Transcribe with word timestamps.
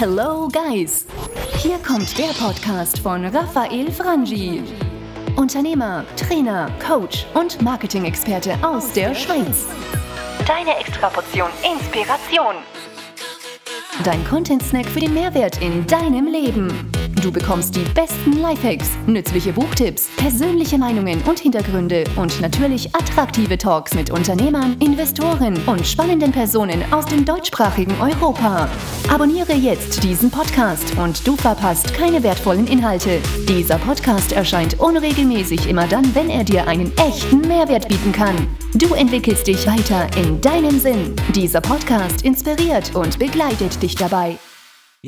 Hello 0.00 0.46
Guys! 0.46 1.06
Hier 1.56 1.76
kommt 1.78 2.16
der 2.16 2.28
Podcast 2.28 3.00
von 3.00 3.24
Raphael 3.24 3.90
Frangi. 3.90 4.62
Unternehmer, 5.34 6.04
Trainer, 6.14 6.70
Coach 6.78 7.26
und 7.34 7.60
Marketing-Experte 7.62 8.56
aus 8.62 8.92
der 8.92 9.12
Schweiz. 9.12 9.66
Deine 10.46 10.78
Extraportion 10.78 11.50
Inspiration. 11.68 12.54
Dein 14.04 14.24
Content-Snack 14.24 14.86
für 14.86 15.00
den 15.00 15.14
Mehrwert 15.14 15.60
in 15.60 15.84
deinem 15.88 16.28
Leben. 16.28 16.92
Du 17.22 17.32
bekommst 17.32 17.74
die 17.74 17.84
besten 17.94 18.34
Lifehacks, 18.34 18.90
nützliche 19.06 19.52
Buchtipps, 19.52 20.08
persönliche 20.16 20.78
Meinungen 20.78 21.20
und 21.22 21.40
Hintergründe 21.40 22.04
und 22.14 22.40
natürlich 22.40 22.94
attraktive 22.94 23.58
Talks 23.58 23.94
mit 23.94 24.10
Unternehmern, 24.10 24.76
Investoren 24.78 25.58
und 25.66 25.84
spannenden 25.84 26.30
Personen 26.30 26.80
aus 26.92 27.06
dem 27.06 27.24
deutschsprachigen 27.24 27.94
Europa. 28.00 28.68
Abonniere 29.08 29.54
jetzt 29.54 30.04
diesen 30.04 30.30
Podcast 30.30 30.96
und 30.96 31.26
du 31.26 31.36
verpasst 31.36 31.92
keine 31.92 32.22
wertvollen 32.22 32.68
Inhalte. 32.68 33.18
Dieser 33.48 33.78
Podcast 33.78 34.30
erscheint 34.32 34.78
unregelmäßig 34.78 35.68
immer 35.68 35.88
dann, 35.88 36.14
wenn 36.14 36.30
er 36.30 36.44
dir 36.44 36.68
einen 36.68 36.92
echten 36.98 37.40
Mehrwert 37.40 37.88
bieten 37.88 38.12
kann. 38.12 38.36
Du 38.74 38.94
entwickelst 38.94 39.46
dich 39.48 39.66
weiter 39.66 40.06
in 40.16 40.40
deinem 40.40 40.78
Sinn. 40.78 41.16
Dieser 41.34 41.60
Podcast 41.60 42.22
inspiriert 42.22 42.94
und 42.94 43.18
begleitet 43.18 43.82
dich 43.82 43.96
dabei. 43.96 44.38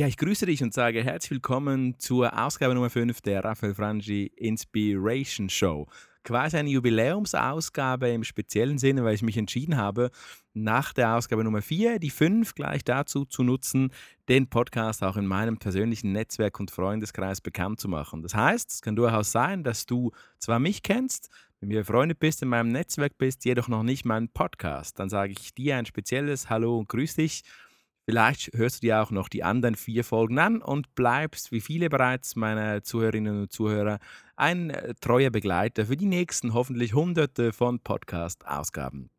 Ja, 0.00 0.06
ich 0.06 0.16
grüße 0.16 0.46
dich 0.46 0.62
und 0.62 0.72
sage 0.72 1.04
herzlich 1.04 1.32
willkommen 1.32 1.95
zur 1.98 2.32
Ausgabe 2.42 2.74
Nummer 2.74 2.88
5 2.88 3.20
der 3.20 3.45
Raphael 3.45 3.74
Frangi 3.74 4.32
Inspiration 4.34 5.50
Show. 5.50 5.88
Quasi 6.24 6.56
eine 6.56 6.70
Jubiläumsausgabe 6.70 8.09
im 8.09 8.24
speziellen 8.24 8.78
Sinne, 8.78 9.04
weil 9.04 9.14
ich 9.14 9.20
mich 9.20 9.36
entschieden 9.36 9.76
habe, 9.76 10.10
nach 10.54 10.95
der 10.95 11.16
Ausgabe 11.16 11.45
Nummer 11.45 11.60
4 11.60 11.98
die 11.98 12.09
5 12.09 12.54
gleich 12.54 12.82
dazu 12.82 13.26
zu 13.26 13.42
nutzen, 13.42 13.92
den 14.30 14.48
Podcast 14.48 15.02
auch 15.02 15.18
in 15.18 15.26
meinem 15.26 15.59
persönlichen 15.59 16.12
Netzwerk 16.12 16.59
und 16.60 16.70
Freundeskreis 16.70 17.42
bekannt 17.42 17.78
zu 17.78 17.88
machen. 17.88 18.23
Das 18.23 18.34
heißt, 18.34 18.71
es 18.71 18.80
kann 18.80 18.96
durchaus 18.96 19.32
sein, 19.32 19.65
dass 19.65 19.84
du 19.84 20.12
zwar 20.38 20.60
mich 20.60 20.82
kennst, 20.82 21.28
mit 21.60 21.68
mir 21.68 21.80
befreundet 21.80 22.21
bist, 22.21 22.40
in 22.40 22.48
meinem 22.48 22.73
Netzwerk 22.73 23.18
bist, 23.18 23.45
jedoch 23.45 23.68
noch 23.68 23.82
nicht 23.82 24.06
meinen 24.06 24.30
Podcast. 24.30 24.98
Dann 24.98 25.10
sage 25.10 25.34
ich 25.38 25.54
dir 25.54 25.76
ein 25.76 25.84
spezielles 25.84 26.48
Hallo 26.48 26.78
und 26.78 26.88
grüß 26.88 27.16
dich 27.16 27.43
Vielleicht 28.06 28.51
hörst 28.54 28.76
du 28.76 28.87
dir 28.87 29.02
auch 29.02 29.10
noch 29.10 29.29
die 29.29 29.45
anderen 29.45 29.74
vier 29.74 30.04
Folgen 30.04 30.38
an 30.38 30.62
und 30.62 30.95
bleibst, 30.95 31.52
wie 31.52 31.60
viele 31.60 31.88
bereits 31.88 32.34
meiner 32.34 32.82
Zuhörerinnen 32.82 33.43
und 33.43 33.52
Zuhörer, 33.52 33.98
ein 34.37 34.70
äh, 34.70 34.95
treuer 35.01 35.30
Begleiter 35.30 35.87
für 35.87 35.96
die 35.96 36.06
nächsten 36.06 36.54
hoffentlich 36.54 36.95
hunderte 36.95 37.52
von 37.52 37.78
Podcast-Ausgaben. 37.78 39.10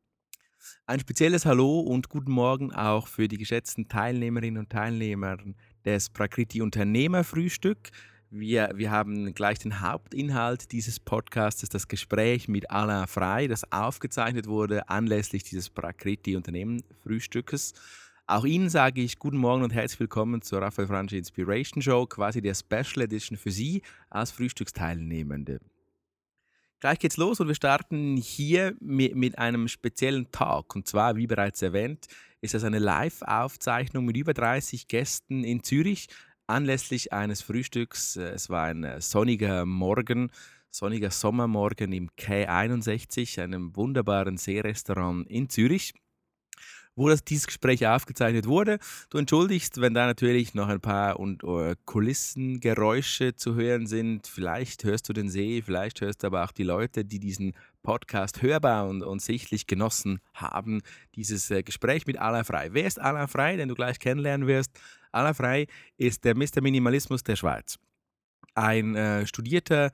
Ein 0.86 1.00
spezielles 1.00 1.46
Hallo 1.46 1.80
und 1.80 2.09
guten 2.09 2.32
Morgen 2.32 2.74
auch 2.74 3.08
für 3.08 3.28
die 3.28 3.38
geschätzten 3.38 3.88
Teilnehmerinnen 3.88 4.59
und 4.59 4.70
Teilnehmer 4.70 5.38
des 5.86 6.09
Prakriti 6.09 6.62
Unternehmerfrühstück. 6.62 7.92
Wir, 8.30 8.72
wir 8.76 8.92
haben 8.92 9.34
gleich 9.34 9.59
den 9.59 9.82
Hauptinhalt 9.82 10.72
dieses 10.72 11.00
Podcasts, 11.00 11.68
das 11.68 11.88
Gespräch 11.88 12.48
mit 12.48 12.72
Alain 12.72 13.08
Frei, 13.08 13.48
das 13.48 13.72
aufgezeichnet 13.72 14.48
wurde 14.48 14.88
anlässlich 14.90 15.44
dieses 15.44 15.70
Prakriti 15.70 16.36
Unternehmerfrühstückes. 16.36 17.74
Auch 18.32 18.46
Ihnen 18.46 18.70
sage 18.70 19.02
ich 19.02 19.20
guten 19.20 19.36
Morgen 19.36 19.62
und 19.62 19.74
herzlich 19.74 20.00
willkommen 20.00 20.42
zur 20.42 20.62
Raphael 20.62 20.88
Franchi 20.88 21.18
Inspiration 21.18 21.82
Show, 21.82 22.06
quasi 22.06 22.42
der 22.42 22.56
Special 22.56 23.02
Edition 23.04 23.38
für 23.38 23.52
Sie 23.52 23.82
als 24.10 24.32
Frühstücksteilnehmende. 24.32 25.60
Gleich 26.80 27.00
geht's 27.00 27.18
los 27.18 27.42
und 27.42 27.50
wir 27.50 27.56
starten 27.56 28.16
hier 28.16 28.74
mit, 28.80 29.18
mit 29.18 29.38
einem 29.38 29.68
speziellen 29.68 30.32
Talk. 30.32 30.78
Und 30.78 30.88
zwar, 30.88 31.18
wie 31.18 31.28
bereits 31.28 31.62
erwähnt, 31.62 32.08
ist 32.40 32.54
das 32.54 32.64
eine 32.64 32.80
Live-Aufzeichnung 32.80 34.06
mit 34.06 34.16
über 34.16 34.34
30 34.34 34.88
Gästen 34.88 35.44
in 35.44 35.62
Zürich 35.62 36.08
anlässlich 36.48 37.12
eines 37.12 37.42
Frühstücks. 37.42 38.16
Es 38.16 38.50
war 38.50 38.64
ein 38.64 38.86
äh, 38.86 39.02
sonniger 39.02 39.66
Morgen, 39.66 40.32
sonniger 40.70 41.12
Sommermorgen 41.12 41.92
im 41.92 42.09
K61, 42.12 43.44
einem 43.44 43.75
wunderbaren 43.75 44.38
Seerestaurant 44.38 45.28
in 45.30 45.50
Zürich 45.50 45.94
wo 46.96 47.09
das, 47.09 47.24
dieses 47.24 47.47
Gespräch 47.47 47.88
aufgezeichnet 47.88 48.47
wurde. 48.47 48.79
Du 49.09 49.18
entschuldigst, 49.18 49.79
wenn 49.81 49.94
da 49.94 50.06
natürlich 50.06 50.53
noch 50.53 50.68
ein 50.68 50.81
paar 50.81 51.19
und, 51.19 51.44
uh, 51.44 51.74
Kulissengeräusche 51.85 53.35
zu 53.35 53.56
hören 53.56 53.88
sind. 53.88 54.28
Vielleicht 54.28 54.84
hörst 54.84 55.07
du 55.09 55.13
den 55.13 55.30
See, 55.30 55.62
vielleicht 55.62 56.01
hörst 56.01 56.24
du 56.24 56.28
aber 56.28 56.44
auch 56.44 56.51
die 56.51 56.63
Leute, 56.63 57.06
die 57.06 57.19
diesen 57.19 57.53
Podcast 57.84 58.41
hörbar 58.41 58.88
und, 58.88 59.03
und 59.03 59.22
sichtlich 59.22 59.68
genossen 59.68 60.19
haben. 60.34 60.81
Dieses 61.16 61.50
äh, 61.51 61.63
Gespräch 61.63 62.06
mit 62.06 62.18
Alain 62.18 62.46
Frei. 62.46 62.69
Wer 62.74 62.85
ist 62.85 63.00
Alain 63.00 63.28
Frei, 63.28 63.56
den 63.56 63.69
du 63.69 63.75
gleich 63.75 64.00
kennenlernen 64.00 64.47
wirst? 64.47 64.72
Alain 65.12 65.34
Frei 65.34 65.68
ist 65.97 66.24
der 66.25 66.35
Mr. 66.35 66.62
Minimalismus 66.62 67.24
der 67.24 67.35
Schweiz. 67.35 67.78
Ein 68.53 68.96
äh, 68.96 69.25
studierter 69.25 69.91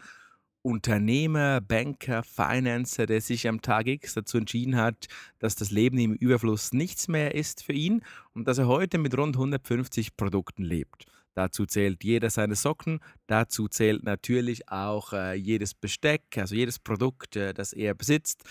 Unternehmer, 0.62 1.62
Banker, 1.62 2.23
Financer, 2.23 3.06
der 3.06 3.22
sich 3.22 3.47
am 3.47 3.62
Tag 3.62 3.88
X 3.88 4.16
dazu 4.16 4.38
entschieden 4.38 4.75
hat, 4.75 5.07
dass 5.40 5.56
das 5.56 5.72
Leben 5.72 5.97
im 5.97 6.13
Überfluss 6.13 6.73
nichts 6.73 7.07
mehr 7.07 7.35
ist 7.35 7.63
für 7.63 7.73
ihn 7.73 8.01
und 8.34 8.47
dass 8.47 8.57
er 8.57 8.68
heute 8.68 8.97
mit 8.97 9.18
rund 9.18 9.35
150 9.35 10.18
Produkten 10.18 10.63
lebt. 10.63 11.06
Dazu 11.34 11.68
zählt 11.68 12.03
jeder 12.03 12.31
seine 12.31 12.56
Socken, 12.56 13.00
dazu 13.28 13.68
zählt 13.68 14.03
natürlich 14.03 14.69
auch 14.69 15.13
äh, 15.13 15.35
jedes 15.35 15.75
Besteck, 15.75 16.23
also 16.35 16.56
jedes 16.56 16.79
Produkt, 16.79 17.35
äh, 17.35 17.53
das 17.53 17.74
er 17.74 17.94
besitzt. 17.94 18.44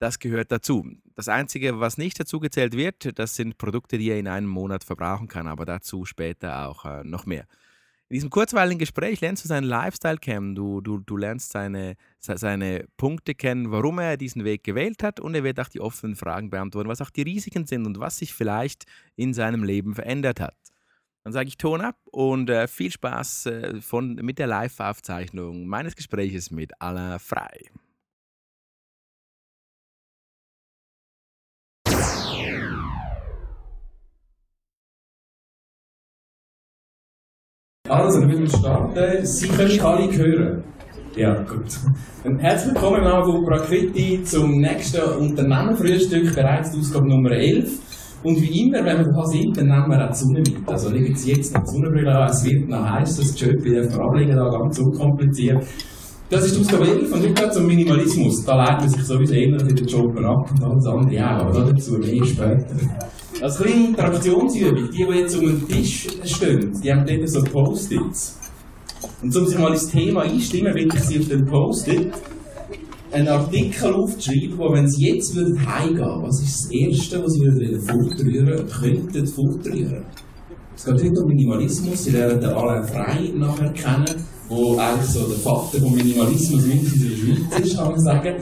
Das 0.00 0.18
gehört 0.18 0.50
dazu. 0.50 0.84
Das 1.14 1.28
Einzige, 1.28 1.78
was 1.78 1.96
nicht 1.96 2.18
dazu 2.18 2.40
gezählt 2.40 2.76
wird, 2.76 3.18
das 3.18 3.36
sind 3.36 3.56
Produkte, 3.56 3.98
die 3.98 4.10
er 4.10 4.18
in 4.18 4.26
einem 4.26 4.48
Monat 4.48 4.82
verbrauchen 4.82 5.28
kann, 5.28 5.46
aber 5.46 5.64
dazu 5.64 6.04
später 6.04 6.66
auch 6.66 6.84
äh, 6.84 7.04
noch 7.04 7.24
mehr. 7.24 7.46
In 8.10 8.14
diesem 8.14 8.28
kurzweiligen 8.30 8.78
Gespräch 8.78 9.22
lernst 9.22 9.44
du 9.44 9.48
seinen 9.48 9.64
Lifestyle 9.64 10.18
kennen, 10.18 10.54
du, 10.54 10.82
du, 10.82 10.98
du 10.98 11.16
lernst 11.16 11.52
seine, 11.52 11.96
seine 12.20 12.84
Punkte 12.98 13.34
kennen, 13.34 13.70
warum 13.70 13.98
er 13.98 14.18
diesen 14.18 14.44
Weg 14.44 14.62
gewählt 14.62 15.02
hat 15.02 15.20
und 15.20 15.34
er 15.34 15.42
wird 15.42 15.58
auch 15.58 15.68
die 15.68 15.80
offenen 15.80 16.14
Fragen 16.14 16.50
beantworten, 16.50 16.88
was 16.88 17.00
auch 17.00 17.10
die 17.10 17.22
Risiken 17.22 17.66
sind 17.66 17.86
und 17.86 17.98
was 17.98 18.18
sich 18.18 18.34
vielleicht 18.34 18.84
in 19.16 19.32
seinem 19.32 19.64
Leben 19.64 19.94
verändert 19.94 20.38
hat. 20.38 20.56
Dann 21.24 21.32
sage 21.32 21.48
ich 21.48 21.56
Ton 21.56 21.80
ab 21.80 21.96
und 22.10 22.50
äh, 22.50 22.68
viel 22.68 22.92
Spaß 22.92 23.46
äh, 23.46 23.80
von, 23.80 24.16
mit 24.16 24.38
der 24.38 24.48
Live-Aufzeichnung 24.48 25.66
meines 25.66 25.96
Gespräches 25.96 26.50
mit 26.50 26.78
Alain 26.82 27.18
Frei. 27.18 27.58
Also, 37.94 38.20
würden 38.22 38.40
wir 38.40 38.48
starten. 38.48 39.24
Sie 39.24 39.46
können 39.46 39.80
alle 39.80 40.12
hören. 40.12 40.64
Ja, 41.14 41.32
gut. 41.44 41.78
Und 42.24 42.40
herzlich 42.40 42.74
willkommen 42.74 42.96
im 42.96 43.04
Namen 43.04 43.24
von 43.24 43.44
Prakriti 43.44 44.20
zum 44.24 44.60
nächsten 44.60 45.00
Unternehmerfrühstück, 45.00 46.34
bereits 46.34 46.72
die 46.72 46.80
Ausgabe 46.80 47.08
Nummer 47.08 47.30
11. 47.30 47.70
Und 48.24 48.42
wie 48.42 48.62
immer, 48.62 48.84
wenn 48.84 48.98
wir 48.98 49.12
da 49.12 49.24
sind, 49.26 49.56
dann 49.56 49.68
nehmen 49.68 49.90
wir 49.90 50.04
auch 50.04 50.10
die 50.10 50.18
Sonne 50.18 50.40
mit. 50.40 50.68
Also 50.68 50.90
legen 50.90 51.14
Sie 51.14 51.34
jetzt 51.34 51.54
noch 51.54 51.62
die 51.62 51.70
Sonnenbrille 51.70 52.12
an, 52.12 52.30
es 52.30 52.44
wird 52.44 52.68
noch 52.68 52.84
heiß, 52.84 53.16
das 53.16 53.40
Job 53.40 53.62
wieder 53.62 53.82
ablegen, 54.04 54.34
da 54.34 54.48
ganz 54.48 54.76
unkompliziert. 54.80 55.64
Das 56.30 56.46
ist 56.46 56.56
die 56.56 56.60
Ausgabe 56.62 56.86
11 56.86 57.12
und 57.12 57.22
heute 57.22 57.50
zum 57.50 57.66
Minimalismus. 57.66 58.44
Da 58.46 58.56
leitet 58.56 58.80
man 58.80 58.88
sich 58.88 59.04
sowieso 59.04 59.34
ähnlich 59.34 59.62
in 59.68 59.76
den 59.76 59.86
Job 59.86 60.18
ab 60.20 60.50
und 60.50 60.64
alles 60.64 60.86
andere 60.86 61.22
auch, 61.22 61.46
aber 61.46 61.70
dazu 61.70 61.98
mehr 61.98 62.24
später. 62.24 62.66
Als 63.42 63.58
kleine 63.58 63.88
Interaktionsübung, 63.88 64.90
die, 64.90 65.04
die 65.04 65.18
jetzt 65.18 65.36
um 65.36 65.44
den 65.44 65.68
Tisch 65.68 66.06
stehen, 66.24 66.72
die 66.82 66.90
haben 66.90 67.04
dort 67.06 67.28
so 67.28 67.42
Post-its. 67.42 68.38
Und 69.22 69.36
um 69.36 69.46
sich 69.46 69.58
mal 69.58 69.72
ins 69.72 69.88
Thema 69.88 70.22
einstimmen, 70.22 70.74
will 70.74 70.88
ich 70.94 71.00
sie 71.00 71.18
auf 71.18 71.28
den 71.28 71.44
Post-it 71.44 72.10
einen 73.12 73.28
Artikel 73.28 73.92
aufzuschreiben, 73.92 74.56
wo, 74.56 74.72
wenn 74.72 74.88
sie 74.88 75.08
jetzt 75.08 75.36
würden 75.36 75.60
heimgehen, 75.66 76.22
was 76.22 76.40
ist 76.40 76.64
das 76.64 76.70
Erste, 76.72 77.22
was 77.22 77.32
sie 77.34 77.40
würden 77.40 77.80
fortrühren, 77.82 78.66
könnten 78.66 79.26
fortrühren? 79.26 80.04
Es 80.74 80.86
geht 80.86 80.94
heute 80.94 81.20
um 81.20 81.28
Minimalismus, 81.28 82.04
sie 82.04 82.12
lernen 82.12 82.40
den 82.40 82.50
Alain 82.50 82.82
Frei 82.82 83.30
nachher 83.36 83.72
kennen, 83.72 84.24
wo 84.48 84.76
eigentlich 84.76 85.10
so 85.10 85.26
der 85.26 85.38
Vater 85.38 85.78
vom 85.80 85.94
Minimalismus 85.94 86.66
mindestens 86.66 87.02
in 87.02 87.10
der 87.10 87.16
Schweiz 87.16 87.60
ist, 87.66 87.76
kann 87.76 87.90
man 87.90 88.00
sagen. 88.00 88.34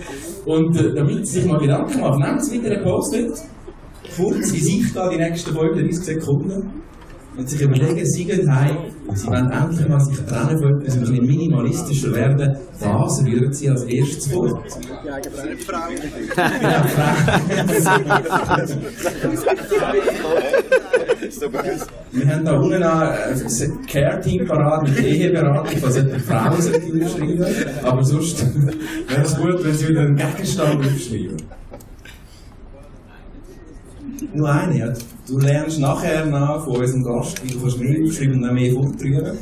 Und 0.44 0.76
äh, 0.76 0.94
damit 0.94 1.26
sie 1.26 1.40
sich 1.40 1.46
mal 1.46 1.58
Gedanken 1.58 2.00
machen, 2.00 2.22
nehmen 2.22 2.40
sie 2.40 2.60
wieder 2.60 2.72
einen 2.72 2.84
Post-it, 2.84 3.32
kurz 4.16 4.52
in 4.52 4.60
sich 4.60 4.92
da 4.92 5.08
die 5.08 5.18
nächsten 5.18 5.52
35 5.52 6.04
Sekunden 6.04 6.82
und 7.36 7.48
sich 7.48 7.62
überlegen, 7.62 8.04
sie 8.04 8.24
gehen 8.24 8.54
heim, 8.54 8.76
sie 9.14 9.26
wollen 9.26 9.50
endlich 9.50 9.88
mal 9.88 10.00
sich 10.00 10.18
trennen 10.26 10.58
von 10.58 10.80
etwas, 10.80 10.94
ein 10.94 11.00
bisschen 11.00 11.26
minimalistischer 11.26 12.14
werden. 12.14 12.58
Was 12.80 13.24
rühren 13.24 13.52
sie 13.52 13.70
als 13.70 13.84
erstes 13.84 14.26
vor? 14.26 14.48
Ja, 14.48 15.18
Frau. 15.66 15.88
Ja, 16.62 16.84
Frau. 16.84 17.12
Wir 21.40 22.28
haben 22.28 22.44
da 22.44 22.58
unten 22.58 22.82
ein 22.82 23.86
Care-Team 23.86 24.46
parat 24.46 24.82
mit 24.82 24.98
Eheberatung, 24.98 25.82
was 25.82 25.96
etwa 25.96 26.18
Frauen 26.18 26.52
aufschreiben 26.52 27.46
aber 27.82 28.04
sonst 28.04 28.44
wäre 29.08 29.22
es 29.22 29.36
gut, 29.36 29.64
wenn 29.64 29.74
sie 29.74 29.88
wieder 29.88 30.00
einen 30.02 30.16
Gegenstand 30.16 30.84
aufschreiben. 30.84 31.36
Nur 34.34 34.48
eine, 34.48 34.78
ja. 34.78 34.92
Du 35.26 35.38
lernst 35.38 35.78
nachher 35.78 36.26
nach 36.26 36.64
von 36.64 36.76
unserem 36.76 37.02
Gast, 37.02 37.42
wie 37.44 37.52
du 37.52 37.60
kannst 37.60 37.78
mehr 37.78 38.02
aufschreiben 38.02 38.34
und 38.34 38.42
dann 38.42 38.54
mehr 38.54 38.72
fortrühren. 38.72 39.38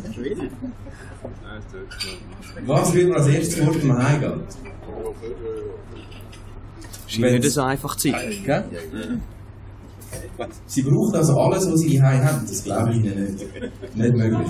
Was 2.67 2.95
wird 2.95 3.09
man 3.09 3.19
als 3.19 3.29
erstes 3.29 3.59
vor 3.59 3.73
dem 3.73 3.97
Heimgehen? 3.97 4.43
Scheint 7.07 7.41
nicht 7.41 7.51
so 7.51 7.63
einfach 7.63 7.97
zu 7.97 8.11
sein. 8.11 9.21
Sie 10.67 10.83
brauchen 10.83 11.15
also 11.15 11.39
alles, 11.39 11.71
was 11.71 11.81
sie 11.81 11.99
daheim 11.99 12.25
haben. 12.25 12.47
Das 12.47 12.65
glaube 12.65 12.91
ich 12.91 12.97
ihnen 12.99 13.25
nicht. 13.25 13.97
Nicht 13.97 14.15
möglich. 14.15 14.49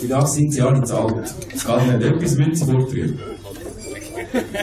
Für 0.00 0.08
das 0.08 0.34
sind 0.34 0.52
sie 0.52 0.62
alle 0.62 0.82
zu 0.82 0.96
alt. 0.96 1.34
Es 1.54 1.64
geht 1.64 2.00
nicht. 2.00 2.02
Etwas 2.02 2.30
sie 2.32 2.64
fortrühren. 2.64 3.18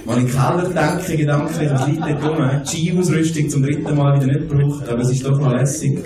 Wenn 0.06 0.26
ich 0.26 0.32
Keller 0.32 0.70
denke, 0.70 1.18
gedanklich, 1.18 1.70
was 1.72 1.88
liegt 1.88 2.02
dort 2.02 2.24
rum? 2.24 2.62
Die 2.64 2.68
Ski-Ausrüstung 2.68 3.50
zum 3.50 3.64
dritten 3.64 3.96
Mal 3.96 4.16
wieder 4.20 4.34
nicht 4.34 4.50
gebraucht, 4.50 4.90
aber 4.90 5.02
es 5.02 5.12
ist 5.12 5.26
doch 5.26 5.40
noch 5.40 5.54
lässig. 5.54 6.00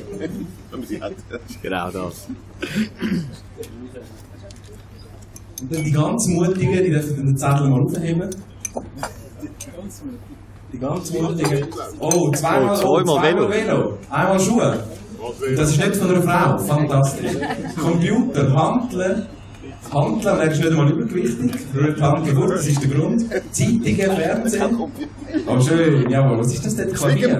Genau 1.61 1.91
das. 1.91 2.27
Und 5.61 5.73
dann 5.73 5.83
die 5.83 5.91
ganz 5.91 6.27
Mutigen, 6.27 6.83
die 6.83 6.89
dürfen 6.89 7.25
den 7.25 7.37
Zettel 7.37 7.69
mal 7.69 7.81
aufheben. 7.81 8.29
Die 10.73 10.79
ganz 10.79 11.13
Mutigen. 11.13 11.67
Oh, 11.99 12.31
zweimal, 12.31 12.83
Oh, 12.83 13.01
zweimal 13.03 13.21
Velo. 13.23 13.49
Velo. 13.49 13.97
Einmal 14.09 14.39
Schuhe. 14.39 14.83
Das 15.55 15.69
ist 15.69 15.77
nicht 15.77 15.95
von 15.95 16.09
einer 16.09 16.21
Frau. 16.23 16.57
Fantastisch. 16.57 17.31
Computer, 17.79 18.51
Handeln. 18.53 19.27
Handeln, 19.91 20.37
er 20.39 20.51
ist 20.51 20.59
nicht 20.59 20.71
einmal 20.71 20.91
übergewichtig. 20.91 21.51
Rührt 21.75 22.01
Handeln 22.01 22.35
fort, 22.35 22.51
das 22.51 22.67
ist 22.67 22.83
der 22.83 22.89
Grund. 22.89 23.21
Zeitungen, 23.51 23.95
Fernsehen. 23.95 24.77
Oh, 25.47 25.59
schön, 25.59 26.09
jawohl. 26.09 26.39
Was 26.39 26.53
ist 26.53 26.65
das 26.65 26.75
denn? 26.75 26.93
Klavier? 26.93 27.39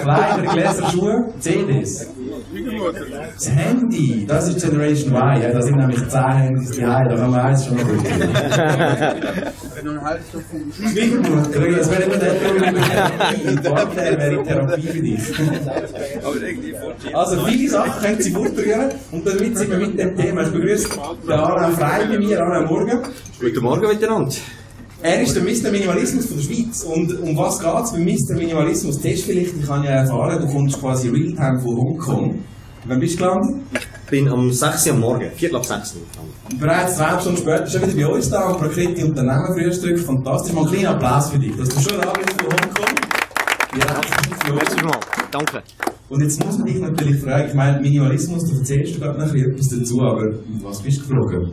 Kleider, 0.00 0.42
Gläser, 0.52 0.90
Schuhe, 0.90 1.32
CDs. 1.40 2.06
Das 3.34 3.50
Handy, 3.50 4.26
das 4.26 4.48
ist 4.48 4.60
Generation 4.62 5.14
Y. 5.14 5.42
Ja, 5.42 5.52
da 5.52 5.62
sind 5.62 5.76
nämlich 5.76 6.08
10 6.08 6.20
Handys 6.32 6.70
die 6.70 6.80
da 6.80 7.04
kann 7.04 7.30
man 7.30 7.40
eins 7.40 7.66
schon 7.66 7.76
noch 7.76 7.84
gut. 7.84 8.06
Schwiegermutter, 10.76 11.60
das 11.76 11.90
wäre 11.90 12.02
immer 12.02 12.16
der 12.16 12.38
Therapie. 12.38 13.70
Warte, 13.70 13.96
wäre 13.96 14.42
Therapie 14.42 14.86
für 14.88 15.00
dich. 15.00 15.20
Also 17.12 17.44
viele 17.46 17.70
Sachen 17.70 18.02
können 18.02 18.20
Sie 18.20 18.30
fortrühren 18.30 18.90
und 19.12 19.26
damit 19.26 19.58
sind 19.58 19.70
wir 19.70 19.78
mit 19.78 19.98
dem 19.98 20.16
Thema. 20.16 20.42
Ich 20.42 20.52
begrüße 20.52 20.88
den 21.24 21.32
Anna 21.32 21.70
Frei 21.82 22.04
bei 22.06 22.16
mir, 22.16 22.40
Anna 22.40 22.60
Morgen. 22.60 23.00
Guten 23.40 23.60
Morgen 23.60 23.88
miteinander. 23.88 24.32
Er 25.02 25.20
ist 25.20 25.34
der 25.34 25.42
Mr. 25.42 25.72
Minimalismus 25.72 26.26
von 26.26 26.36
der 26.36 26.44
Schweiz. 26.44 26.84
Und 26.84 27.20
um 27.20 27.36
was 27.36 27.58
geht 27.58 27.84
es 27.84 27.90
beim 27.90 28.04
Mr. 28.04 28.34
Minimalismus? 28.38 29.00
Test 29.00 29.24
vielleicht, 29.24 29.56
ich 29.56 29.66
kann 29.66 29.82
ja 29.82 29.90
erfahren, 29.90 30.40
du 30.40 30.46
kommst 30.46 30.78
quasi 30.78 31.08
Realtime 31.08 31.58
von 31.58 31.76
Hongkong. 31.76 32.44
Wann 32.84 33.00
bist 33.00 33.14
du 33.14 33.24
gelandet? 33.24 33.56
Ich 33.72 34.10
bin 34.10 34.28
am 34.28 34.52
6 34.52 34.86
Uhr 34.86 34.92
am 34.92 35.00
Morgen, 35.00 35.30
Viertel 35.34 35.56
ab 35.56 35.66
6 35.66 35.96
Uhr. 35.96 36.56
Bereits 36.60 36.98
zwei 36.98 37.18
Stunden 37.18 37.38
später 37.38 37.66
schon 37.66 37.82
wieder 37.82 38.06
bei 38.06 38.14
uns 38.14 38.30
da 38.30 38.44
am 38.44 38.58
Prakritti 38.58 39.02
Unternehmen 39.02 39.52
Frühstück. 39.52 39.98
Fantastisch. 39.98 40.52
Mal 40.52 40.60
einen 40.60 40.70
kleinen 40.70 40.86
Applaus 40.86 41.30
für 41.30 41.38
dich, 41.40 41.56
dass 41.56 41.68
du 41.68 41.80
schon 41.80 42.00
da 42.00 42.12
bist 42.12 42.40
von 42.40 42.52
Hongkong. 42.52 42.94
Ja, 43.76 43.86
herzlichen 43.88 44.36
vielmals. 44.44 45.06
Danke. 45.32 45.62
Und 46.12 46.20
jetzt 46.20 46.44
muss 46.44 46.58
man 46.58 46.66
dich 46.66 46.78
natürlich 46.78 47.22
fragen, 47.22 47.48
ich 47.48 47.54
meine, 47.54 47.80
Minimalismus, 47.80 48.44
du 48.44 48.58
erzählst 48.58 48.96
du 48.96 49.00
gerade 49.00 49.18
noch 49.18 49.34
etwas 49.34 49.68
dazu, 49.70 50.02
aber 50.02 50.26
mit 50.26 50.62
was 50.62 50.82
bist 50.82 50.98
du 50.98 51.02
geflogen? 51.08 51.52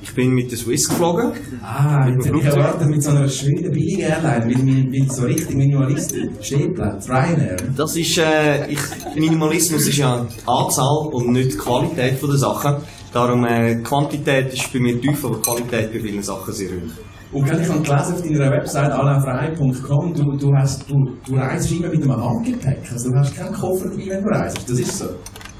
Ich 0.00 0.14
bin 0.14 0.32
mit 0.32 0.50
der 0.50 0.56
Swiss 0.56 0.88
geflogen. 0.88 1.32
Ah, 1.62 2.06
Mit 2.08 2.24
ich 2.24 2.44
erwartet 2.44 2.88
mit 2.88 3.02
so 3.02 3.10
einer 3.10 3.28
schönen 3.28 3.70
billigen 3.70 4.00
Airline, 4.00 4.46
mit, 4.46 4.64
mit, 4.64 4.88
mit 4.88 5.12
so 5.12 5.24
richtig 5.26 5.54
Minimalistisch. 5.54 6.30
Stehplatz, 6.40 7.06
Ryanair. 7.06 7.58
Das 7.76 7.94
ist, 7.96 8.16
äh, 8.16 8.66
ich, 8.72 8.80
Minimalismus 9.14 9.86
ist 9.86 9.98
ja 9.98 10.24
die 10.24 10.48
Anzahl 10.48 11.10
und 11.12 11.30
nicht 11.32 11.52
die 11.52 11.58
Qualität 11.58 12.14
der 12.22 12.38
Sachen. 12.38 12.76
Darum, 13.12 13.44
äh, 13.44 13.74
Quantität 13.82 14.54
ist 14.54 14.72
bei 14.72 14.78
mir 14.78 14.98
tief, 14.98 15.22
aber 15.22 15.38
Qualität 15.42 15.92
bei 15.92 16.00
vielen 16.00 16.22
Sachen 16.22 16.54
sehr 16.54 16.70
hoch. 16.70 17.19
Und 17.32 17.46
ich 17.46 17.52
habe 17.52 17.80
gelesen 17.80 18.14
auf 18.14 18.22
deiner 18.22 18.50
Website 18.50 18.90
alainfrei.com, 18.90 20.14
du, 20.14 20.36
du, 20.36 20.52
hast, 20.52 20.90
du, 20.90 20.96
du 21.24 21.36
reist 21.36 21.70
immer 21.70 21.88
mit 21.88 22.02
einem 22.02 22.16
Handgepäck. 22.16 22.90
Also 22.90 23.10
du 23.10 23.18
hast 23.18 23.36
keinen 23.36 23.52
Koffer 23.52 23.88
dabei, 23.88 24.06
wenn 24.08 24.24
du 24.24 24.28
reist. 24.30 24.68
Das 24.68 24.78
ist 24.78 24.98
so. 24.98 25.04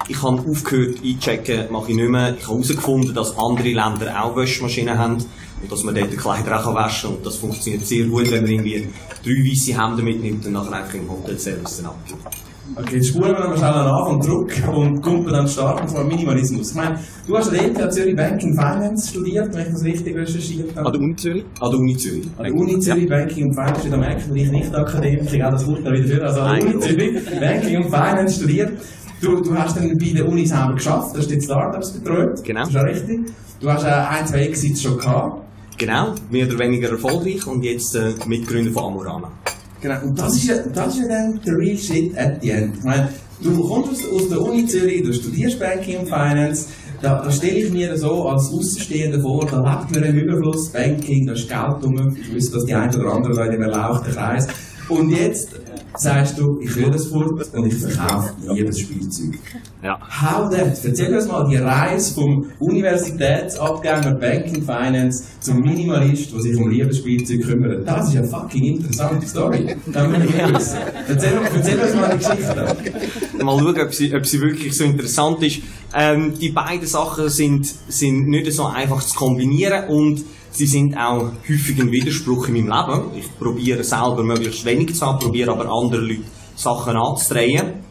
Ich 0.09 0.21
habe 0.21 0.43
aufgehört 0.51 0.97
einchecken, 1.05 1.71
mache 1.71 1.91
ich 1.93 1.97
nicht 1.97 2.11
mehr. 2.11 2.35
Ich 2.37 2.43
habe 2.43 2.55
herausgefunden, 2.55 3.15
dass 3.15 3.39
andere 3.39 3.69
Länder 3.69 4.21
auch 4.21 4.35
Waschmaschinen 4.35 4.99
haben 4.99 5.19
und 5.63 5.71
dass 5.71 5.85
man 5.85 5.95
dort 5.95 6.13
die 6.13 6.17
Kleider 6.17 6.59
auch 6.59 6.75
waschen 6.75 7.11
kann. 7.11 7.19
Und 7.19 7.27
das 7.27 7.37
funktioniert 7.37 7.87
sehr 7.87 8.07
gut, 8.07 8.29
wenn 8.33 8.43
man 8.43 8.51
irgendwie 8.51 8.89
drei 9.23 9.31
weiße 9.31 9.81
Hemden 9.81 10.05
mitnimmt 10.05 10.47
und 10.47 10.53
nachher 10.53 10.73
einfach 10.73 10.95
im 10.95 11.09
Hotelservice 11.09 11.85
abgibt. 11.85 12.50
Okay, 12.77 13.03
spulen 13.03 13.33
wir 13.33 13.41
nochmal 13.41 13.59
schnell 13.59 13.71
an 13.71 14.15
und 14.15 14.23
zurück 14.23 14.53
und 14.73 15.03
kommen 15.03 15.27
dann 15.27 15.49
starten 15.49 15.89
von 15.89 16.07
Minimalismus. 16.07 16.71
Ich 16.71 16.77
meine, 16.77 16.99
du 17.27 17.37
hast 17.37 17.49
an 17.49 17.55
der 17.55 17.67
ETH 17.67 17.93
Zürich 17.93 18.15
Banking 18.15 18.55
Finance 18.55 19.11
studiert, 19.11 19.53
wenn 19.53 19.67
ich 19.67 19.73
das 19.73 19.85
richtig 19.85 20.17
recherchiert 20.17 20.77
habe. 20.77 20.87
An 20.87 20.93
der 20.93 21.01
Uni 21.01 21.17
Zürich? 21.17 21.45
An 21.61 21.71
der 21.71 21.81
Uni 21.81 21.97
Zürich. 21.97 22.27
An 22.39 22.45
der 22.45 22.55
Uni 22.55 22.79
Zürich 22.79 23.09
Banking 23.09 23.49
und 23.49 23.55
Finance, 23.55 23.91
da 23.91 23.97
merkt 23.97 24.29
man, 24.29 24.37
ich 24.37 24.51
nicht 24.51 24.75
Akademiker, 24.75 25.49
auch 25.49 25.53
das 25.53 25.65
kommt 25.65 25.87
dann 25.87 25.95
wieder 25.95 26.07
für. 26.07 26.25
Also 26.25 26.41
an 26.41 26.61
der. 26.61 26.69
Uni 26.69 26.81
Zürich 26.81 27.41
Banking 27.41 27.77
und 27.79 27.85
Finance 27.85 28.35
studiert. 28.37 28.73
Du, 29.21 29.41
du 29.41 29.55
hast 29.55 29.77
dann 29.77 29.99
bei 29.99 30.13
der 30.15 30.29
Uni 30.29 30.47
selber 30.47 30.75
geschafft, 30.75 31.17
hast 31.17 31.31
die 31.31 31.41
Startups 31.41 31.93
betreut. 31.93 32.43
Genau. 32.45 32.61
Das 32.61 32.69
ist 32.69 32.75
ja 32.75 32.83
richtig. 32.83 33.21
Du 33.61 33.71
hast 33.71 33.85
äh, 33.85 33.89
ein, 33.89 34.27
zwei 34.27 34.47
Exits 34.47 34.81
schon 34.81 34.97
gehabt. 34.97 35.43
Genau, 35.77 36.15
mehr 36.31 36.47
oder 36.47 36.59
weniger 36.59 36.91
erfolgreich 36.91 37.47
und 37.47 37.63
jetzt 37.63 37.95
äh, 37.97 38.13
Mitgründer 38.27 38.71
von 38.71 38.85
Amorana. 38.85 39.31
Genau, 39.81 39.95
und 40.03 40.19
das 40.19 40.37
ist 40.37 40.49
ja, 40.49 40.57
das 40.75 40.95
ist 40.95 41.03
ja 41.03 41.09
dann 41.09 41.41
der 41.45 41.57
real 41.57 41.77
shit 41.77 42.17
at 42.17 42.43
the 42.43 42.51
end. 42.51 42.77
Ich 42.77 42.85
meine, 42.85 43.09
du 43.43 43.67
kommst 43.67 43.91
aus, 43.91 44.13
aus 44.13 44.29
der 44.29 44.43
Uni 44.43 44.67
Zürich, 44.67 45.03
du 45.03 45.13
studierst 45.13 45.59
Banking 45.59 46.01
und 46.01 46.07
Finance, 46.07 46.67
da, 47.01 47.23
da 47.23 47.31
stelle 47.31 47.61
ich 47.61 47.73
mir 47.73 47.97
so 47.97 48.29
als 48.29 48.51
Außenstehender 48.53 49.21
vor, 49.21 49.47
da 49.47 49.57
lebt 49.57 49.95
man 49.95 50.05
im 50.05 50.17
Überfluss, 50.17 50.71
Banking, 50.71 51.27
da 51.27 51.33
ist 51.33 51.49
Geld 51.49 51.83
rum, 51.83 52.17
ich 52.21 52.35
wüsste, 52.35 52.57
dass 52.57 52.67
die 52.67 52.75
ein 52.75 52.95
oder 52.95 53.13
andere 53.15 53.35
da 53.35 53.45
in 53.45 53.53
einem 53.53 53.63
erlauchten 53.63 54.13
Kreis. 54.13 54.47
Und 54.91 55.11
jetzt 55.11 55.55
sagst 55.97 56.39
du, 56.39 56.59
ich 56.61 56.75
will 56.77 56.91
das 56.91 57.07
fort 57.07 57.55
und 57.55 57.67
ich 57.67 57.75
verkaufe 57.75 58.33
jedes 58.53 58.81
Spielzeug. 58.81 59.39
Ja. 59.83 59.99
How 60.01 60.51
that? 60.51 60.85
Erzähl 60.85 61.15
uns 61.15 61.27
mal 61.27 61.47
die 61.49 61.57
Reise 61.57 62.15
vom 62.15 62.47
Universitätsabgänger 62.59 64.15
Banking 64.15 64.63
Finance 64.63 65.25
zum 65.41 65.61
Minimalist, 65.61 66.33
der 66.33 66.41
sich 66.41 66.57
um 66.57 66.69
Liebesspielzeug 66.69 67.43
kümmert. 67.43 67.87
Das 67.87 68.09
ist 68.09 68.17
eine 68.17 68.27
fucking 68.27 68.77
interessante 68.77 69.27
Story. 69.27 69.77
Das 69.87 70.11
will 70.11 70.25
ich 70.25 70.55
wissen. 70.55 70.79
Erzähl, 71.09 71.33
erzähl 71.55 71.79
uns 71.79 71.95
mal 71.95 72.11
die 72.11 72.19
Geschichte. 72.19 72.77
Mal 73.43 73.59
schauen, 73.59 73.81
ob 73.81 73.95
sie, 73.95 74.15
ob 74.15 74.27
sie 74.27 74.41
wirklich 74.41 74.77
so 74.77 74.85
interessant 74.85 75.43
ist. 75.43 75.61
Ähm, 75.95 76.35
die 76.41 76.51
beiden 76.51 76.87
Sachen 76.87 77.29
sind, 77.29 77.67
sind 77.89 78.29
nicht 78.29 78.53
so 78.53 78.67
einfach 78.67 79.03
zu 79.03 79.17
kombinieren 79.17 79.89
und 79.89 80.23
sie 80.51 80.67
sind 80.67 80.97
auch 80.97 81.33
häufig 81.49 81.81
ein 81.81 81.91
Widerspruch 81.91 82.49
in 82.49 82.55
meinem 82.55 82.89
Leben. 82.89 83.19
Ich 83.19 83.39
probiere 83.39 83.85
selber 83.85 84.23
möglichst 84.23 84.65
wenig 84.65 84.95
zu 84.95 85.07
haben, 85.07 85.19
probiere 85.19 85.53
aber 85.53 85.71
andere 85.71 86.03
Leute 86.03 86.25
Sachen 86.57 86.97
anzudrehen. 86.97 87.85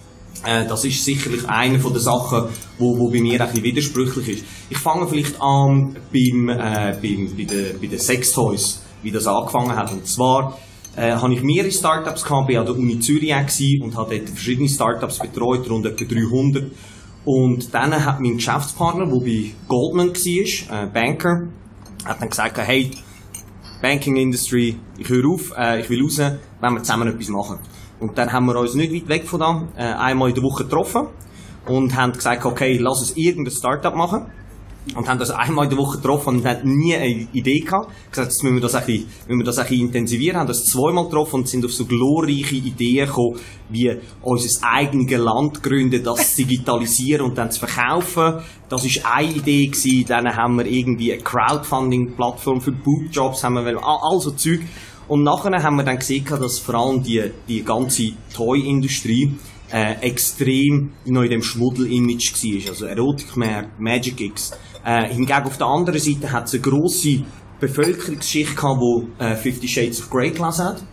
Äh, 0.46 0.68
das 0.68 0.86
ist 0.86 1.04
sicherlich 1.04 1.48
eine 1.48 1.80
von 1.80 1.94
den 1.94 2.01
Sachen, 2.01 2.46
wo, 2.78 2.98
wo 2.98 3.10
bei 3.10 3.22
mir 3.22 3.42
ein 3.42 3.63
widersprüchlich 3.63 4.30
ist. 4.30 4.46
Ich 4.70 4.78
fange 4.78 5.08
vielleicht 5.08 5.42
an 5.42 5.96
beim, 6.13 6.50
äh, 6.50 6.98
beim, 7.01 7.36
bei 7.36 7.44
den, 7.44 7.80
bei 7.82 7.88
den 7.88 8.00
Sextoys, 8.00 8.82
wie 9.01 9.12
das 9.12 9.28
angefangen 9.28 9.75
hat. 9.75 9.92
Und 9.92 10.08
zwar 10.08 10.58
äh, 10.96 11.12
habe 11.12 11.34
ich 11.34 11.42
mehrere 11.42 11.72
Startups 11.72 12.24
gehabt, 12.24 12.48
bin 12.48 12.58
an 12.58 12.66
der 12.66 12.75
Uni 12.75 13.00
Zürich 13.00 13.34
und 13.82 13.96
habe 13.98 14.18
dort 14.18 14.30
verschiedene 14.30 14.70
Startups 14.70 15.20
betreut, 15.20 15.70
rund 15.70 15.86
etwa 15.86 16.06
300. 16.06 16.72
Und 17.25 17.74
dann 17.74 18.06
hat 18.06 18.20
mein 18.22 18.38
Geschäftspartner, 18.38 19.06
der 19.06 19.20
bei 19.20 19.51
Goldman 19.68 20.10
war, 20.10 20.84
äh, 20.84 20.88
Banker, 20.88 21.50
hat 22.06 22.22
dann 22.22 22.29
gesagt, 22.29 22.58
hey, 22.58 22.91
Banking 23.82 24.18
Industry, 24.18 24.77
ich 24.98 25.10
höre 25.10 25.29
auf, 25.29 25.53
äh, 25.58 25.82
ich 25.82 25.89
will 25.89 26.03
raus, 26.03 26.18
wenn 26.18 26.74
wir 26.74 26.84
zusammen 26.84 27.08
etwas 27.08 27.29
machen. 27.29 27.60
Und 28.00 28.18
dann 28.18 28.32
haben 28.32 28.46
wir 28.46 28.56
uns 28.58 28.75
nicht 28.75 28.94
weit 28.94 29.08
weg 29.10 29.27
von 29.27 29.39
da, 29.39 29.68
äh, 29.77 29.84
einmal 29.84 30.29
in 30.29 30.36
der 30.36 30.44
Woche 30.44 30.63
getroffen 30.63 31.08
und 31.65 31.96
haben 31.96 32.13
gesagt, 32.13 32.46
okay, 32.46 32.77
lass 32.77 33.00
uns 33.00 33.15
irgendein 33.15 33.53
Startup 33.53 33.96
machen. 33.96 34.32
Und 34.95 35.07
haben 35.07 35.19
das 35.19 35.29
einmal 35.29 35.65
in 35.65 35.69
der 35.69 35.77
Woche 35.77 35.98
getroffen 35.98 36.38
und 36.38 36.45
hatten 36.45 36.75
nie 36.77 36.95
eine 36.95 37.27
Idee 37.33 37.59
gehabt. 37.59 37.91
Gesagt, 38.09 38.29
jetzt 38.29 38.43
müssen 38.43 38.55
wir 38.55 38.62
das 38.62 38.75
ein 38.75 38.86
bisschen, 38.86 39.07
müssen 39.27 39.39
wir 39.39 39.45
das 39.45 39.57
ein 39.59 39.67
bisschen 39.67 39.86
intensivieren. 39.88 40.39
Haben 40.39 40.48
das 40.48 40.63
zweimal 40.63 41.05
getroffen 41.05 41.36
und 41.36 41.48
sind 41.48 41.63
auf 41.63 41.74
so 41.74 41.86
glorreiche 41.86 42.55
Ideen 42.55 43.05
gekommen, 43.05 43.39
wie 43.69 43.95
unser 44.21 44.67
eigenes 44.67 45.17
Land 45.19 45.62
gründen, 45.62 46.03
das 46.03 46.36
digitalisieren 46.36 47.27
und 47.27 47.38
dann 47.38 47.51
zu 47.51 47.59
verkaufen. 47.59 48.41
Das 48.67 48.83
ist 48.83 49.05
eine 49.05 49.31
Idee 49.31 49.67
gewesen. 49.67 50.05
Dann 50.07 50.36
haben 50.36 50.57
wir 50.57 50.65
irgendwie 50.65 51.13
eine 51.13 51.21
Crowdfunding-Plattform 51.21 52.62
für 52.62 52.71
Bootjobs, 52.71 53.43
haben 53.43 53.55
wir, 53.55 53.65
wollen, 53.65 53.77
all, 53.77 54.00
all 54.01 54.19
so 54.19 54.31
Zeug. 54.31 54.62
Und 55.07 55.24
nachher 55.24 55.62
haben 55.62 55.75
wir 55.75 55.83
dann 55.83 55.98
gesehen, 55.98 56.25
dass 56.25 56.59
vor 56.59 56.75
allem 56.75 57.03
die, 57.03 57.31
die 57.48 57.63
ganze 57.63 58.12
Toy-Industrie 58.33 59.33
äh, 59.71 59.95
extrem 60.01 60.91
noch 61.05 61.24
in 61.24 61.31
dem 61.31 61.43
Schmuddel-Image 61.43 62.33
war. 62.33 62.69
Also 62.69 62.86
Erotikmarkt, 62.86 63.79
Magic 63.79 64.19
X. 64.21 64.51
Äh, 64.83 65.13
hingegen 65.13 65.43
auf 65.43 65.57
der 65.57 65.67
anderen 65.67 66.00
Seite 66.00 66.31
hat 66.31 66.45
es 66.45 66.53
eine 66.53 66.62
grosse 66.62 67.24
Bevölkerungsschicht 67.59 68.55
gehabt, 68.55 68.81
die 68.81 69.24
äh, 69.24 69.36
Fifty 69.36 69.67
Shades 69.67 70.01
of 70.01 70.09
Grey 70.09 70.31
gelesen 70.31 70.65
hat. 70.65 70.83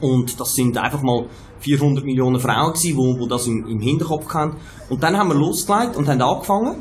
Und 0.00 0.40
das 0.40 0.54
sind 0.54 0.78
einfach 0.78 1.02
mal 1.02 1.26
400 1.60 2.04
Millionen 2.04 2.40
Frauen 2.40 2.72
gewesen, 2.72 2.96
wo, 2.96 3.18
wo 3.18 3.26
das 3.26 3.46
im, 3.46 3.66
im 3.66 3.80
Hinterkopf 3.80 4.32
hatten. 4.32 4.56
Und 4.88 5.02
dann 5.02 5.16
haben 5.16 5.28
wir 5.28 5.34
losgelegt 5.34 5.96
und 5.96 6.08
haben 6.08 6.22
angefangen 6.22 6.76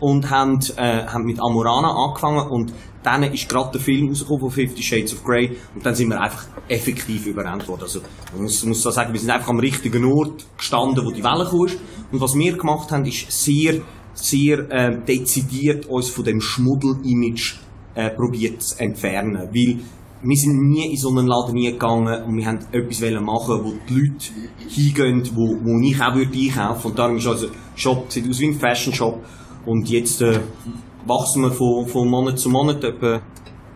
und 0.00 0.28
haben, 0.28 0.58
äh, 0.76 1.06
haben 1.06 1.24
mit 1.24 1.38
Amorana 1.40 1.94
angefangen 1.94 2.48
und 2.48 2.72
dann 3.02 3.22
ist 3.22 3.48
gerade 3.48 3.70
der 3.72 3.80
Film 3.80 4.08
rausgekommen 4.08 4.40
von 4.40 4.50
Fifty 4.50 4.82
Shades 4.82 5.12
of 5.12 5.22
Grey 5.24 5.56
und 5.74 5.84
dann 5.84 5.94
sind 5.94 6.08
wir 6.08 6.20
einfach 6.20 6.46
effektiv 6.68 7.26
überrannt 7.26 7.68
worden. 7.68 7.82
Also, 7.82 8.00
man 8.32 8.42
muss, 8.42 8.64
muss 8.64 8.82
so 8.82 8.90
sagen, 8.90 9.12
wir 9.12 9.20
sind 9.20 9.30
einfach 9.30 9.48
am 9.48 9.58
richtigen 9.58 10.04
Ort 10.06 10.46
gestanden, 10.56 11.04
wo 11.04 11.10
die 11.10 11.22
Welle 11.22 11.44
kam. 11.44 11.78
Und 12.12 12.20
was 12.20 12.34
wir 12.34 12.56
gemacht 12.56 12.90
haben, 12.90 13.04
ist 13.04 13.30
sehr, 13.30 13.80
sehr 14.14 14.70
äh, 14.70 15.04
dezidiert 15.04 15.86
uns 15.86 16.08
von 16.08 16.24
dem 16.24 16.40
Schmuddel-Image 16.40 17.56
äh, 17.94 18.10
probiert 18.10 18.62
zu 18.62 18.78
entfernen. 18.80 19.48
Weil 19.52 19.78
wir 20.22 20.36
sind 20.36 20.58
nie 20.68 20.90
in 20.90 20.96
so 20.96 21.10
einen 21.10 21.26
Laden 21.26 21.54
gegangen 21.54 22.24
und 22.24 22.36
wir 22.36 22.46
haben 22.46 22.60
etwas 22.72 23.00
machen 23.20 23.60
wo 23.62 23.74
die 23.88 23.94
Leute 23.94 24.26
hingehen, 24.68 25.30
wo, 25.34 25.56
wo 25.62 25.80
ich 25.82 26.00
auch 26.00 26.14
würde 26.14 26.38
einkaufen. 26.38 26.90
Und 26.90 26.98
darum 26.98 27.16
ist 27.16 27.26
also 27.26 27.48
Shop, 27.74 28.10
sieht 28.10 28.28
aus 28.28 28.40
wie 28.40 28.46
ein 28.46 28.54
Fashion 28.54 28.94
Shop. 28.94 29.22
Und 29.66 29.88
jetzt 29.88 30.22
äh, 30.22 30.40
wachsen 31.06 31.42
wir 31.42 31.52
von, 31.52 31.86
von 31.86 32.08
Monat 32.08 32.38
zu 32.38 32.48
Monat 32.48 32.82
etwa 32.84 33.20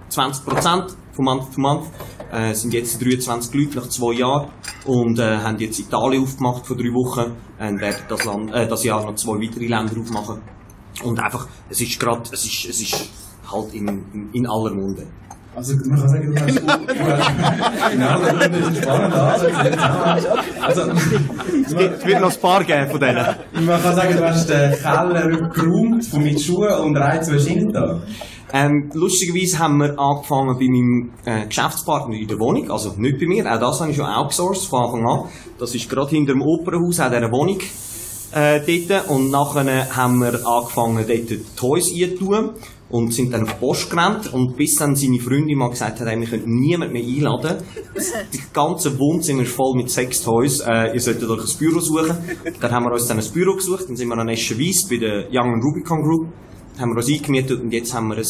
20 0.09 0.45
Prozent 0.47 0.85
von 1.13 1.25
Month 1.25 1.53
zu 1.53 1.61
Month. 1.61 1.87
Äh, 2.31 2.55
sind 2.55 2.75
jetzt 2.75 3.03
23 3.03 3.55
Leute 3.55 3.79
nach 3.79 3.89
zwei 3.89 4.13
Jahren 4.13 4.51
und 4.85 5.19
äh, 5.19 5.39
haben 5.39 5.59
jetzt 5.59 5.79
Italien 5.79 6.23
aufgemacht 6.23 6.67
vor 6.67 6.77
drei 6.77 6.93
Wochen 6.93 7.33
und 7.59 7.81
werden 7.81 8.03
das, 8.09 8.25
Land, 8.25 8.53
äh, 8.53 8.69
das 8.69 8.85
Jahr 8.85 9.03
noch 9.03 9.15
zwei 9.15 9.41
weitere 9.41 9.67
Länder 9.67 9.99
aufmachen. 9.99 10.43
Und 11.05 11.19
einfach, 11.21 11.47
es 11.71 11.81
ist 11.81 11.99
gerade, 11.99 12.23
es 12.31 12.45
ist, 12.45 12.67
es 12.67 12.81
ist 12.81 13.09
halt 13.51 13.73
in, 13.73 13.89
in, 14.13 14.31
in 14.33 14.47
aller 14.47 14.75
Munde. 14.75 15.07
Also 15.59 15.75
man 15.89 15.99
kann 15.99 16.09
sagen, 16.09 16.33
du 16.33 16.41
hast 16.41 16.55
genau, 17.91 18.15
ist 18.71 18.81
spannend 18.81 19.15
Also, 20.63 20.83
es 21.67 22.07
wird 22.07 22.21
noch 22.21 22.33
ein 22.33 22.41
paar 22.41 22.63
geben 22.63 22.89
von 22.89 23.01
denen. 23.01 23.27
Man 23.67 23.83
kann 23.83 23.97
sagen, 23.97 24.17
du 24.17 24.25
hast 24.25 24.49
den 24.49 24.73
Keller 24.75 25.51
geräumt 25.53 26.15
mit 26.15 26.41
Schuhen 26.41 26.73
und 26.75 26.97
Reiz 26.97 27.27
zwei 27.27 27.67
da. 27.73 27.99
Ähm, 28.53 28.89
lustigerweise 28.95 29.59
haben 29.59 29.79
wir 29.79 29.99
angefangen 29.99 30.57
bei 30.57 30.69
meinem 30.69 31.11
äh, 31.25 31.47
Geschäftspartner 31.49 32.15
in 32.15 32.29
der 32.29 32.39
Wohnung, 32.39 32.71
also 32.71 32.95
nicht 32.97 33.19
bei 33.19 33.27
mir, 33.27 33.45
auch 33.53 33.59
das 33.59 33.81
habe 33.81 33.91
ich 33.91 33.97
schon 33.97 34.07
outgesourced 34.07 34.69
von 34.69 34.85
Anfang 34.85 35.07
an. 35.09 35.25
Das 35.59 35.75
ist 35.75 35.91
gerade 35.91 36.11
hinter 36.11 36.35
dem 36.35 36.43
Opernhaus, 36.43 37.01
auch 37.01 37.11
dieser 37.11 37.33
Wohnung 37.33 37.59
äh, 38.33 38.61
dort. 38.61 39.09
Und 39.11 39.33
nachher 39.33 39.97
haben 39.97 40.21
wir 40.21 40.47
angefangen, 40.47 41.05
dort 41.07 41.57
Toys 41.57 41.93
einzutun 41.93 42.51
und 42.91 43.13
sind 43.13 43.33
dann 43.33 43.43
auf 43.43 43.55
die 43.55 43.59
Post 43.59 43.91
gerannt 43.91 44.33
und 44.33 44.57
bis 44.57 44.75
dann 44.77 44.97
seine 44.97 45.19
Freundin 45.19 45.59
mal 45.59 45.71
gesagt 45.71 46.01
hat, 46.01 46.07
wir 46.07 46.27
können 46.27 46.45
niemand 46.47 46.93
mehr 46.93 47.03
einladen. 47.03 47.59
Das 47.95 48.53
ganze 48.53 48.99
Wohnzimmer 48.99 49.43
ist 49.43 49.53
voll 49.53 49.77
mit 49.77 49.91
Sextoys, 49.91 50.61
äh, 50.61 50.95
ihr 50.95 51.01
solltet 51.01 51.29
euch 51.29 51.41
ein 51.41 51.59
Büro 51.59 51.81
suchen. 51.81 52.17
Dann 52.61 52.71
haben 52.71 52.85
wir 52.85 52.93
uns 52.93 53.07
dann 53.07 53.19
ein 53.19 53.33
Büro 53.33 53.55
gesucht, 53.55 53.89
dann 53.89 53.97
sind 53.97 54.09
wir 54.09 54.17
an 54.17 54.29
Eschenwies 54.29 54.89
bei 54.89 54.97
der 54.97 55.27
Young 55.31 55.61
Rubicon 55.63 56.03
Group, 56.03 56.29
haben 56.79 56.93
wir 56.93 56.97
uns 56.97 57.09
eingemietet 57.09 57.61
und 57.61 57.73
jetzt 57.73 57.93
haben 57.93 58.09
wir 58.09 58.17
ein 58.17 58.27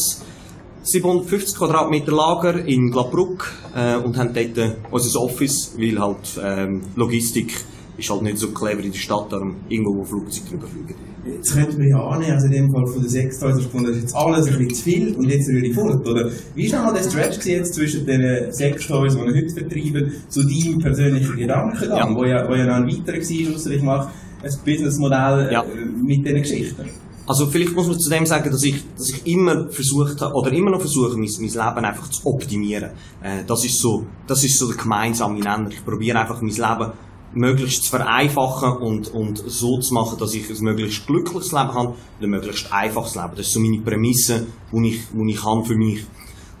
750 0.81 1.57
Quadratmeter 1.57 2.11
Lager 2.11 2.65
in 2.65 2.89
Glabruck 2.89 3.51
äh, 3.75 3.95
und 3.95 4.17
haben 4.17 4.33
dort 4.33 4.77
unser 4.91 5.21
Office, 5.21 5.75
weil 5.77 5.99
halt 5.99 6.39
ähm, 6.41 6.81
Logistik 6.95 7.53
ist 7.99 8.09
halt 8.09 8.21
nicht 8.21 8.37
so 8.37 8.49
clever 8.51 8.83
in 8.83 8.91
der 8.91 8.97
Stadt, 8.97 9.31
darum 9.31 9.55
irgendwo 9.67 9.99
wo 9.99 10.03
Flugzeuge 10.03 10.49
drüber 10.49 10.67
fliegen. 10.67 10.95
Jetzt 11.25 11.53
könnte 11.53 11.77
man 11.77 11.87
ja 11.87 11.99
annehmen, 11.99 12.31
also 12.31 12.45
in 12.47 12.51
dem 12.53 12.71
Fall 12.71 12.87
von 12.87 13.01
den 13.01 13.09
sechs 13.09 13.39
Tagen, 13.39 13.57
das 13.57 13.95
ist 13.95 14.01
jetzt 14.01 14.15
alles 14.15 14.47
ein 14.47 14.53
bisschen 14.53 14.73
zu 14.73 14.83
viel 14.83 15.15
und 15.15 15.29
jetzt 15.29 15.49
rühre 15.49 15.65
ich 15.65 15.75
fort, 15.75 16.07
oder? 16.07 16.31
Wie 16.55 16.71
war 16.71 16.93
der 16.93 17.03
Stretch 17.03 17.45
jetzt 17.45 17.73
zwischen 17.75 18.05
den 18.05 18.51
sechs 18.51 18.87
Tagen, 18.87 19.09
die 19.09 19.15
wir 19.15 19.35
heute 19.35 19.53
vertreiben, 19.53 20.13
zu 20.29 20.43
deinem 20.43 20.79
persönlichen 20.79 21.35
Gedanken, 21.35 21.89
ja. 21.89 22.15
wo, 22.15 22.23
ja, 22.23 22.47
wo 22.49 22.55
ja 22.55 22.65
noch 22.65 22.75
ein 22.75 22.87
weiterer 22.87 23.17
war, 23.17 23.55
ausser 23.55 23.71
ich 23.71 23.83
mache 23.83 24.11
ein 24.41 24.51
Businessmodell 24.65 25.49
ja. 25.51 25.63
Äh, 25.63 25.85
mit 25.85 26.25
diesen 26.25 26.41
Geschichten? 26.41 26.89
Also 27.27 27.45
vielleicht 27.45 27.75
muss 27.75 27.85
man 27.85 27.99
zu 27.99 28.09
dem 28.09 28.25
sagen, 28.25 28.49
dass 28.49 28.63
ich, 28.63 28.83
dass 28.97 29.09
ich 29.09 29.27
immer 29.27 29.69
versucht 29.69 30.19
habe, 30.21 30.33
oder 30.33 30.51
immer 30.51 30.71
noch 30.71 30.79
versuche, 30.79 31.15
mein, 31.15 31.29
mein 31.39 31.49
Leben 31.49 31.85
einfach 31.85 32.09
zu 32.09 32.25
optimieren. 32.25 32.89
Äh, 33.21 33.43
das 33.45 33.63
ist 33.65 33.79
so, 33.79 34.03
das 34.25 34.43
ist 34.43 34.57
so 34.57 34.67
der 34.67 34.77
gemeinsame 34.77 35.37
Nenner. 35.37 35.69
Ich 35.69 35.85
probiere 35.85 36.19
einfach 36.19 36.41
mein 36.41 36.55
Leben 36.55 36.91
möglichst 37.33 37.83
zu 37.83 37.89
vereinfachen 37.91 38.77
und, 38.81 39.13
und 39.13 39.37
so 39.37 39.79
zu 39.79 39.93
machen, 39.93 40.17
dass 40.19 40.33
ich 40.33 40.49
ein 40.49 40.63
möglichst 40.63 41.05
glückliches 41.05 41.51
Leben 41.51 41.73
habe 41.73 41.89
und 41.89 42.23
ein 42.23 42.29
möglichst 42.29 42.71
einfaches 42.71 43.15
Leben. 43.15 43.31
Das 43.35 43.47
ist 43.47 43.53
so 43.53 43.59
meine 43.59 43.81
Prämisse, 43.81 44.47
die 44.71 44.87
ich, 44.89 45.01
die 45.13 45.31
ich 45.31 45.43
habe 45.43 45.63
für 45.63 45.75
mich. 45.75 46.05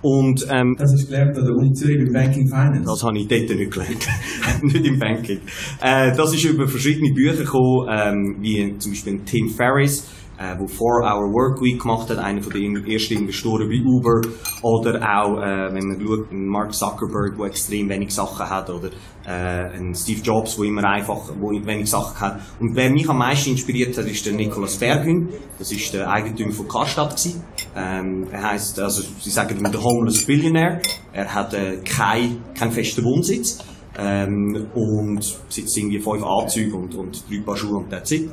Und, 0.01 0.47
ähm, 0.49 0.75
das 0.77 0.93
hast 0.93 1.03
du 1.03 1.07
gelernt 1.07 1.37
an 1.37 1.45
der 1.45 1.55
Uni 1.55 1.73
Zürich 1.73 1.97
im 1.97 2.13
Banking 2.13 2.47
Finance? 2.47 2.83
Das 2.85 3.03
habe 3.03 3.17
ich 3.17 3.27
dort 3.27 3.49
nicht 3.49 3.71
gelernt. 3.71 4.07
nicht 4.61 4.85
im 4.85 4.97
Banking. 4.97 5.39
Äh, 5.81 6.15
das 6.15 6.33
ist 6.33 6.45
über 6.45 6.67
verschiedene 6.67 7.13
Bücher 7.13 7.43
gekommen, 7.43 7.87
ähm, 7.91 8.37
wie 8.39 8.77
zum 8.77 8.93
Beispiel 8.93 9.19
Tim 9.25 9.49
Ferriss, 9.49 10.07
äh, 10.39 10.57
wo 10.57 10.65
4-Hour 10.65 11.33
Workweek 11.33 11.81
gemacht 11.81 12.09
hat, 12.09 12.17
einer 12.17 12.41
von 12.41 12.53
den 12.53 12.85
ersten 12.87 13.15
Investoren 13.15 13.69
wie 13.69 13.83
Uber, 13.83 14.21
oder 14.61 14.95
auch, 15.01 15.37
äh, 15.37 15.73
wenn 15.73 15.87
man 15.87 16.01
schaut, 16.01 16.31
Mark 16.31 16.73
Zuckerberg, 16.73 17.37
der 17.37 17.47
extrem 17.47 17.89
wenig 17.89 18.11
Sachen 18.11 18.49
hat, 18.49 18.69
oder 18.69 18.89
äh, 19.27 19.77
ein 19.77 19.93
Steve 19.93 20.21
Jobs, 20.21 20.57
wo 20.57 20.63
immer 20.63 20.83
einfach, 20.85 21.29
wo 21.39 21.51
wenig 21.51 21.89
Sachen 21.89 22.19
hat. 22.21 22.39
Und 22.59 22.73
wer 22.75 22.89
mich 22.89 23.09
am 23.09 23.17
meisten 23.17 23.51
inspiriert 23.51 23.97
hat, 23.97 24.05
ist 24.05 24.25
der 24.25 24.33
Nicolas 24.33 24.77
Bergün. 24.77 25.27
Das 25.57 25.73
ist 25.73 25.93
der 25.93 26.09
Eigentümer 26.09 26.53
von 26.53 26.67
Karstadt 26.69 27.17
gewesen. 27.17 27.43
Ähm, 27.75 28.27
er 28.31 28.51
heißt, 28.51 28.79
also 28.79 29.03
sie 29.19 29.29
sagen 29.29 29.57
ihm 29.57 29.71
der 29.71 29.83
Homeless 29.83 30.25
Billionaire. 30.25 30.81
Er 31.11 31.33
hat 31.33 31.53
äh, 31.53 31.77
keinen 31.83 32.43
kein 32.57 32.71
festen 32.71 33.03
Wohnsitz. 33.03 33.59
Ähm, 33.97 34.67
und 34.73 35.37
sitzt 35.49 35.77
irgendwie 35.77 35.99
fünf 35.99 36.23
Anzüge 36.23 36.77
und, 36.77 36.95
und 36.95 37.29
drei 37.29 37.41
Paar 37.41 37.57
Schuhe 37.57 37.79
und 37.79 37.89
that's 37.89 38.11
it. 38.11 38.29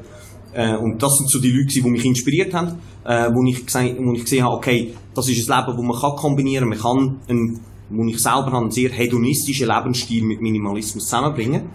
Äh, 0.56 0.75
und 0.75 1.02
das 1.02 1.18
sind 1.18 1.30
so 1.30 1.38
die 1.38 1.50
Leute, 1.50 1.75
die 1.75 1.82
mich 1.82 2.04
inspiriert 2.04 2.54
haben, 2.54 2.78
äh, 3.04 3.28
wo, 3.30 3.44
ich 3.46 3.66
gesehen, 3.66 3.98
wo 4.00 4.14
ich 4.14 4.22
gesehen 4.22 4.42
habe, 4.42 4.56
okay, 4.56 4.94
das 5.14 5.28
ist 5.28 5.50
ein 5.50 5.58
Leben, 5.58 5.76
das 5.76 5.86
man 5.86 6.00
kann 6.00 6.16
kombinieren 6.16 6.70
kann. 6.70 6.96
Man 6.96 7.18
kann, 7.18 7.20
einen, 7.28 7.60
wo 7.90 8.04
ich 8.06 8.18
selber 8.18 8.46
habe, 8.46 8.56
einen 8.56 8.70
sehr 8.70 8.90
hedonistischen 8.90 9.68
Lebensstil 9.68 10.25
mit 10.25 10.40
Minimalismus 10.40 11.04
zusammenbringen. 11.04 11.68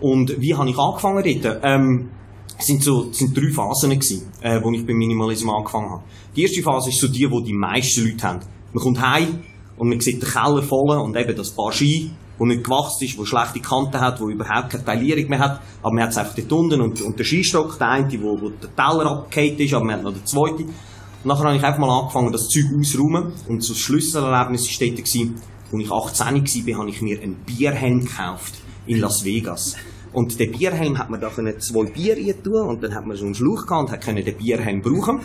Und 0.00 0.40
wie 0.40 0.54
habe 0.54 0.70
ich 0.70 0.78
angefangen 0.78 1.42
dort? 1.42 1.60
Ähm, 1.64 2.10
es 2.56 2.66
sind 2.66 2.84
so, 2.84 3.08
es 3.10 3.18
sind 3.18 3.36
drei 3.36 3.50
Phasen 3.50 3.90
gewesen, 3.90 4.28
äh, 4.40 4.60
wo 4.62 4.70
ich 4.70 4.86
beim 4.86 4.96
Minimalismus 4.96 5.52
angefangen 5.52 5.90
habe. 5.90 6.02
Die 6.36 6.42
erste 6.42 6.62
Phase 6.62 6.90
ist 6.90 7.00
so 7.00 7.08
die, 7.08 7.28
wo 7.28 7.40
die 7.40 7.52
meisten 7.52 8.06
Leute 8.06 8.22
haben. 8.22 8.40
Man 8.72 8.84
kommt 8.84 9.00
heim 9.00 9.40
und 9.76 9.88
man 9.88 9.98
sieht 9.98 10.22
den 10.22 10.28
Keller 10.28 10.62
voll 10.62 10.96
und 10.96 11.16
eben 11.16 11.36
das 11.36 11.50
Paar 11.50 11.72
Ski 11.72 12.12
wo 12.38 12.46
nicht 12.46 12.64
gewachsen 12.64 13.04
ist, 13.04 13.18
wo 13.18 13.24
schlechte 13.24 13.60
Kanten 13.60 14.00
hat, 14.00 14.20
wo 14.20 14.28
überhaupt 14.28 14.70
keine 14.70 14.84
Teilierung 14.84 15.28
mehr 15.28 15.38
hat, 15.38 15.60
aber 15.82 15.94
man 15.94 16.04
hat 16.04 16.10
es 16.10 16.18
einfach 16.18 16.34
dort 16.34 16.52
unten 16.52 16.80
und, 16.80 17.00
und 17.02 17.18
der 17.18 17.24
Skistock, 17.24 17.78
der 17.78 17.88
eine, 17.88 18.22
wo, 18.22 18.40
wo 18.40 18.50
der 18.50 18.74
Teller 18.74 19.10
abgekehrt 19.10 19.60
ist, 19.60 19.74
aber 19.74 19.84
man 19.84 19.96
hat 19.96 20.02
noch 20.02 20.12
den 20.12 20.26
zweiten. 20.26 20.64
Und 20.64 21.26
nachher 21.26 21.44
habe 21.44 21.56
ich 21.56 21.62
einfach 21.62 21.78
mal 21.78 22.00
angefangen, 22.00 22.32
das 22.32 22.48
Zeug 22.48 22.64
auszuräumen 22.78 23.32
und 23.48 23.62
so 23.62 23.74
das 23.74 23.82
Schlüsselerlebnis 23.82 24.80
war 24.80 24.88
dort, 24.88 24.98
als 24.98 25.14
ich 25.14 25.90
18 25.90 26.66
war, 26.66 26.78
habe 26.78 26.90
ich 26.90 27.02
mir 27.02 27.22
einen 27.22 27.36
Bierhelm 27.46 28.00
gekauft 28.00 28.54
in 28.86 29.00
Las 29.00 29.24
Vegas. 29.24 29.76
Und 30.12 30.38
den 30.38 30.52
Bierhelm 30.52 30.98
hat 30.98 31.08
man 31.08 31.20
da 31.20 31.30
zwei 31.30 31.84
Bier 31.90 32.42
tun 32.42 32.68
und 32.68 32.82
dann 32.82 32.94
hat 32.94 33.06
man 33.06 33.16
so 33.16 33.24
einen 33.24 33.34
Schlauch 33.34 33.66
gehabt 33.66 33.90
und 33.90 34.04
konnte 34.04 34.22
den 34.22 34.36
Bierhelm 34.36 34.82
brauchen. 34.82 35.20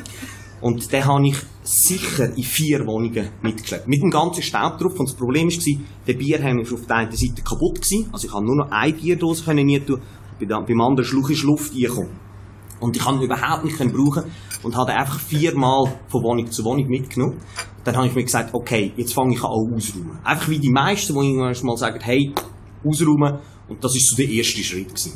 Und 0.60 0.92
den 0.92 1.06
habe 1.06 1.28
ich 1.28 1.38
sicher 1.64 2.36
in 2.36 2.44
vier 2.44 2.86
Wohnungen 2.88 3.30
mitgeschleppt. 3.44 3.88
Mit 3.88 4.02
dem 4.02 4.10
ganzen 4.10 4.42
Staub 4.42 4.80
drauf. 4.80 5.00
Und 5.00 5.10
das 5.10 5.16
Problem 5.16 5.48
war, 5.50 5.82
der 6.08 6.14
Bierhelm 6.14 6.58
war 6.58 6.74
auf 6.74 6.86
der 6.88 6.96
einen 6.96 7.12
Seite 7.12 7.44
kaputt 7.44 7.76
gewesen. 7.76 8.10
Also 8.12 8.26
ich 8.26 8.34
konnte 8.34 8.48
nur 8.48 8.66
noch 8.66 8.72
eine 8.72 8.94
Bierdose 8.94 9.54
nie 9.54 9.80
tun. 9.80 10.02
Beim 10.40 10.82
anderen 10.82 11.06
Schluch 11.08 11.30
ist 11.30 11.44
Luft 11.44 11.74
reingekommen. 11.74 12.12
Und 12.80 12.96
ich 12.96 13.04
konnte 13.04 13.22
ihn 13.22 13.26
überhaupt 13.26 13.66
nicht 13.66 13.78
brauchen. 13.78 14.24
Und 14.64 14.76
habe 14.76 14.94
einfach 14.94 15.20
viermal 15.20 16.00
von 16.08 16.24
Wohnung 16.24 16.50
zu 16.50 16.64
Wohnung 16.64 16.88
mitgenommen. 16.88 17.38
Dann 17.84 17.96
habe 17.96 18.08
ich 18.08 18.16
mir 18.16 18.24
gesagt, 18.24 18.54
okay, 18.54 18.92
jetzt 18.98 19.14
fange 19.14 19.36
ich 19.36 19.44
an 19.44 19.52
auszuräumen. 19.52 20.18
Einfach 20.24 20.50
wie 20.50 20.60
die 20.60 20.72
meisten, 20.72 21.14
die 21.14 21.28
irgendwann 21.28 21.66
mal 21.66 21.78
sagen, 21.78 22.00
hey, 22.02 22.34
ausräumen. 22.84 23.40
Und 23.70 23.84
das 23.84 23.96
ist 23.96 24.10
so 24.10 24.16
der 24.16 24.30
erste 24.30 24.64
Schritt 24.64 24.90
gewesen. 24.90 25.14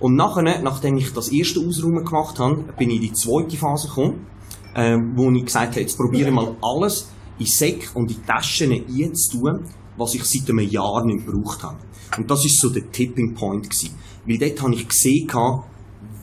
Und 0.00 0.16
nachher, 0.16 0.60
nachdem 0.60 0.96
ich 0.98 1.12
das 1.12 1.28
erste 1.30 1.60
Ausräumen 1.60 2.04
gemacht 2.04 2.38
habe, 2.38 2.64
bin 2.76 2.90
ich 2.90 2.96
in 2.96 3.02
die 3.02 3.12
zweite 3.12 3.56
Phase 3.56 3.88
gekommen 3.88 4.26
ähm, 4.74 5.12
wo 5.16 5.30
ich 5.30 5.44
gesagt 5.44 5.72
habe, 5.72 5.80
jetzt 5.80 5.96
probiere 5.96 6.28
ich 6.28 6.34
mal 6.34 6.56
alles 6.62 7.08
in 7.38 7.46
Säcke 7.46 7.88
und 7.94 8.10
in 8.10 8.24
Taschen 8.24 8.72
einzutun, 8.72 9.64
was 9.96 10.14
ich 10.14 10.24
seit 10.24 10.48
einem 10.50 10.68
Jahr 10.68 11.04
nicht 11.04 11.26
gebraucht 11.26 11.62
habe. 11.62 11.78
Und 12.18 12.30
das 12.30 12.44
ist 12.44 12.60
so 12.60 12.68
der 12.70 12.90
Tipping 12.90 13.34
Point 13.34 13.70
gewesen. 13.70 13.94
Weil 14.26 14.38
dort 14.38 14.62
habe 14.62 14.74
ich 14.74 14.88
gesehen, 14.88 15.28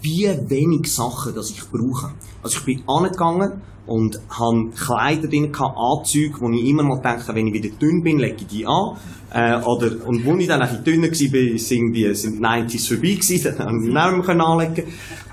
wie 0.01 0.27
wenig 0.47 0.91
Sachen, 0.91 1.33
das 1.35 1.49
ich 1.49 1.61
brauche. 1.69 2.13
Also 2.41 2.59
ich 2.59 2.65
bin 2.65 2.83
angegangen 2.87 3.61
und 3.85 4.19
habe 4.29 4.69
Kleider 4.69 5.27
drin 5.27 5.51
gehabt, 5.51 5.77
Anzüge, 5.77 6.39
wo 6.39 6.49
ich 6.51 6.65
immer 6.65 6.83
mal 6.83 7.01
denke, 7.01 7.33
wenn 7.33 7.47
ich 7.47 7.53
wieder 7.53 7.75
dünn 7.75 8.03
bin, 8.03 8.19
lege 8.19 8.37
ich 8.39 8.47
die 8.47 8.65
an. 8.65 8.97
Äh, 9.33 9.61
oder, 9.63 10.07
und 10.07 10.25
wo 10.25 10.35
ich 10.37 10.47
dann 10.47 10.61
ein 10.61 10.69
bisschen 10.69 10.83
dünner 10.83 11.07
war, 11.07 11.57
sind 11.57 11.93
die, 11.93 12.15
sind 12.15 12.37
die 12.37 12.43
90s 12.43 12.87
vorbei 12.87 13.13
gewesen, 13.15 13.43
dann 13.57 13.67
habe 13.67 13.77
ich 13.77 13.83
die 13.83 14.33
nicht 14.33 14.45
anlegen 14.45 14.83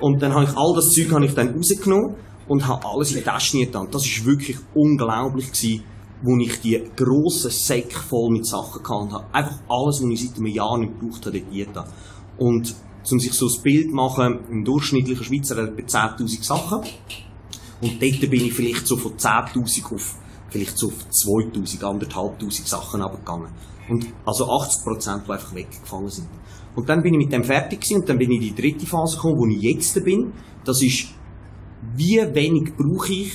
Und 0.00 0.23
dann 0.23 0.35
habe 0.35 0.44
ich 0.44 0.56
all 0.56 0.75
das 0.75 0.90
Zeug 0.90 1.12
habe 1.12 1.26
ich 1.26 1.35
dann 1.35 1.54
rausgenommen 1.54 2.14
und 2.49 2.67
habe 2.67 2.87
alles 2.87 3.12
in 3.12 3.19
die 3.19 3.25
Tasche 3.25 3.59
getan. 3.59 3.88
Das 3.91 4.03
war 4.03 4.26
wirklich 4.26 4.59
unglaublich 4.75 5.53
gewesen, 5.53 5.85
wo 6.23 6.37
ich 6.38 6.61
die 6.61 6.83
grossen 6.97 7.50
Säcke 7.50 7.99
voll 7.99 8.31
mit 8.31 8.47
Sachen 8.47 8.81
und 8.85 9.12
habe 9.12 9.26
einfach 9.33 9.59
alles, 9.69 10.03
was 10.03 10.11
ich 10.11 10.29
seit 10.29 10.38
einem 10.38 10.47
Jahr 10.47 10.79
nicht 10.79 10.99
gebraucht 10.99 11.26
habe, 11.26 11.43
dort. 11.43 11.88
Und 12.38 12.75
um 13.11 13.21
sich 13.21 13.33
so 13.33 13.47
ein 13.47 13.62
Bild 13.62 13.91
zu 13.91 13.95
machen, 13.95 14.38
ein 14.50 14.65
durchschnittlicher 14.65 15.25
Schweizer 15.25 15.59
etwa 15.59 15.83
10'000 15.83 16.43
Sachen. 16.43 16.81
Und 17.81 18.03
dort 18.03 18.31
bin 18.31 18.47
ich 18.47 18.53
vielleicht 18.53 18.87
so 18.87 18.97
von 18.97 19.12
10'000 19.17 19.95
auf 19.95 20.17
vielleicht 20.49 20.79
so 20.79 20.88
auf 20.88 21.07
2'000, 21.11 21.81
1'500 21.81 22.67
Sachen 22.67 23.03
abgegangen. 23.03 23.50
Und 23.88 24.07
also 24.25 24.50
80 24.50 24.85
Prozent, 24.85 25.23
die 25.26 25.33
einfach 25.33 25.55
weggefangen 25.55 26.09
sind. 26.09 26.29
Und 26.75 26.88
dann 26.88 27.03
bin 27.03 27.15
ich 27.15 27.26
mit 27.26 27.33
dem 27.33 27.45
fertig 27.45 27.81
gewesen 27.81 28.00
und 28.00 28.09
dann 28.09 28.19
bin 28.19 28.31
ich 28.33 28.49
in 28.49 28.55
die 28.55 28.62
dritte 28.62 28.87
Phase 28.87 29.17
gekommen, 29.17 29.38
wo 29.38 29.47
ich 29.47 29.62
jetzt 29.62 30.05
bin. 30.05 30.33
Das 30.65 30.83
ist, 30.83 31.09
wie 31.97 32.19
wenig 32.35 32.75
brauche 32.76 33.12
ich, 33.12 33.33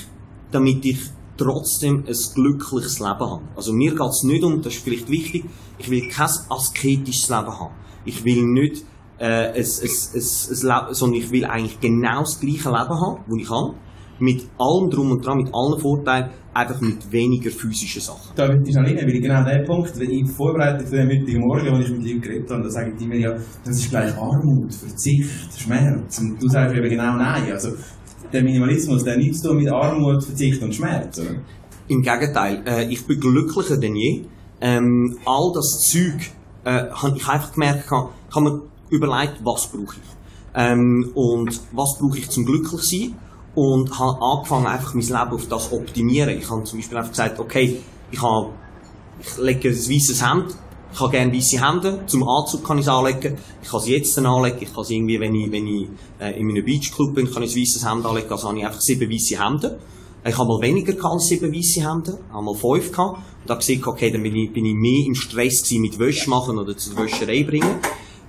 damit 0.51 0.85
ich 0.85 0.99
trotzdem 1.37 2.03
ein 2.07 2.15
glückliches 2.35 2.99
Leben 2.99 3.19
habe. 3.19 3.41
Also 3.55 3.73
mir 3.73 3.91
geht 3.91 4.09
es 4.09 4.23
nicht 4.23 4.43
um, 4.43 4.61
das 4.61 4.75
ist 4.75 4.83
vielleicht 4.83 5.09
wichtig, 5.09 5.45
ich 5.77 5.89
will 5.89 6.07
kein 6.07 6.29
asketisches 6.49 7.29
Leben 7.29 7.59
haben. 7.59 7.73
Ich 8.05 8.23
will 8.23 8.43
nicht 8.43 8.83
äh, 9.17 9.25
ein, 9.25 9.55
ein, 9.55 9.55
ein, 9.55 10.71
ein 10.71 10.93
sondern 10.93 11.19
ich 11.19 11.31
will 11.31 11.45
eigentlich 11.45 11.79
genau 11.79 12.21
das 12.21 12.39
gleiche 12.39 12.69
Leben 12.69 12.99
haben, 13.01 13.23
das 13.27 13.37
ich 13.39 13.49
habe. 13.49 13.75
Mit 14.19 14.43
allem 14.59 14.89
drum 14.91 15.11
und 15.11 15.25
dran, 15.25 15.37
mit 15.37 15.49
allen 15.51 15.79
Vorteilen, 15.79 16.29
einfach 16.53 16.79
mit 16.79 17.11
weniger 17.11 17.49
physischen 17.49 18.01
Sachen. 18.01 18.33
Da 18.35 18.45
ich 18.45 18.75
noch 18.75 18.83
rein, 18.83 18.97
weil 18.97 19.19
genau 19.19 19.43
der 19.43 19.63
Punkt, 19.63 19.97
wenn 19.99 20.11
ich 20.11 20.29
vorbereitet 20.29 20.87
für 20.89 20.97
den 20.97 21.07
heutigen 21.07 21.39
Morgen, 21.39 21.73
wo 21.73 21.79
ich 21.79 21.89
mit 21.89 22.03
Leuten 22.03 22.21
geredet 22.21 22.51
habe, 22.51 22.61
da 22.61 22.69
sagen 22.69 22.95
die 22.99 23.07
mir 23.07 23.19
ja, 23.19 23.31
das 23.65 23.77
ist 23.77 23.89
gleich 23.89 24.15
Armut, 24.15 24.73
Verzicht, 24.73 25.59
Schmerz. 25.59 26.19
Und 26.19 26.41
du 26.41 26.47
sagst 26.47 26.75
eben 26.75 26.89
genau 26.89 27.15
nein. 27.17 27.51
Also, 27.51 27.69
der 28.31 28.43
Minimalismus, 28.43 29.03
der 29.03 29.17
nichts 29.17 29.41
tun 29.41 29.57
mit 29.57 29.69
Armut, 29.69 30.23
Verzicht 30.23 30.61
und 30.61 30.73
Schmerz, 30.73 31.19
oder? 31.19 31.35
Im 31.87 32.01
Gegenteil, 32.01 32.63
äh, 32.65 32.85
ich 32.89 33.05
bin 33.05 33.19
glücklicher 33.19 33.77
denn 33.77 33.95
je. 33.95 34.23
Ähm, 34.61 35.17
all 35.25 35.51
das 35.53 35.79
Zeug, 35.91 36.31
äh, 36.63 36.89
habe 36.91 37.17
ich 37.17 37.27
einfach 37.27 37.53
gemerkt, 37.53 37.85
ich 37.85 38.35
habe 38.35 38.49
mir 38.49 38.61
überlegt, 38.89 39.43
was 39.43 39.67
brauche 39.67 39.95
ich. 39.95 40.11
Ähm, 40.53 41.11
und 41.15 41.59
was 41.71 41.97
brauche 41.99 42.17
ich 42.17 42.29
zum 42.29 42.45
glücklich 42.45 42.81
sein? 42.81 43.15
Und 43.55 43.99
habe 43.99 44.21
angefangen, 44.21 44.67
einfach 44.67 44.93
mein 44.93 45.03
Leben 45.03 45.31
auf 45.31 45.47
das 45.47 45.71
optimieren. 45.71 46.37
Ich 46.37 46.49
habe 46.49 46.63
zum 46.63 46.79
Beispiel 46.79 46.97
einfach 46.97 47.11
gesagt, 47.11 47.39
okay, 47.39 47.81
ich, 48.11 48.21
habe, 48.21 48.51
ich 49.19 49.37
lege 49.37 49.69
ein 49.69 49.75
weißes 49.75 50.25
Hemd, 50.25 50.55
ich 50.93 50.99
habe 50.99 51.11
gerne 51.11 51.33
weiße 51.33 51.65
Hemden, 51.65 52.07
zum 52.07 52.27
Anzug 52.27 52.63
kann 52.65 52.77
ich 52.77 52.85
es 52.85 52.89
anlegen, 52.89 53.37
ich 53.61 53.69
kann 53.69 53.79
sie 53.79 53.95
jetzt 53.95 54.17
anlegen, 54.17 54.57
ich 54.59 54.73
kann 54.73 54.83
sie 54.83 54.95
irgendwie, 54.95 55.19
wenn 55.19 55.35
ich, 55.35 55.51
wenn 55.51 55.67
ich 55.67 55.87
äh, 56.19 56.39
in 56.39 56.49
einem 56.49 56.65
Beachclub 56.65 57.15
bin, 57.15 57.31
kann 57.31 57.43
ich 57.43 57.55
ein 57.55 57.61
weißes 57.61 57.89
Hemd 57.89 58.05
anlegen, 58.05 58.29
also 58.29 58.47
habe 58.49 58.59
ich 58.59 58.65
einfach 58.65 58.81
sieben 58.81 59.09
weiße 59.09 59.43
Hemden. 59.43 59.75
Ich 60.23 60.37
habe 60.37 60.47
mal 60.47 60.61
weniger 60.61 60.93
als 61.05 61.27
sieben 61.27 61.53
weiße 61.53 61.81
Hemden, 61.81 62.17
habe 62.31 62.43
mal 62.43 62.55
fünf 62.55 62.91
gehabt, 62.91 63.17
und 63.17 63.49
da 63.49 63.55
gesehen, 63.55 63.83
okay, 63.85 64.11
dann 64.11 64.21
bin 64.21 64.35
ich, 64.35 64.51
bin 64.51 64.65
ich 64.65 64.75
mehr 64.75 65.07
im 65.07 65.15
Stress 65.15 65.71
mit 65.71 65.97
Wäsche 65.97 66.29
machen 66.29 66.59
oder 66.59 66.77
zur 66.77 66.97
Wäscherei 66.97 67.43
bringen. 67.43 67.79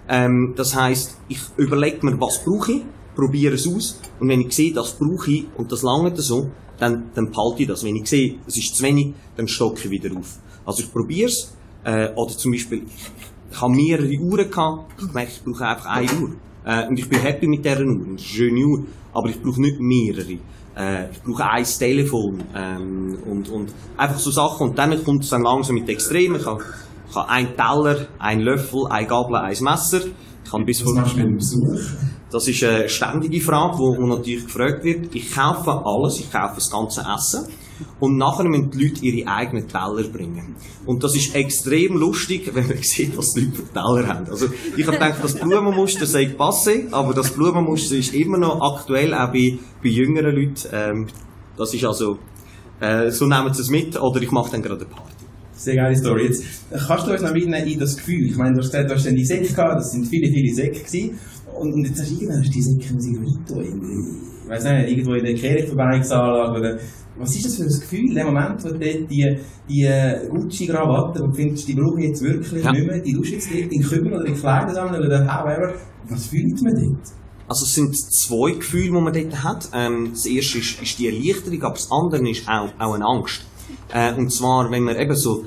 Ähm, 0.09 0.54
das 0.57 0.75
heisst, 0.75 1.19
ich 1.28 1.38
überlege 1.57 2.07
mir, 2.07 2.19
was 2.21 2.45
brauche 2.45 2.73
ich, 2.73 2.83
probiere 3.14 3.54
es 3.54 3.66
aus, 3.66 4.00
und 4.21 4.28
wenn 4.28 4.40
ich 4.40 4.52
sehe, 4.52 4.73
das 4.73 4.92
brauche 4.99 5.31
ich, 5.31 5.47
und 5.57 5.71
das 5.71 5.83
lange 5.83 6.16
so, 6.16 6.49
dann, 6.78 7.11
dann 7.14 7.31
behalte 7.31 7.62
ich 7.62 7.69
das. 7.69 7.85
Wenn 7.85 7.97
ich 7.97 8.09
sehe, 8.09 8.38
es 8.47 8.57
ist 8.57 8.76
zu 8.76 8.83
wenig, 8.83 9.14
dann 9.37 9.47
stocke 9.47 9.83
ich 9.85 9.90
wieder 9.90 10.16
auf. 10.16 10.38
Also 10.64 10.83
ich 10.83 10.92
probiere 10.92 11.28
es, 11.28 11.52
äh, 11.85 12.09
oder 12.15 12.37
zum 12.37 12.53
Beispiel, 12.53 12.83
ich, 12.87 13.11
ich 13.51 13.61
habe 13.61 13.73
mehrere 13.73 14.15
Uhren 14.19 14.51
gehabt, 14.51 14.93
ich 15.01 15.12
merke, 15.12 15.31
ich 15.33 15.45
brauche 15.45 15.67
einfach 15.67 15.87
eine 15.87 16.12
Uhr. 16.12 16.31
Äh, 16.65 16.89
und 16.89 16.99
ich 16.99 17.09
bin 17.09 17.21
happy 17.21 17.47
mit 17.47 17.65
dieser 17.65 17.81
Uhr, 17.81 18.07
eine 18.07 18.19
schöne 18.19 18.65
Uhr, 18.65 18.85
aber 19.12 19.29
ich 19.29 19.43
brauche 19.43 19.61
nicht 19.61 19.81
mehrere. 19.81 20.39
Äh, 20.77 21.11
ich 21.11 21.23
brauche 21.23 21.45
ein 21.51 21.65
Telefon 21.65 22.43
ähm, 22.55 23.19
und, 23.27 23.49
und 23.51 23.73
einfach 23.97 24.19
so 24.19 24.31
Sachen. 24.31 24.71
Und 24.71 24.79
dann 24.79 25.05
kommt 25.05 25.25
es 25.25 25.31
dann 25.31 25.43
langsam 25.43 25.75
mit 25.75 25.89
Extremen. 25.89 26.41
Ich 26.41 26.47
habe, 26.47 26.62
ich 27.09 27.15
habe 27.15 27.29
einen 27.29 27.57
Teller, 27.57 28.07
einen 28.19 28.43
Löffel, 28.43 28.87
ein 28.89 29.07
Gabel, 29.07 29.37
ein 29.37 29.57
Messer. 29.61 30.01
Ich 30.45 30.53
habe 30.53 30.65
bis 30.65 30.83
Besuch? 30.83 31.81
das 32.31 32.49
ist 32.49 32.65
eine 32.65 32.89
ständige 32.89 33.41
Frage, 33.41 33.79
wo, 33.79 33.97
wo 33.97 34.07
natürlich 34.07 34.45
gefragt 34.45 34.85
wird. 34.85 35.15
Ich 35.15 35.35
kaufe 35.35 35.71
alles, 35.85 36.19
ich 36.19 36.33
kaufe 36.33 36.55
das 36.57 36.71
ganze 36.71 37.03
Essen. 37.03 37.47
Und 38.01 38.17
nachher 38.17 38.45
müssen 38.45 38.71
die 38.71 38.85
Leute 38.85 39.05
ihre 39.05 39.29
eigenen 39.29 39.68
Teller 39.68 40.09
bringen. 40.12 40.57
Und 40.87 41.03
das 41.05 41.14
ist 41.14 41.35
extrem 41.35 41.97
lustig, 41.97 42.51
wenn 42.55 42.66
man 42.68 42.77
sieht, 42.83 43.16
was 43.16 43.33
die 43.35 43.42
Leute 43.42 43.57
für 43.57 43.73
Teller 43.73 44.09
haben. 44.09 44.29
Also, 44.29 44.47
ich 44.77 44.87
habe 44.87 44.99
gedacht, 44.99 45.18
das 45.23 45.35
Blumenmuster 45.35 46.07
sei 46.07 46.25
passé, 46.37 46.92
aber 46.92 47.14
das 47.14 47.31
Blumenmuster 47.31 47.97
ist 47.97 48.14
immer 48.14 48.38
noch 48.38 48.61
aktuell, 48.61 49.14
auch 49.14 49.33
bei, 49.33 49.59
bei 49.83 49.88
jüngeren 49.88 50.35
Leuten. 50.35 50.68
Ähm, 50.73 51.07
das 51.57 51.75
ist 51.75 51.85
also, 51.85 52.18
äh, 52.81 53.11
so 53.11 53.27
nehmen 53.27 53.53
sie 53.53 53.62
es 53.62 53.71
mit, 53.71 54.01
oder 54.01 54.21
ich 54.21 54.31
mache 54.31 54.51
dann 54.53 54.62
gerade 54.62 54.85
eine 54.85 54.95
Party. 54.95 55.12
Sehr 55.55 55.77
geile 55.77 55.97
Story. 55.97 56.25
Jetzt, 56.25 56.45
kannst 56.88 57.07
du 57.07 57.12
uns 57.12 57.23
noch 57.23 57.33
mitnehmen 57.33 57.66
in 57.66 57.79
das 57.79 57.97
Gefühl? 57.97 58.27
Ich 58.27 58.37
meine, 58.37 58.55
du 58.55 58.61
hast 58.61 58.73
du 58.73 58.88
hast 58.88 59.07
dann 59.07 59.14
die 59.14 59.25
Säcke 59.25 59.53
gehabt, 59.53 59.77
das 59.77 59.92
sind 59.92 60.09
viele, 60.09 60.33
viele 60.33 60.53
Säcke 60.53 60.81
gewesen. 60.81 61.18
Und, 61.57 61.87
jetzt 61.87 62.01
hast 62.01 62.11
du 62.11 62.14
irgendwann 62.14 62.40
hast 62.40 62.49
du 62.49 62.53
die 62.53 62.62
Säcke 62.62 62.92
im 62.92 63.01
Sigurito, 63.01 63.61
ich 64.42 64.48
weiß 64.48 64.64
nicht, 64.64 64.90
irgendwo 64.90 65.14
in 65.14 65.24
der 65.24 65.35
Kirchenverbandigungsanlage 65.35 66.59
oder, 66.59 66.78
was 67.18 67.35
ist 67.37 67.44
das 67.44 67.57
für 67.57 67.62
ein 67.64 67.68
Gefühl, 67.68 68.14
der 68.14 68.24
Moment, 68.24 68.64
wo 68.64 68.68
du 68.68 68.78
dort 68.78 69.11
die, 69.11 69.37
die 69.68 69.88
Gucci-Krawatte, 70.31 71.20
wo 71.22 71.26
du 71.26 71.35
findest, 71.35 71.68
die 71.68 71.74
brauche 71.74 72.00
ich 72.00 72.09
jetzt 72.09 72.22
wirklich 72.22 72.64
Ja. 72.64 72.72
nicht 72.72 72.87
mehr, 72.87 73.00
die 73.00 73.12
tust 73.12 73.33
jetzt 73.33 73.50
in 73.52 73.83
Kümmel 73.83 74.14
oder 74.14 74.24
in 74.26 74.35
Kleider 74.35 74.74
sammeln 74.74 75.05
oder 75.07 75.20
however. 75.26 75.74
Was 76.09 76.26
fühlt 76.26 76.61
man 76.62 76.74
dort? 76.74 77.09
Also 77.48 77.64
es 77.66 77.74
sind 77.74 77.94
zwei 77.94 78.52
Gefühle, 78.52 78.85
die 78.85 78.90
man 78.92 79.12
dort 79.12 79.44
hat. 79.44 79.68
Ähm, 79.74 80.11
das 80.12 80.24
erste 80.26 80.59
ist, 80.59 80.81
ist 80.83 80.98
die 80.98 81.07
Erleichterung, 81.09 81.62
aber 81.62 81.74
das 81.74 81.88
andere 81.90 82.31
ist 82.31 82.48
auch, 82.48 82.70
auch 82.78 82.94
eine 82.94 83.05
Angst. 83.05 83.44
Äh, 83.92 84.14
und 84.14 84.33
zwar, 84.33 84.70
wenn 84.70 84.83
man 84.85 84.96
eben 84.96 85.14
so, 85.14 85.44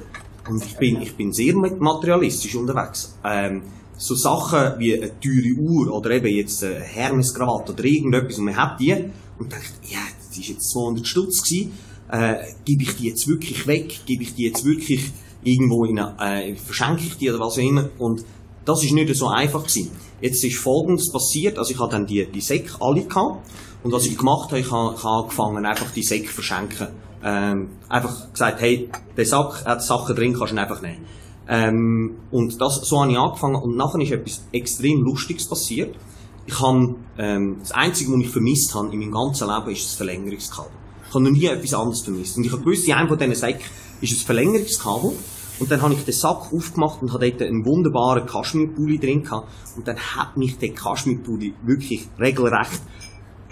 und 0.48 0.64
ich 0.64 0.78
bin, 0.78 1.02
ich 1.02 1.16
bin 1.16 1.32
sehr 1.32 1.56
materialistisch 1.56 2.56
unterwegs, 2.56 3.18
ähm, 3.26 3.64
so 3.98 4.16
Sachen 4.16 4.80
wie 4.80 4.96
eine 4.96 5.20
teure 5.20 5.56
Uhr 5.58 5.94
oder 5.94 6.12
eben 6.12 6.28
jetzt 6.28 6.64
eine 6.64 6.80
Hermeskrawatte 6.80 7.74
oder 7.74 7.84
irgendetwas 7.84 8.38
und 8.38 8.46
man 8.46 8.56
hat 8.56 8.80
die 8.80 8.94
und 9.38 9.52
denkt, 9.52 9.74
ja, 9.90 10.00
das 10.28 10.38
ist 10.38 10.48
jetzt 10.48 10.72
200 10.72 11.08
Stutz 11.08 11.44
gewesen, 11.44 11.74
äh, 12.12 12.36
gebe 12.66 12.84
ich 12.84 12.96
die 12.96 13.08
jetzt 13.08 13.28
wirklich 13.28 13.68
weg, 13.68 14.02
gebe 14.06 14.24
ich 14.24 14.36
die 14.36 14.44
jetzt 14.44 14.66
wirklich 14.66 15.12
irgendwo 15.44 15.86
in 15.86 16.00
eine, 16.00 16.50
äh, 16.50 16.56
verschenke 16.56 17.04
ich 17.04 17.18
die 17.18 17.30
oder 17.30 17.40
was 17.40 17.54
auch 17.54 17.62
immer 17.62 17.90
und 17.98 18.26
das 18.66 18.84
ist 18.84 18.94
nicht 18.94 19.16
so 19.16 19.28
einfach 19.28 19.64
gewesen. 19.64 19.92
Jetzt 20.22 20.44
ist 20.44 20.58
Folgendes 20.58 21.12
passiert, 21.12 21.60
also 21.60 21.72
ich 21.72 21.80
hatte 21.80 21.92
dann 21.92 22.08
die, 22.08 22.26
die 22.26 22.42
Säcke 22.42 22.78
alle 22.80 23.04
gehabt 23.04 23.48
und 23.84 23.92
was 23.92 24.06
ich 24.08 24.18
gemacht 24.18 24.50
habe, 24.50 24.60
ich 24.60 24.72
habe, 24.72 24.96
ich 24.96 25.04
habe 25.04 25.24
angefangen 25.24 25.66
einfach 25.66 25.92
die 25.92 26.04
Säcke 26.04 26.30
verschenken. 26.30 26.88
Ähm, 27.24 27.70
einfach 27.88 28.32
gesagt, 28.32 28.62
hey, 28.62 28.90
der 29.16 29.26
Sack 29.26 29.66
hat 29.66 29.84
Sachen 29.84 30.16
drin, 30.16 30.34
kannst 30.34 30.52
du 30.52 30.56
ihn 30.56 30.60
einfach 30.60 30.82
nehmen. 30.82 31.06
Ähm, 31.48 32.18
und 32.32 32.60
das, 32.60 32.82
so 32.82 33.02
habe 33.02 33.12
ich 33.12 33.18
angefangen 33.18 33.56
und 33.56 33.76
nachher 33.76 34.02
ist 34.02 34.12
etwas 34.12 34.46
extrem 34.52 35.02
Lustiges 35.02 35.48
passiert. 35.48 35.96
Ich 36.48 36.60
habe, 36.60 36.96
ähm, 37.18 37.58
das 37.60 37.72
Einzige, 37.72 38.12
was 38.12 38.22
ich 38.22 38.30
vermisst 38.30 38.74
habe 38.76 38.92
in 38.92 39.00
meinem 39.00 39.12
ganzen 39.12 39.48
Leben, 39.48 39.72
ist 39.72 39.86
das 39.86 39.94
Verlängerungskabel. 39.96 40.72
Ich 41.08 41.14
habe 41.14 41.24
noch 41.24 41.32
nie 41.32 41.46
etwas 41.46 41.74
anderes 41.74 42.02
vermisst. 42.02 42.38
Und 42.38 42.46
ich 42.46 42.52
habe 42.52 42.62
gewusst, 42.62 42.88
in 42.88 42.94
einem 42.94 43.08
von 43.08 43.18
diesen 43.18 43.36
Säcken 43.36 43.66
ist 44.02 44.12
ein 44.14 44.26
Verlängerungskabel. 44.26 45.14
Und 45.58 45.72
dann 45.72 45.82
habe 45.82 45.94
ich 45.94 46.04
den 46.04 46.14
Sack 46.14 46.52
aufgemacht 46.54 47.02
und 47.02 47.14
habe 47.14 47.32
dort 47.32 47.42
einen 47.42 47.66
wunderbaren 47.66 48.26
Kaschmirpulli 48.26 49.00
drin 49.00 49.24
gehabt. 49.24 49.48
Und 49.78 49.88
dann 49.88 49.98
hat 49.98 50.36
mich 50.36 50.58
der 50.58 50.74
Kaschmirpulli 50.74 51.54
wirklich 51.64 52.08
regelrecht 52.20 52.82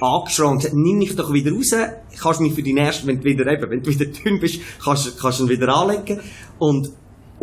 angeschrien 0.01 0.49
und 0.49 0.57
gesagt, 0.57 0.75
nimm 0.75 0.97
mich 0.97 1.15
doch 1.15 1.31
wieder 1.31 1.51
raus, 1.51 1.73
kannst 2.19 2.41
mich 2.41 2.53
für 2.53 2.63
die 2.63 2.73
nächste, 2.73 3.07
wenn 3.07 3.19
du 3.19 3.23
wieder 3.23 3.47
eben, 3.47 3.69
wenn 3.69 3.81
du 3.81 3.89
wieder 3.89 4.05
dünn 4.05 4.39
bist, 4.39 4.59
kannst, 4.83 5.17
kannst 5.17 5.39
du 5.39 5.43
ihn 5.45 5.49
wieder 5.49 5.73
anlegen. 5.73 6.19
Und 6.59 6.91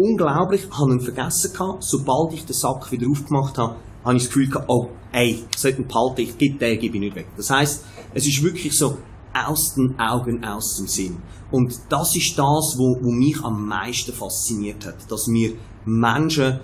unglaublich, 0.01 0.65
ich 0.65 0.79
habe 0.79 0.93
ihn 0.93 1.01
vergessen 1.01 1.53
gehabt, 1.53 1.85
sobald 1.85 2.33
ich 2.33 2.45
den 2.45 2.55
Sack 2.55 2.91
wieder 2.91 3.07
aufgemacht 3.09 3.59
habe, 3.59 3.77
habe 4.05 4.17
ich 4.17 4.23
das 4.23 4.33
Gefühl 4.33 4.49
gehabt, 4.49 4.67
oh, 4.69 4.89
ey, 5.13 5.45
sollte 5.57 5.83
ihn 5.83 5.89
behalten, 5.89 6.21
ich 6.23 6.39
gebe 6.39 6.59
den, 6.59 6.79
gebe 6.79 6.97
ich 6.97 7.01
nicht 7.01 7.17
weg. 7.17 7.27
Das 7.37 7.51
heisst, 7.51 7.85
es 8.15 8.27
ist 8.27 8.43
wirklich 8.43 8.77
so, 8.77 8.97
aus 9.33 9.75
den 9.75 9.99
Augen, 9.99 10.45
aus 10.45 10.77
dem 10.77 10.89
Sinn. 10.89 11.19
Und 11.51 11.73
das 11.89 12.17
ist 12.17 12.39
das, 12.39 12.77
wo, 12.77 12.99
wo 13.03 13.11
mich 13.11 13.43
am 13.43 13.67
meisten 13.67 14.13
fasziniert 14.13 14.87
hat, 14.87 15.11
dass 15.11 15.27
wir 15.29 15.55
Menschen 15.85 16.61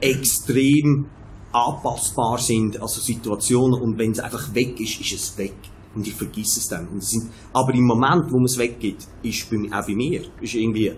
extrem 0.00 1.06
anpassbar 1.52 2.38
sind, 2.38 2.80
also 2.80 3.00
Situationen, 3.00 3.80
und 3.80 3.98
wenn 3.98 4.10
es 4.10 4.20
einfach 4.20 4.54
weg 4.54 4.80
ist, 4.80 5.00
ist 5.00 5.12
es 5.12 5.38
weg. 5.38 5.54
Und 5.94 6.06
ich 6.06 6.14
vergesse 6.14 6.58
es 6.58 6.68
dann. 6.68 6.88
Und 6.88 6.98
es 6.98 7.10
sind, 7.10 7.30
aber 7.52 7.72
im 7.72 7.84
Moment, 7.84 8.24
wo 8.30 8.36
man 8.36 8.46
es 8.46 8.58
weggeht, 8.58 9.06
ist 9.22 9.48
bei, 9.48 9.56
auch 9.72 9.86
bei 9.86 9.94
mir, 9.94 10.22
ist 10.40 10.54
irgendwie, 10.54 10.92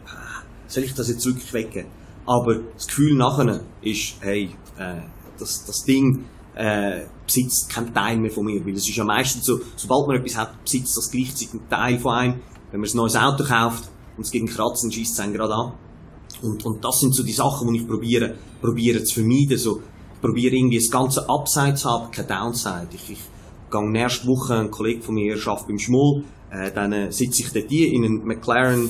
soll 0.69 0.85
ich 0.85 0.95
das 0.95 1.09
jetzt 1.09 1.25
wirklich 1.25 1.53
weggeben? 1.53 1.91
Aber 2.27 2.57
das 2.75 2.87
Gefühl 2.87 3.17
nachher 3.17 3.61
ist, 3.83 4.17
hey, 4.21 4.51
äh, 4.79 5.01
das, 5.39 5.65
das 5.65 5.85
Ding 5.85 6.25
äh, 6.55 7.03
besitzt 7.25 7.69
keinen 7.71 7.93
Teil 7.95 8.19
mehr 8.19 8.31
von 8.31 8.45
mir. 8.45 8.65
Weil 8.65 8.75
es 8.75 8.89
ist 8.89 8.97
ja 8.97 9.05
meistens 9.05 9.45
so, 9.45 9.61
sobald 9.77 10.09
man 10.09 10.17
etwas 10.17 10.37
hat, 10.37 10.65
besitzt 10.65 10.97
das 10.97 11.11
gleichzeitig 11.11 11.53
einen 11.53 11.69
Teil 11.69 11.99
von 11.99 12.15
einem. 12.15 12.35
Wenn 12.71 12.81
man 12.81 12.91
ein 12.91 12.97
neues 12.97 13.17
Auto 13.17 13.45
kauft 13.45 13.89
und 14.17 14.27
es 14.27 14.33
einen 14.33 14.47
Kratzen, 14.47 14.91
schießt 14.91 15.13
es 15.13 15.21
einen 15.21 15.35
gerade 15.35 15.55
an. 15.55 15.73
Und, 16.43 16.65
und 16.65 16.85
das 16.85 17.01
sind 17.01 17.15
so 17.15 17.23
die 17.23 17.33
Sachen, 17.33 17.73
die 17.73 17.81
ich 17.81 17.87
probiere, 17.87 18.35
probiere 18.61 19.05
zu 19.05 19.21
vermeiden. 19.21 19.57
So, 19.57 19.81
ich 20.15 20.21
probiere 20.21 20.57
irgendwie 20.57 20.79
das 20.79 20.91
ganze 20.91 21.29
Upside 21.29 21.75
zu 21.75 21.89
haben, 21.89 22.11
keine 22.11 22.29
Downside. 22.29 22.89
Ich, 22.93 23.11
ich 23.11 23.21
gehe 23.71 23.91
nächste 23.91 24.27
Woche, 24.27 24.57
ein 24.57 24.71
Kollege 24.71 25.03
von 25.03 25.15
mir 25.15 25.35
arbeitet 25.35 25.69
beim 25.69 25.79
Schmoll, 25.79 26.25
äh, 26.51 26.71
dann 26.73 26.93
äh, 26.93 27.13
sitze 27.13 27.43
ich 27.43 27.53
dort 27.53 27.71
in 27.71 28.05
einen 28.05 28.25
McLaren 28.25 28.89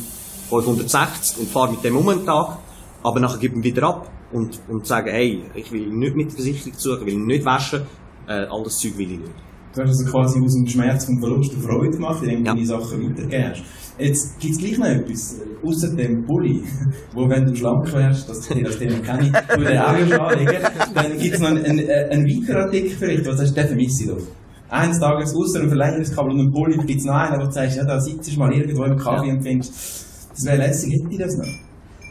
560 0.48 1.38
und 1.40 1.48
fahre 1.50 1.70
mit 1.72 1.85
dem 1.85 1.96
um 1.96 2.09
einen 2.09 2.24
Tag, 2.24 2.59
aber 3.02 3.20
nachher 3.20 3.38
gebe 3.38 3.54
ich 3.54 3.59
ihn 3.61 3.64
wieder 3.64 3.88
ab 3.88 4.11
und, 4.32 4.59
und 4.68 4.87
sagen, 4.87 5.11
hey, 5.11 5.42
ich 5.54 5.70
will 5.72 5.87
nicht 5.88 6.16
mit 6.16 6.26
der 6.28 6.35
Versicherung 6.37 6.72
suchen, 6.76 7.06
will 7.06 7.18
nicht 7.18 7.44
waschen, 7.44 7.82
äh, 8.28 8.46
all 8.50 8.62
das 8.64 8.78
Zeug 8.78 8.96
will 8.98 9.12
ich 9.12 9.18
nicht. 9.18 9.32
Du 9.74 9.82
hast 9.82 9.90
also 9.90 10.11
quasi 10.11 10.40
aus 10.42 10.54
dem 10.54 10.66
Schmerz 10.66 11.04
vom 11.04 11.18
Verlust 11.20 11.52
eine 11.52 11.62
Freude 11.62 11.90
gemacht, 11.90 12.22
indem 12.22 12.38
du 12.40 12.46
Ja. 12.46 12.54
deine 12.54 12.66
Sachen 12.66 13.02
weitergegeben 13.02 13.50
hast. 13.50 13.62
Jetzt 13.98 14.38
gibt 14.40 14.52
es 14.54 14.59
gleich 14.59 14.78
noch 14.78 14.87
etwas, 14.87 15.35
äh, 15.38 15.66
außer 15.66 15.94
dem 15.96 16.24
Pulli, 16.24 16.62
wo 17.14 17.28
wenn 17.28 17.44
du 17.44 17.54
schlank 17.54 17.92
wärst, 17.92 18.28
das, 18.28 18.40
das 18.48 18.78
Thema 18.78 18.98
kenne 19.00 19.26
ich, 19.26 19.32
du 19.56 19.61
den 19.64 19.78
auch 19.78 19.98
schon 19.98 20.12
anlegen, 20.12 20.62
dann 20.94 21.18
gibt 21.18 21.35
es 21.35 21.40
noch 21.40 21.48
einen, 21.48 21.64
einen, 21.64 21.90
einen 22.11 22.24
weiteren 22.26 22.62
Artikel 22.64 22.90
vielleicht, 22.98 23.26
wo 23.26 23.30
du 23.30 23.37
sagst, 23.37 23.56
den 23.56 23.66
vermisse 23.66 24.04
ich 24.04 24.11
doch. 24.11 24.26
Eines 24.68 24.98
Tages 24.98 25.35
außer 25.35 25.61
einem 25.61 25.68
Verlängerungskabel 25.68 26.32
und 26.32 26.40
einem 26.40 26.52
Pulli 26.52 26.76
gibt 26.87 26.98
es 27.00 27.04
noch 27.04 27.14
einen, 27.14 27.40
wo 27.40 27.44
du 27.44 27.52
sagst, 27.52 27.76
ja, 27.76 27.85
da 27.85 28.00
sitzt 28.00 28.35
du 28.35 28.38
mal 28.38 28.52
irgendwo 28.52 28.85
im 28.85 28.96
Kaffee 28.96 29.30
und 29.30 29.42
findest, 29.42 30.06
das 30.37 30.44
wäre 30.44 30.59
lässig, 30.59 30.92
hätte 30.92 31.09
ich 31.11 31.18
das 31.18 31.37
noch? 31.37 31.46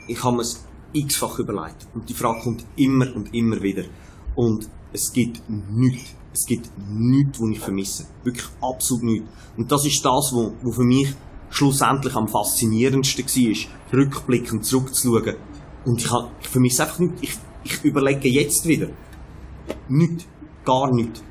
ich 0.07 0.23
habe 0.23 0.37
mir 0.37 0.41
es 0.41 0.63
x-fach 0.93 1.39
überlegt. 1.39 1.87
Und 1.93 2.09
die 2.09 2.13
Frage 2.13 2.41
kommt 2.41 2.65
immer 2.75 3.13
und 3.15 3.33
immer 3.33 3.61
wieder. 3.61 3.83
Und 4.35 4.69
es 4.93 5.11
gibt 5.11 5.41
nichts. 5.49 6.13
Es 6.33 6.45
gibt 6.45 6.69
nichts, 6.89 7.39
was 7.39 7.49
ich 7.49 7.59
vermisse. 7.59 8.05
Wirklich 8.23 8.47
absolut 8.61 9.03
nichts. 9.03 9.29
Und 9.57 9.71
das 9.71 9.85
ist 9.85 10.03
das, 10.03 10.33
was 10.33 10.75
für 10.75 10.83
mich 10.83 11.13
schlussendlich 11.49 12.13
am 12.15 12.27
faszinierendsten 12.27 13.25
war, 13.25 13.99
rückblickend 13.99 14.65
zurückzuschauen. 14.65 15.35
Und 15.85 16.01
ich, 16.01 16.11
hab, 16.11 16.31
ich 16.41 16.47
vermisse 16.47 16.83
einfach 16.83 16.99
nichts. 16.99 17.21
Ich, 17.21 17.37
ich 17.63 17.83
überlege 17.83 18.27
jetzt 18.27 18.67
wieder. 18.67 18.87
Nichts. 19.87 20.25
Gar 20.65 20.93
nichts. 20.93 21.23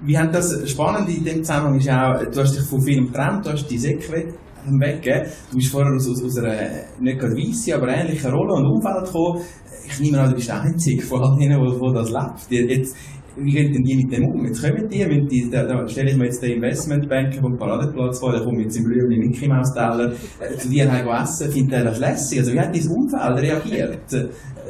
Wie 0.00 0.16
haben 0.16 0.32
das 0.32 0.70
Spannende 0.70 1.12
in 1.12 1.24
dem 1.24 1.44
Zusammenhang 1.44 1.78
ist 1.78 1.90
auch, 1.90 2.24
du 2.24 2.40
hast 2.40 2.56
dich 2.56 2.64
von 2.64 2.80
Film 2.80 3.08
getrennt, 3.08 3.46
du 3.46 3.52
hast 3.52 3.66
die 3.66 3.78
Säcke 3.78 4.32
weg, 4.66 4.80
weggegeben. 5.04 5.30
Du 5.50 5.56
bist 5.56 5.70
vorher 5.70 5.92
aus, 5.94 6.08
aus, 6.08 6.22
aus 6.24 6.38
einer, 6.38 6.56
nicht 7.00 7.18
gerade 7.18 7.34
weisse, 7.34 7.74
aber 7.74 7.88
ähnlichen 7.88 8.30
Rolle 8.30 8.54
und 8.54 8.66
Umfeld 8.66 9.04
gekommen. 9.06 9.42
Ich 9.86 10.00
nehme 10.00 10.20
an, 10.20 10.30
du 10.30 10.36
bist 10.36 10.48
der 10.48 10.60
Einzige 10.60 11.02
von 11.02 11.22
all 11.22 11.36
denen, 11.38 11.58
wo, 11.58 11.80
wo 11.80 11.92
das 11.92 12.10
lebt. 12.10 12.70
Jetzt, 12.70 12.94
wie 13.36 13.52
gehen 13.52 13.72
denn 13.72 13.82
die 13.84 13.96
mit 13.96 14.12
dem 14.12 14.24
um? 14.26 14.44
Jetzt 14.44 14.62
kommen 14.62 14.88
die, 14.88 15.00
wenn 15.00 15.26
die 15.26 15.48
da, 15.50 15.62
da 15.64 15.86
stelle 15.88 16.10
ich 16.10 16.16
mir 16.16 16.24
jetzt 16.24 16.42
den 16.42 16.56
Investmentbanker 16.56 17.40
vom 17.40 17.56
Paradeplatz 17.56 18.18
vor, 18.18 18.32
der 18.32 18.42
kommt 18.42 18.58
mit 18.58 18.72
seinem 18.72 18.84
blühenden 18.84 19.20
Mickey 19.30 19.48
Mouse 19.48 19.72
Teller, 19.72 20.12
äh, 20.40 20.56
zu 20.56 20.68
dir 20.68 20.90
heim 20.90 21.06
essen, 21.08 21.50
findet 21.50 21.74
er 21.74 21.84
das 21.84 21.98
lässig? 21.98 22.40
Also 22.40 22.52
wie 22.52 22.60
hat 22.60 22.74
dein 22.74 22.88
Umfeld 22.88 23.38
reagiert 23.42 24.12
äh, 24.12 24.28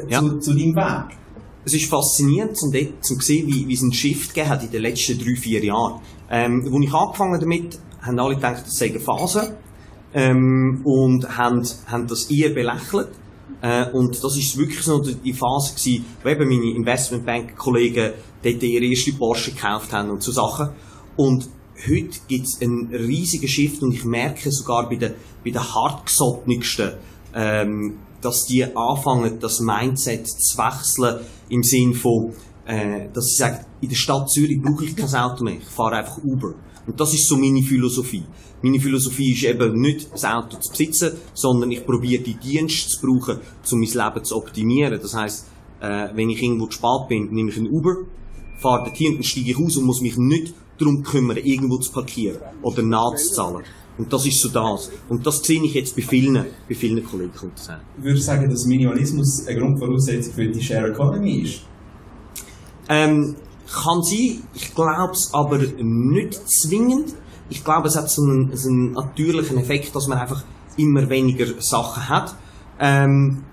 Ja. 0.08 0.20
zu, 0.20 0.38
zu 0.38 0.52
deinem 0.52 0.74
Weg? 0.76 1.16
Es 1.64 1.74
ist 1.74 1.90
faszinierend, 1.90 2.56
zum, 2.56 2.70
zum 3.00 3.20
sehen, 3.20 3.46
wie, 3.46 3.66
wie 3.68 3.74
es 3.74 3.82
einen 3.82 3.92
Shift 3.92 4.34
gegeben 4.34 4.50
hat 4.50 4.62
in 4.64 4.70
den 4.70 4.82
letzten 4.82 5.18
drei, 5.18 5.34
vier 5.34 5.64
Jahren. 5.64 6.00
Ähm, 6.30 6.62
als 6.64 6.84
ich 6.84 6.94
angefangen 6.94 7.40
damit, 7.40 7.78
haben 8.00 8.18
alle 8.18 8.34
gedacht, 8.36 8.62
das 8.64 8.74
sei 8.76 8.86
eine 8.90 9.00
Phase. 9.00 9.56
Ähm, 10.14 10.80
und 10.84 11.36
haben, 11.36 11.62
haben 11.86 12.06
das 12.06 12.30
eher 12.30 12.50
belächelt. 12.50 13.08
Äh, 13.60 13.90
und 13.90 14.22
das 14.22 14.36
ist 14.36 14.56
wirklich 14.56 14.82
so 14.82 15.00
die 15.00 15.32
Phase 15.32 15.74
gewesen, 15.74 16.04
wo 16.22 16.28
eben 16.28 16.48
meine 16.48 16.76
Investmentbank-Kollegen 16.76 18.12
dort 18.42 18.62
ihre 18.62 18.84
erste 18.84 19.12
Porsche 19.12 19.52
gekauft 19.52 19.92
haben 19.92 20.10
und 20.10 20.22
so 20.22 20.32
Sachen. 20.32 20.70
Und 21.16 21.48
heute 21.86 22.18
gibt 22.28 22.46
es 22.46 22.60
einen 22.62 22.94
riesigen 22.94 23.48
Shift 23.48 23.82
und 23.82 23.92
ich 23.92 24.04
merke 24.04 24.50
sogar 24.50 24.88
bei 24.88 24.96
den, 24.96 25.14
bei 25.44 25.50
den 25.50 25.62
hartgesottensten, 25.62 26.92
ähm, 27.34 27.98
dass 28.20 28.46
die 28.46 28.64
anfangen, 28.64 29.38
das 29.40 29.60
Mindset 29.60 30.26
zu 30.26 30.58
wechseln 30.58 31.24
im 31.48 31.62
Sinn 31.62 31.94
von, 31.94 32.32
äh, 32.66 33.08
dass 33.12 33.26
sie 33.26 33.36
sagen, 33.36 33.64
in 33.80 33.88
der 33.88 33.96
Stadt 33.96 34.30
Zürich 34.30 34.60
brauche 34.60 34.84
ich 34.84 34.96
kein 34.96 35.14
Auto 35.14 35.44
mehr, 35.44 35.54
ich 35.54 35.68
fahre 35.68 35.96
einfach 35.96 36.18
Uber. 36.18 36.54
Und 36.88 36.98
das 36.98 37.12
ist 37.12 37.28
so 37.28 37.36
meine 37.36 37.62
Philosophie. 37.62 38.24
Meine 38.62 38.80
Philosophie 38.80 39.32
ist 39.32 39.44
eben 39.44 39.78
nicht, 39.78 40.10
das 40.10 40.24
Auto 40.24 40.56
zu 40.58 40.70
besitzen, 40.70 41.12
sondern 41.34 41.70
ich 41.70 41.84
probiere 41.84 42.22
die 42.22 42.34
Dienste 42.34 42.88
zu 42.88 43.00
brauchen, 43.02 43.40
um 43.70 43.78
mein 43.78 43.88
Leben 43.90 44.24
zu 44.24 44.36
optimieren. 44.36 44.98
Das 45.00 45.14
heisst, 45.14 45.46
äh, 45.80 46.08
wenn 46.14 46.30
ich 46.30 46.42
irgendwo 46.42 46.66
zu 46.66 46.78
spät 46.78 47.08
bin, 47.10 47.28
nehme 47.30 47.50
ich 47.50 47.58
einen 47.58 47.68
Uber, 47.68 47.94
fahre 48.56 48.84
dorthin, 48.86 49.14
dann 49.14 49.22
steige 49.22 49.50
ich 49.50 49.58
aus 49.58 49.76
und 49.76 49.84
muss 49.84 50.00
mich 50.00 50.16
nicht 50.16 50.54
darum 50.78 51.02
kümmern, 51.02 51.36
irgendwo 51.36 51.76
zu 51.76 51.92
parkieren 51.92 52.38
oder 52.62 52.82
nachzuzahlen. 52.82 53.64
Und 53.98 54.10
das 54.10 54.24
ist 54.26 54.40
so 54.40 54.48
das. 54.48 54.90
Und 55.10 55.26
das 55.26 55.42
sehe 55.42 55.62
ich 55.62 55.74
jetzt 55.74 55.94
bei 55.94 56.02
vielen, 56.02 56.46
bei 56.68 56.74
vielen 56.74 57.04
Kollegen. 57.04 57.32
Würdest 57.98 58.22
du 58.22 58.26
sagen, 58.26 58.48
dass 58.48 58.64
Minimalismus 58.64 59.46
eine 59.46 59.58
Grundvoraussetzung 59.58 60.32
für 60.32 60.48
die 60.48 60.62
Share 60.62 60.90
Economy 60.90 61.42
ist? 61.42 61.62
Ähm, 62.88 63.36
kann 63.72 64.02
sein, 64.02 64.42
ich 64.54 64.74
glaube 64.74 65.12
es 65.12 65.32
aber 65.32 65.58
nicht 65.58 66.40
zwingend. 66.48 67.14
Ich 67.50 67.64
glaube, 67.64 67.88
es 67.88 67.96
hat 67.96 68.10
so 68.10 68.22
einen, 68.22 68.56
so 68.56 68.68
einen 68.68 68.92
natürlichen 68.92 69.58
Effekt, 69.58 69.94
dass 69.94 70.06
man 70.06 70.18
einfach 70.18 70.42
immer 70.76 71.08
weniger 71.08 71.46
Sachen 71.60 72.08
hat. 72.08 72.34
Ähm, 72.78 73.44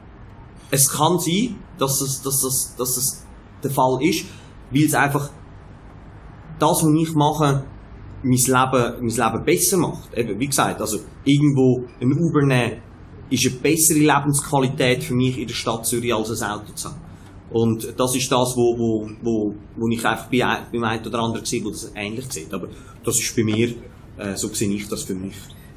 es 0.71 0.89
kann 0.89 1.19
sein, 1.19 1.56
dass 1.78 2.01
es, 2.01 2.21
dass 2.21 2.43
es, 2.43 2.75
dass 2.78 2.97
es 2.97 3.25
der 3.63 3.71
Fall 3.71 3.97
ist, 4.01 4.25
weil 4.71 4.84
es 4.84 4.93
einfach 4.93 5.30
das, 6.60 6.84
was 6.84 7.01
ich 7.01 7.13
mache, 7.15 7.65
mein 8.23 8.34
Leben, 8.34 9.06
mein 9.06 9.34
Leben 9.34 9.45
besser 9.45 9.78
macht. 9.78 10.13
Eben, 10.13 10.39
wie 10.39 10.47
gesagt, 10.47 10.82
also 10.82 10.99
irgendwo 11.23 11.86
ein 12.01 12.12
Uber 12.12 12.45
nehmen, 12.45 12.82
ist 13.30 13.47
eine 13.47 13.56
bessere 13.58 13.99
Lebensqualität 13.99 15.04
für 15.04 15.15
mich 15.15 15.38
in 15.38 15.47
der 15.47 15.54
Stadt 15.54 15.86
Zürich 15.86 16.13
als 16.13 16.41
ein 16.41 16.49
Auto 16.49 16.73
zu 16.73 16.89
haben. 16.89 17.05
Und 17.56 17.88
das 17.98 18.13
ist 18.13 18.30
das, 18.30 18.54
wo, 18.58 18.78
wo, 18.78 19.10
wo, 19.22 19.56
wo 19.78 19.88
ich 19.88 20.06
einfach 20.06 20.30
bei, 20.30 20.39
beim 20.74 20.84
einen 20.84 21.06
oder 21.06 21.20
anderen 21.20 21.46
sehe, 21.46 21.63
wo 21.63 21.70
das 21.70 21.89
ähnlich 21.96 22.26
sieht. 22.30 22.54
Aber 22.54 22.68
das 23.02 23.18
ist 23.18 23.34
bei 23.34 23.46
mir, 23.46 23.70
äh, 24.18 24.36
so 24.36 24.50
sehe 24.50 24.70
ich 24.74 24.89
das 24.89 25.04
für 25.04 25.15
mich. 25.15 25.36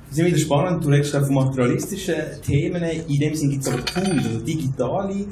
Das 0.08 0.18
ist 0.18 0.26
wieder 0.26 0.38
spannend, 0.38 0.84
du 0.84 0.88
redest 0.88 1.14
von 1.14 1.32
materialistischen 1.32 2.16
Themen, 2.44 2.82
in 2.82 3.20
dem 3.20 3.32
Sinne 3.32 3.52
gibt 3.52 3.62
es 3.62 3.72
aber 3.72 3.84
Tools, 3.84 4.26
also 4.26 4.40
digitale 4.40 5.24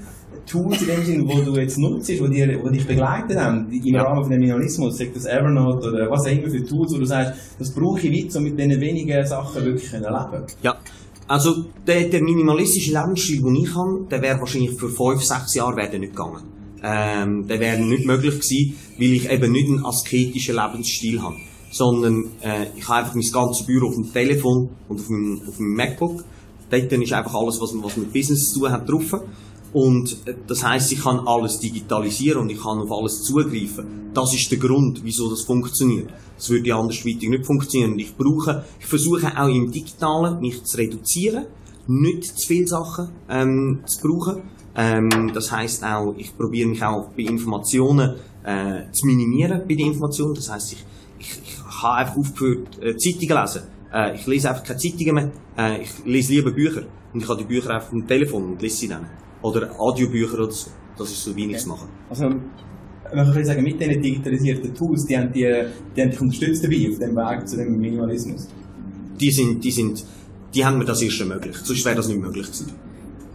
Tools 0.47 0.83
in 0.83 0.87
dem 0.87 1.05
Sinne, 1.05 1.25
die 1.25 1.45
du 1.45 1.57
jetzt 1.57 1.79
nutzt, 1.79 2.09
die, 2.09 2.31
dir, 2.31 2.47
die 2.47 2.71
dich 2.71 2.87
begleitet 2.87 3.39
haben, 3.39 3.69
im 3.73 3.95
Ja. 3.95 4.03
Rahmen 4.03 4.23
von 4.23 4.31
dem 4.31 4.39
Minimalismus, 4.39 4.99
sagt 4.99 5.17
das 5.17 5.25
Evernote 5.25 5.89
oder 5.89 6.09
was 6.09 6.27
auch 6.27 6.31
immer 6.31 6.49
für 6.49 6.65
Tools, 6.65 6.93
wo 6.95 6.99
du 6.99 7.07
sagst, 7.07 7.41
das 7.59 7.75
brauche 7.75 8.07
ich 8.07 8.25
weit, 8.25 8.37
um 8.37 8.45
mit 8.45 8.57
diesen 8.57 8.81
wenigen 8.81 9.27
Sachen 9.27 9.65
wirklich 9.65 9.91
zu 9.91 9.97
leben. 9.97 10.45
Ja. 10.63 10.77
Also, 11.29 11.65
der, 11.87 12.09
der 12.09 12.23
minimalistische 12.23 12.93
Lebensstil, 12.93 13.43
den 13.43 13.57
ich 13.57 13.75
habe, 13.75 14.07
der 14.11 14.23
wäre 14.23 14.39
wahrscheinlich 14.39 14.79
für 14.79 14.89
fünf, 14.89 15.25
sechs 15.25 15.55
Jahre 15.55 15.89
nicht 15.99 16.15
gegangen. 16.15 16.45
Ähm, 16.83 17.47
der 17.49 17.59
wäre 17.59 17.81
nicht 17.81 18.07
möglich 18.07 18.35
gewesen, 18.35 18.77
weil 18.97 19.13
ich 19.13 19.29
eben 19.31 19.51
nicht 19.51 19.69
einen 19.69 19.85
asketischen 19.85 20.55
Lebensstil 20.55 21.21
habe. 21.21 21.37
Sondern, 21.73 22.31
äh, 22.43 22.67
ich 22.77 22.87
habe 22.87 23.01
einfach 23.01 23.15
mein 23.15 23.29
ganzes 23.33 23.67
Büro 23.67 23.89
auf 23.89 23.95
dem 23.95 24.13
Telefon 24.13 24.71
und 24.89 25.01
auf 25.01 25.09
meinem, 25.09 25.43
auf 25.49 25.59
meinem 25.59 25.75
MacBook. 25.75 26.25
Dort 26.71 26.93
ist 26.93 27.13
einfach 27.13 27.35
alles, 27.35 27.61
was, 27.61 27.71
was 27.83 27.97
mit 27.97 28.13
Business 28.13 28.51
zu 28.51 28.61
tun 28.61 28.71
hat, 28.71 28.89
drauf. 28.89 29.21
Und 29.73 30.17
das 30.47 30.65
heißt, 30.65 30.93
ich 30.93 31.03
kann 31.03 31.21
alles 31.27 31.59
digitalisieren 31.59 32.43
und 32.43 32.51
ich 32.51 32.63
kann 32.63 32.79
auf 32.79 32.91
alles 32.91 33.23
zugreifen. 33.23 34.11
Das 34.15 34.33
ist 34.33 34.51
der 34.51 34.59
Grund, 34.59 35.01
wieso 35.03 35.29
das 35.29 35.43
funktioniert. 35.43 36.09
Es 36.39 36.49
würde 36.51 36.75
andersweitig 36.75 37.29
nicht 37.29 37.47
funktionieren. 37.47 37.99
Ich 37.99 38.17
brauche, 38.17 38.65
ich 38.81 38.87
versuche 38.87 39.27
auch 39.39 39.49
im 39.49 39.71
Digitalen 39.71 40.41
mich 40.41 40.63
zu 40.65 40.77
reduzieren, 40.79 41.47
nicht 41.87 42.25
zu 42.25 42.47
viele 42.47 42.67
Sachen 42.67 43.09
ähm, 43.29 43.81
zu 43.87 44.01
brauchen. 44.07 44.43
Ähm, 44.75 45.31
das 45.33 45.51
heißt 45.51 45.85
auch, 45.85 46.15
ich 46.17 46.37
probiere 46.37 46.69
mich 46.69 46.83
auch 46.83 47.11
bei 47.17 47.23
Informationen 47.23 48.17
äh, 48.45 48.91
zu 48.93 49.07
minimieren 49.07 49.63
bei 49.67 49.75
den 49.75 49.89
Informationen. 49.89 50.35
Das 50.35 50.51
heißt, 50.51 50.73
ich, 50.73 50.85
ich, 51.19 51.31
ich 51.45 51.83
habe 51.83 51.97
einfach 51.97 52.17
aufgehört, 52.17 52.83
äh, 52.83 52.97
Zeitungen 52.97 53.43
lesen. 53.43 53.63
Äh, 53.93 54.15
ich 54.17 54.27
lese 54.27 54.51
einfach 54.51 54.65
keine 54.65 54.79
Zeitungen 54.79 55.15
mehr. 55.15 55.31
Äh, 55.57 55.83
ich 55.83 55.91
lese 56.05 56.33
lieber 56.33 56.51
Bücher. 56.51 56.83
Und 57.13 57.23
ich 57.23 57.29
habe 57.29 57.39
die 57.41 57.47
Bücher 57.47 57.71
einfach 57.71 57.91
dem 57.91 58.07
Telefon 58.07 58.45
und 58.53 58.63
lese 58.63 58.77
sie 58.77 58.89
dann. 58.89 59.07
Oder 59.43 59.79
Audiobücher 59.79 60.35
oder 60.35 60.53
so. 60.53 60.71
Das 60.99 61.11
ist 61.11 61.23
so, 61.23 61.37
wie 61.37 61.47
ich 61.47 61.57
es 61.57 61.67
mache. 61.67 61.87
Also, 62.09 62.29
man 62.29 63.33
kann 63.33 63.45
sagen, 63.45 63.63
mit 63.63 63.81
diesen 63.81 64.03
digitalisierten 64.03 64.75
Tools, 64.75 65.05
die 65.07 65.17
haben, 65.17 65.33
die, 65.33 65.47
die 65.95 66.03
haben 66.03 66.11
dich 66.11 66.21
unterstützt 66.21 66.65
dabei, 66.65 66.89
auf 66.91 66.99
dem 66.99 67.15
Weg 67.15 67.49
zu 67.49 67.57
dem 67.57 67.79
Minimalismus. 67.79 68.49
Die 69.21 69.31
sind, 69.31 69.63
die 69.63 69.71
sind, 69.71 70.05
die 70.55 70.65
haben 70.65 70.79
mir 70.79 70.85
das 70.85 71.03
erst 71.03 71.21
ermöglicht. 71.21 71.65
Sonst 71.65 71.85
wäre 71.85 71.97
das 71.97 72.09
nicht 72.09 72.21
möglich 72.21 72.47
gewesen. 72.47 72.73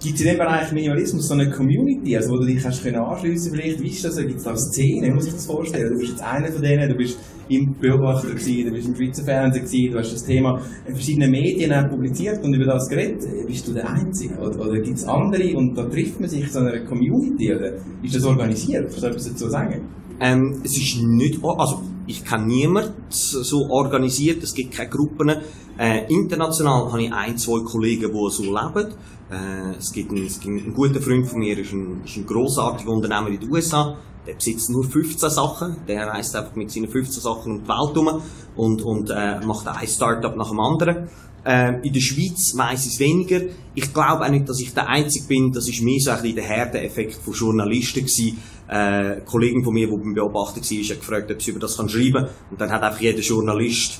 Gibt 0.04 0.16
es 0.16 0.22
in 0.22 0.30
dem 0.30 0.38
Bereich 0.40 0.72
Minimalismus 0.72 1.28
so 1.28 1.36
eine 1.36 1.52
Community, 1.52 2.18
also 2.18 2.32
wo 2.32 2.38
du 2.38 2.48
dich 2.48 2.66
hast 2.66 2.82
können 2.82 2.98
anschliessen 2.98 3.54
vielleicht? 3.54 3.80
Wie 3.84 3.90
ist 3.90 4.04
das? 4.04 4.18
Gibt 4.18 4.40
es 4.40 4.44
da 4.44 4.56
Szenen? 4.58 5.12
Wie 5.12 5.14
muss 5.14 5.28
ich 5.28 5.34
das 5.34 5.46
vorstellen? 5.46 5.94
Du 5.94 6.00
bist 6.00 6.14
jetzt 6.14 6.24
einer 6.24 6.52
von 6.52 6.60
denen, 6.60 6.90
du 6.90 6.96
bist 6.96 7.20
im 7.50 7.76
Beobachter 7.80 8.30
gewesen, 8.30 8.66
du 8.66 8.72
bist 8.72 8.88
im 8.88 8.96
Schweizer 8.96 9.24
Fernsehen 9.24 9.64
gewesen, 9.64 9.92
du 9.92 10.00
hast 10.00 10.12
das 10.12 10.24
Thema 10.24 10.60
in 10.88 10.96
verschiedenen 10.96 11.30
Medien 11.30 11.72
publiziert 11.88 12.44
und 12.44 12.52
über 12.52 12.66
das 12.66 12.90
geredet. 12.90 13.22
Bist 13.46 13.68
du 13.68 13.74
der 13.74 13.88
Einzige? 13.92 14.40
Oder, 14.40 14.60
oder 14.60 14.82
gibt 14.82 14.98
es 14.98 15.04
andere 15.04 15.56
und 15.56 15.78
da 15.78 15.84
trifft 15.88 16.20
man 16.20 16.28
sich 16.28 16.46
in 16.46 16.50
so 16.50 16.60
einer 16.62 16.84
Community? 16.84 17.54
Oder 17.54 17.74
ist 18.02 18.16
das 18.16 18.26
organisiert? 18.26 18.86
Kannst 18.88 19.04
du 19.04 19.08
etwas 19.08 19.30
dazu 19.30 19.50
sagen? 19.50 19.88
Ähm, 20.22 20.62
es 20.64 20.78
ist 20.78 21.02
nicht, 21.02 21.44
also 21.44 21.82
ich 22.06 22.24
kenne 22.24 22.46
niemanden 22.46 22.94
so 23.10 23.68
organisiert, 23.70 24.44
es 24.44 24.54
gibt 24.54 24.72
keine 24.72 24.90
Gruppen. 24.90 25.32
Äh, 25.80 26.06
international 26.14 26.92
habe 26.92 27.02
ich 27.02 27.12
ein, 27.12 27.38
zwei 27.40 27.64
Kollegen, 27.64 28.12
die 28.12 28.30
so 28.30 28.44
leben. 28.44 28.94
Äh, 29.32 29.78
es, 29.80 29.92
gibt 29.92 30.12
einen, 30.12 30.28
es 30.28 30.40
gibt 30.40 30.64
einen 30.64 30.76
guten 30.76 31.02
Freund 31.02 31.28
von 31.28 31.40
mir, 31.40 31.58
ist 31.58 31.74
ein, 31.74 32.04
ist 32.06 32.18
ein 32.18 32.28
grossartiger 32.28 32.92
Unternehmer 32.92 33.30
in 33.30 33.40
den 33.40 33.52
USA, 33.52 33.98
der 34.28 34.36
besitzt 34.36 34.70
nur 34.70 34.84
15 34.84 35.28
Sachen, 35.28 35.78
der 35.88 36.06
reist 36.06 36.36
einfach 36.36 36.56
mit 36.56 36.70
seinen 36.70 36.90
15 36.90 37.20
Sachen 37.20 37.54
um 37.54 37.64
die 37.64 37.68
Welt 37.68 37.96
herum 37.96 38.22
und, 38.56 38.84
und 38.84 39.10
äh, 39.10 39.40
macht 39.44 39.68
ein 39.68 39.88
Startup 39.88 40.36
nach 40.36 40.50
dem 40.50 40.60
anderen. 40.60 41.10
Äh, 41.44 41.80
in 41.82 41.94
der 41.94 42.02
Schweiz 42.02 42.56
weiss 42.56 42.86
ich 42.86 42.94
es 42.94 43.00
weniger. 43.00 43.42
Ich 43.74 43.92
glaube 43.92 44.24
auch 44.24 44.30
nicht, 44.30 44.48
dass 44.48 44.60
ich 44.60 44.74
der 44.74 44.88
Einzige 44.88 45.26
bin. 45.26 45.52
Das 45.52 45.68
ist 45.68 45.82
mehr 45.82 45.98
so 46.00 46.12
ein 46.12 46.22
bisschen 46.22 46.36
der 46.36 46.46
Härteeffekt 46.46 47.14
von 47.14 47.34
Journalisten 47.34 48.02
gewesen. 48.02 48.38
Äh, 48.72 48.76
eine 48.76 49.22
Kollegin 49.26 49.66
von 49.66 49.74
mir, 49.74 49.88
die 49.88 49.98
beim 49.98 50.14
Beobachter 50.14 50.62
war, 50.62 50.90
hat 50.90 51.00
gefragt, 51.00 51.30
ob 51.30 51.42
sie 51.42 51.52
über 51.52 51.60
das 51.60 51.76
kann 51.76 51.90
schreiben 51.90 52.14
kann. 52.14 52.30
Und 52.52 52.62
dann 52.62 52.72
hat 52.72 52.82
einfach 52.82 53.02
jeder 53.02 53.20
Journalist 53.20 54.00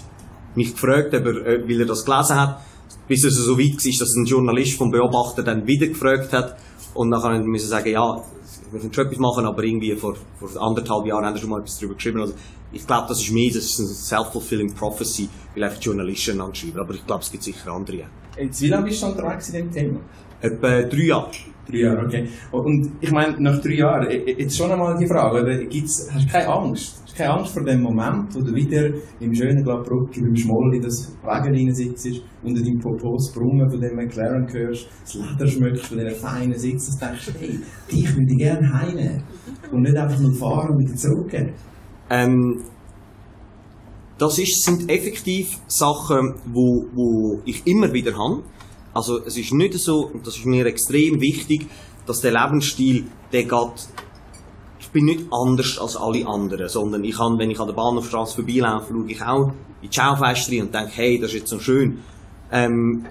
mich 0.56 0.72
gefragt, 0.72 1.14
ob 1.14 1.26
er, 1.26 1.46
äh, 1.46 1.68
weil 1.68 1.82
er 1.82 1.86
das 1.86 2.06
gelesen 2.06 2.40
hat. 2.40 2.62
Bis 3.06 3.26
es 3.26 3.36
so 3.36 3.60
weit 3.60 3.76
war, 3.76 4.00
dass 4.00 4.16
ein 4.16 4.26
Journalist 4.26 4.78
vom 4.78 4.90
Beobachter 4.90 5.44
dann 5.44 5.68
wieder 5.68 5.88
gefragt 5.88 6.32
hat. 6.32 6.56
Und 6.94 7.12
dann 7.12 7.46
musste 7.48 7.66
ich 7.66 7.70
sagen, 7.70 7.92
ja, 7.92 8.24
wir 8.72 8.80
können 8.80 8.94
schon 8.94 9.06
etwas 9.08 9.20
machen, 9.20 9.46
aber 9.46 9.62
irgendwie 9.62 9.94
vor, 9.96 10.16
vor 10.40 10.50
anderthalb 10.62 11.06
Jahren 11.06 11.26
haben 11.26 11.34
wir 11.34 11.42
schon 11.42 11.50
mal 11.50 11.60
etwas 11.60 11.78
darüber 11.78 11.96
geschrieben. 11.96 12.22
Also 12.22 12.34
ich 12.72 12.88
glaube, 12.88 13.08
das 13.10 13.20
ist 13.20 13.32
mehr, 13.32 13.52
das 13.54 13.66
ist 13.66 13.80
eine 13.80 13.90
self-fulfilling 13.90 14.74
prophecy, 14.74 15.28
weil 15.54 15.66
einfach 15.66 15.82
Journalisten 15.82 16.40
anschreiben. 16.40 16.80
Aber 16.80 16.94
ich 16.94 17.06
glaube, 17.06 17.24
es 17.24 17.32
gibt 17.32 17.44
sicher 17.44 17.74
andere. 17.74 18.06
Jetzt, 18.38 18.62
wie 18.62 18.70
lange 18.70 18.86
bist 18.86 19.04
du 19.04 19.08
unterwegs 19.08 19.50
in 19.50 19.54
dem 19.56 19.72
Thema? 19.72 20.00
Etwa 20.40 20.82
drei 20.84 21.04
Jahre. 21.04 21.32
Drei 21.70 21.78
Jahre, 21.78 22.06
okay. 22.06 22.28
Und 22.52 22.92
ich 23.00 23.12
meine, 23.12 23.36
nach 23.40 23.62
drei 23.62 23.76
Jahren, 23.76 24.08
jetzt 24.10 24.58
schon 24.58 24.72
einmal 24.72 24.98
die 24.98 25.08
Frage, 25.08 25.68
gibt's, 25.68 26.10
hast 26.12 26.28
du 26.28 26.32
keine 26.32 26.48
Angst? 26.48 27.02
Hast 27.04 27.14
du 27.14 27.18
keine 27.18 27.34
Angst 27.34 27.54
vor 27.54 27.64
dem 27.64 27.82
Moment, 27.82 28.34
wo 28.34 28.42
du 28.42 28.54
wieder 28.54 28.90
im 29.20 29.34
schönen 29.34 29.64
Gladbruck, 29.64 30.16
im 30.18 30.36
Schmoll 30.36 30.76
in 30.76 30.82
das 30.82 31.16
Wagen 31.24 31.74
sitzt, 31.74 32.08
unter 32.44 32.62
deinem 32.62 32.80
Popos 32.80 33.32
Brummen 33.32 33.70
von 33.70 33.80
dem 33.80 33.96
McLaren 33.96 34.48
hörst, 34.52 34.88
das 35.04 35.14
Leder 35.16 35.48
schmückst 35.48 35.86
von 35.86 35.98
diesen 36.00 36.16
feinen 36.16 36.58
Sitzen, 36.58 36.94
und 36.94 37.02
denkst, 37.02 37.32
hey, 37.40 37.60
dich 37.92 38.16
würde 38.16 38.32
ich 38.32 38.38
gerne 38.38 38.74
heimnehmen. 38.74 39.24
Und 39.72 39.82
nicht 39.84 39.96
einfach 39.96 40.20
nur 40.20 40.34
fahren 40.34 40.72
und 40.72 40.80
wieder 40.80 40.96
zurückgehen. 40.96 41.54
Ähm, 42.10 42.64
das 44.18 44.38
ist, 44.38 44.64
sind 44.64 44.90
effektiv 44.90 45.58
Sachen, 45.68 46.36
wo, 46.54 46.86
wo 46.94 47.42
ich 47.46 47.66
immer 47.66 47.92
wieder 47.94 48.14
habe. 48.14 48.44
Also 48.94 49.24
es 49.26 49.38
ist 49.38 49.54
nicht 49.54 49.74
so, 49.76 50.08
und 50.08 50.26
das 50.28 50.38
ist 50.38 50.46
mir 50.46 50.66
extrem 50.66 51.22
wichtig, 51.22 51.68
dass 52.06 52.22
der 52.22 52.32
Lebensstil, 52.32 53.06
der 53.32 53.44
geht, 53.44 53.88
ich 54.80 54.90
bin 54.90 55.06
nicht 55.06 55.26
anders 55.32 55.78
als 55.80 55.96
alle 55.96 56.28
anderen, 56.28 56.68
sondern 56.68 57.04
ich 57.04 57.16
kann, 57.16 57.38
wenn 57.38 57.52
ich 57.52 57.60
an 57.60 57.68
der 57.68 57.74
Bahnhofstrasse 57.74 58.36
vorbeilaufe, 58.36 58.94
schaue 58.94 59.12
ich 59.12 59.22
auch 59.22 59.54
in 59.82 59.90
die 59.90 59.96
Schaufenster 59.96 60.62
und 60.62 60.74
denke, 60.74 60.92
hey, 60.94 61.20
das 61.20 61.30
ist 61.32 61.40
jetzt 61.40 61.50
so 61.50 61.60
schön. 61.60 62.00
Ähm, 62.52 63.06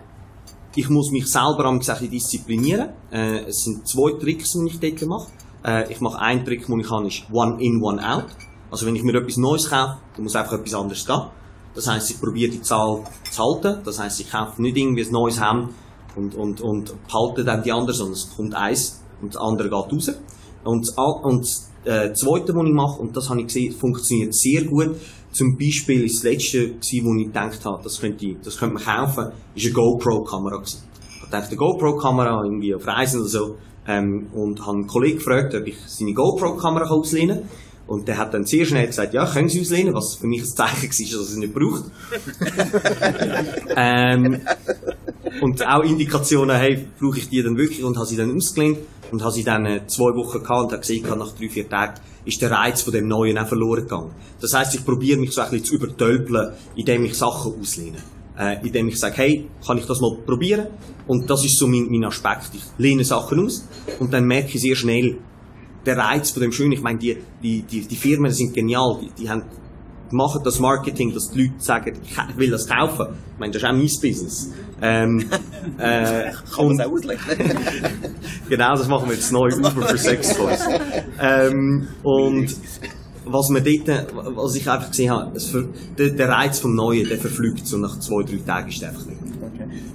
ich 0.76 0.88
muss 0.88 1.10
mich 1.10 1.26
selber 1.26 1.64
am 1.64 1.78
gesagt 1.78 2.00
disziplinieren. 2.12 2.90
Äh, 3.10 3.46
es 3.48 3.64
sind 3.64 3.88
zwei 3.88 4.12
Tricks, 4.18 4.52
die 4.52 4.66
ich 4.66 4.78
dort 4.78 5.08
mache. 5.08 5.30
Äh, 5.64 5.92
ich 5.92 6.00
mache 6.00 6.18
einen 6.18 6.44
Trick, 6.44 6.66
den 6.66 6.80
ich 6.80 6.88
kann, 6.88 7.06
ist 7.06 7.24
One 7.32 7.62
in, 7.62 7.82
One 7.82 8.06
out. 8.06 8.26
Also 8.70 8.86
wenn 8.86 8.94
ich 8.94 9.02
mir 9.02 9.14
etwas 9.14 9.36
Neues 9.36 9.68
kaufe, 9.68 9.98
dann 10.14 10.24
muss 10.24 10.36
einfach 10.36 10.52
etwas 10.52 10.74
anderes 10.74 11.04
gehen. 11.04 11.22
Das 11.74 11.86
heisst, 11.86 12.10
ich 12.10 12.20
probiere 12.20 12.50
die 12.50 12.62
Zahl 12.62 13.04
zu 13.30 13.42
halten. 13.42 13.80
Das 13.84 13.98
heisst, 13.98 14.20
ich 14.20 14.30
kaufe 14.30 14.60
nicht 14.60 14.76
irgendwie 14.76 15.04
ein 15.04 15.12
neues 15.12 15.40
Hemd 15.40 15.70
und, 16.16 16.34
und, 16.34 16.60
und 16.60 16.92
behalte 17.06 17.44
dann 17.44 17.62
die 17.62 17.72
anderen, 17.72 17.94
sondern 17.94 18.14
es 18.14 18.36
kommt 18.36 18.54
eins 18.54 19.00
und 19.22 19.34
das 19.34 19.40
andere 19.40 19.68
geht 19.68 19.92
raus. 19.92 20.12
Und, 20.64 20.88
und 20.96 21.46
äh, 21.84 22.08
das 22.08 22.18
Zweite, 22.18 22.54
was 22.54 22.66
ich 22.66 22.74
mache, 22.74 23.00
und 23.00 23.16
das 23.16 23.30
habe 23.30 23.40
ich 23.40 23.46
gesehen, 23.46 23.72
funktioniert 23.72 24.34
sehr 24.34 24.64
gut. 24.64 24.96
Zum 25.32 25.56
Beispiel 25.56 26.04
ist 26.04 26.16
das 26.16 26.32
letzte, 26.32 26.70
gewesen, 26.70 27.04
wo 27.04 27.14
ich 27.20 27.26
gedacht 27.26 27.64
habe, 27.64 27.82
das 27.82 28.00
könnte, 28.00 28.26
ich, 28.26 28.36
das 28.42 28.58
könnte 28.58 28.74
man 28.74 28.84
kaufen, 28.84 29.32
ist 29.54 29.64
eine 29.64 29.74
GoPro-Kamera. 29.74 30.62
Ich 30.62 31.30
dachte, 31.30 31.48
eine 31.48 31.56
GoPro-Kamera 31.56 32.42
irgendwie 32.44 32.74
auf 32.74 32.86
Reisen 32.86 33.20
oder 33.20 33.28
so, 33.28 33.56
ähm, 33.86 34.26
und 34.34 34.60
habe 34.60 34.78
einen 34.78 34.86
Kollegen 34.86 35.18
gefragt, 35.18 35.54
ob 35.54 35.66
ich 35.66 35.76
seine 35.86 36.12
GoPro-Kamera 36.12 36.90
auslehnen 36.90 37.40
kann. 37.40 37.48
Und 37.90 38.06
der 38.06 38.18
hat 38.18 38.32
dann 38.32 38.44
sehr 38.44 38.64
schnell 38.64 38.86
gesagt, 38.86 39.14
ja, 39.14 39.26
können 39.26 39.48
Sie 39.48 39.62
auslehnen, 39.62 39.92
was 39.92 40.14
für 40.14 40.28
mich 40.28 40.42
ein 40.42 40.46
Zeichen 40.46 40.82
war, 40.82 40.88
dass 40.88 41.12
er 41.12 41.20
es 41.20 41.36
nicht 41.36 41.52
braucht. 41.52 41.84
ähm, 43.76 44.40
und 45.40 45.66
auch 45.66 45.82
Indikationen, 45.82 46.56
hey, 46.56 46.86
brauche 47.00 47.18
ich 47.18 47.28
die 47.28 47.42
dann 47.42 47.56
wirklich? 47.56 47.82
Und 47.82 47.96
habe 47.96 48.06
sie 48.06 48.16
dann 48.16 48.32
ausgelehnt 48.32 48.78
und 49.10 49.22
habe 49.22 49.32
sie 49.32 49.42
dann 49.42 49.66
äh, 49.66 49.84
zwei 49.88 50.14
Wochen 50.14 50.40
gehabt 50.40 50.66
und 50.66 50.70
habe 50.70 50.78
gesehen, 50.78 51.04
nach 51.18 51.32
drei, 51.32 51.48
vier 51.48 51.68
Tagen 51.68 51.94
ist 52.24 52.40
der 52.40 52.52
Reiz 52.52 52.80
von 52.82 52.92
dem 52.92 53.08
Neuen 53.08 53.36
auch 53.36 53.48
verloren 53.48 53.82
gegangen. 53.82 54.12
Das 54.40 54.54
heisst, 54.54 54.76
ich 54.76 54.84
probiere 54.84 55.18
mich 55.18 55.32
so 55.32 55.40
ein 55.40 55.50
bisschen 55.50 55.64
zu 55.64 55.74
übertölpeln, 55.74 56.52
indem 56.76 57.06
ich 57.06 57.14
Sachen 57.18 57.60
auslehne. 57.60 57.98
Äh, 58.38 58.64
indem 58.64 58.86
ich 58.86 59.00
sage, 59.00 59.16
hey, 59.16 59.50
kann 59.66 59.78
ich 59.78 59.86
das 59.86 60.00
mal 60.00 60.16
probieren? 60.24 60.68
Und 61.08 61.28
das 61.28 61.44
ist 61.44 61.58
so 61.58 61.66
mein, 61.66 61.88
mein 61.90 62.04
Aspekt. 62.04 62.50
Ich 62.54 62.62
lehne 62.78 63.04
Sachen 63.04 63.44
aus 63.44 63.66
und 63.98 64.12
dann 64.12 64.26
merke 64.26 64.54
ich 64.54 64.62
sehr 64.62 64.76
schnell, 64.76 65.18
der 65.86 65.96
Reiz 65.96 66.30
von 66.30 66.42
dem 66.42 66.52
Schönen, 66.52 66.72
ich 66.72 66.82
meine, 66.82 66.98
die, 66.98 67.16
die, 67.42 67.62
die, 67.62 67.86
die 67.86 67.96
Firmen 67.96 68.30
sind 68.32 68.54
genial, 68.54 68.98
die, 69.00 69.22
die 69.22 69.30
haben, 69.30 69.42
machen 70.10 70.42
das 70.44 70.58
Marketing, 70.58 71.14
dass 71.14 71.30
die 71.30 71.42
Leute 71.42 71.54
sagen, 71.58 71.98
ich 72.02 72.36
will 72.36 72.50
das 72.50 72.66
kaufen. 72.66 73.06
Ich 73.34 73.38
meine, 73.38 73.52
das 73.52 73.62
ist 73.62 73.68
auch 73.68 73.72
mein 73.72 73.82
Business. 73.82 74.50
Ähm, 74.82 75.20
äh, 75.78 76.32
Kann 76.54 76.66
man 76.66 76.80
es 76.80 76.86
auch 76.86 76.92
auslegen? 76.92 77.22
genau, 78.48 78.76
das 78.76 78.88
machen 78.88 79.08
wir 79.08 79.14
jetzt 79.14 79.32
neu, 79.32 79.48
Uber 79.56 79.70
für 79.70 79.98
Sextoys. 79.98 80.60
Ähm, 81.20 81.88
und 82.02 82.56
was 83.24 83.48
man 83.50 83.62
dort, 83.62 84.14
was 84.36 84.54
ich 84.56 84.68
einfach 84.68 84.90
gesehen 84.90 85.10
habe, 85.10 85.32
der, 85.98 86.10
der 86.10 86.28
Reiz 86.28 86.58
vom 86.58 86.74
Neuen, 86.74 87.08
der 87.08 87.18
verflügt 87.18 87.66
so 87.66 87.76
nach 87.76 87.98
zwei, 88.00 88.22
drei 88.24 88.38
Tagen 88.38 88.68
ist 88.68 88.82
einfach 88.82 89.06
nicht. 89.06 89.18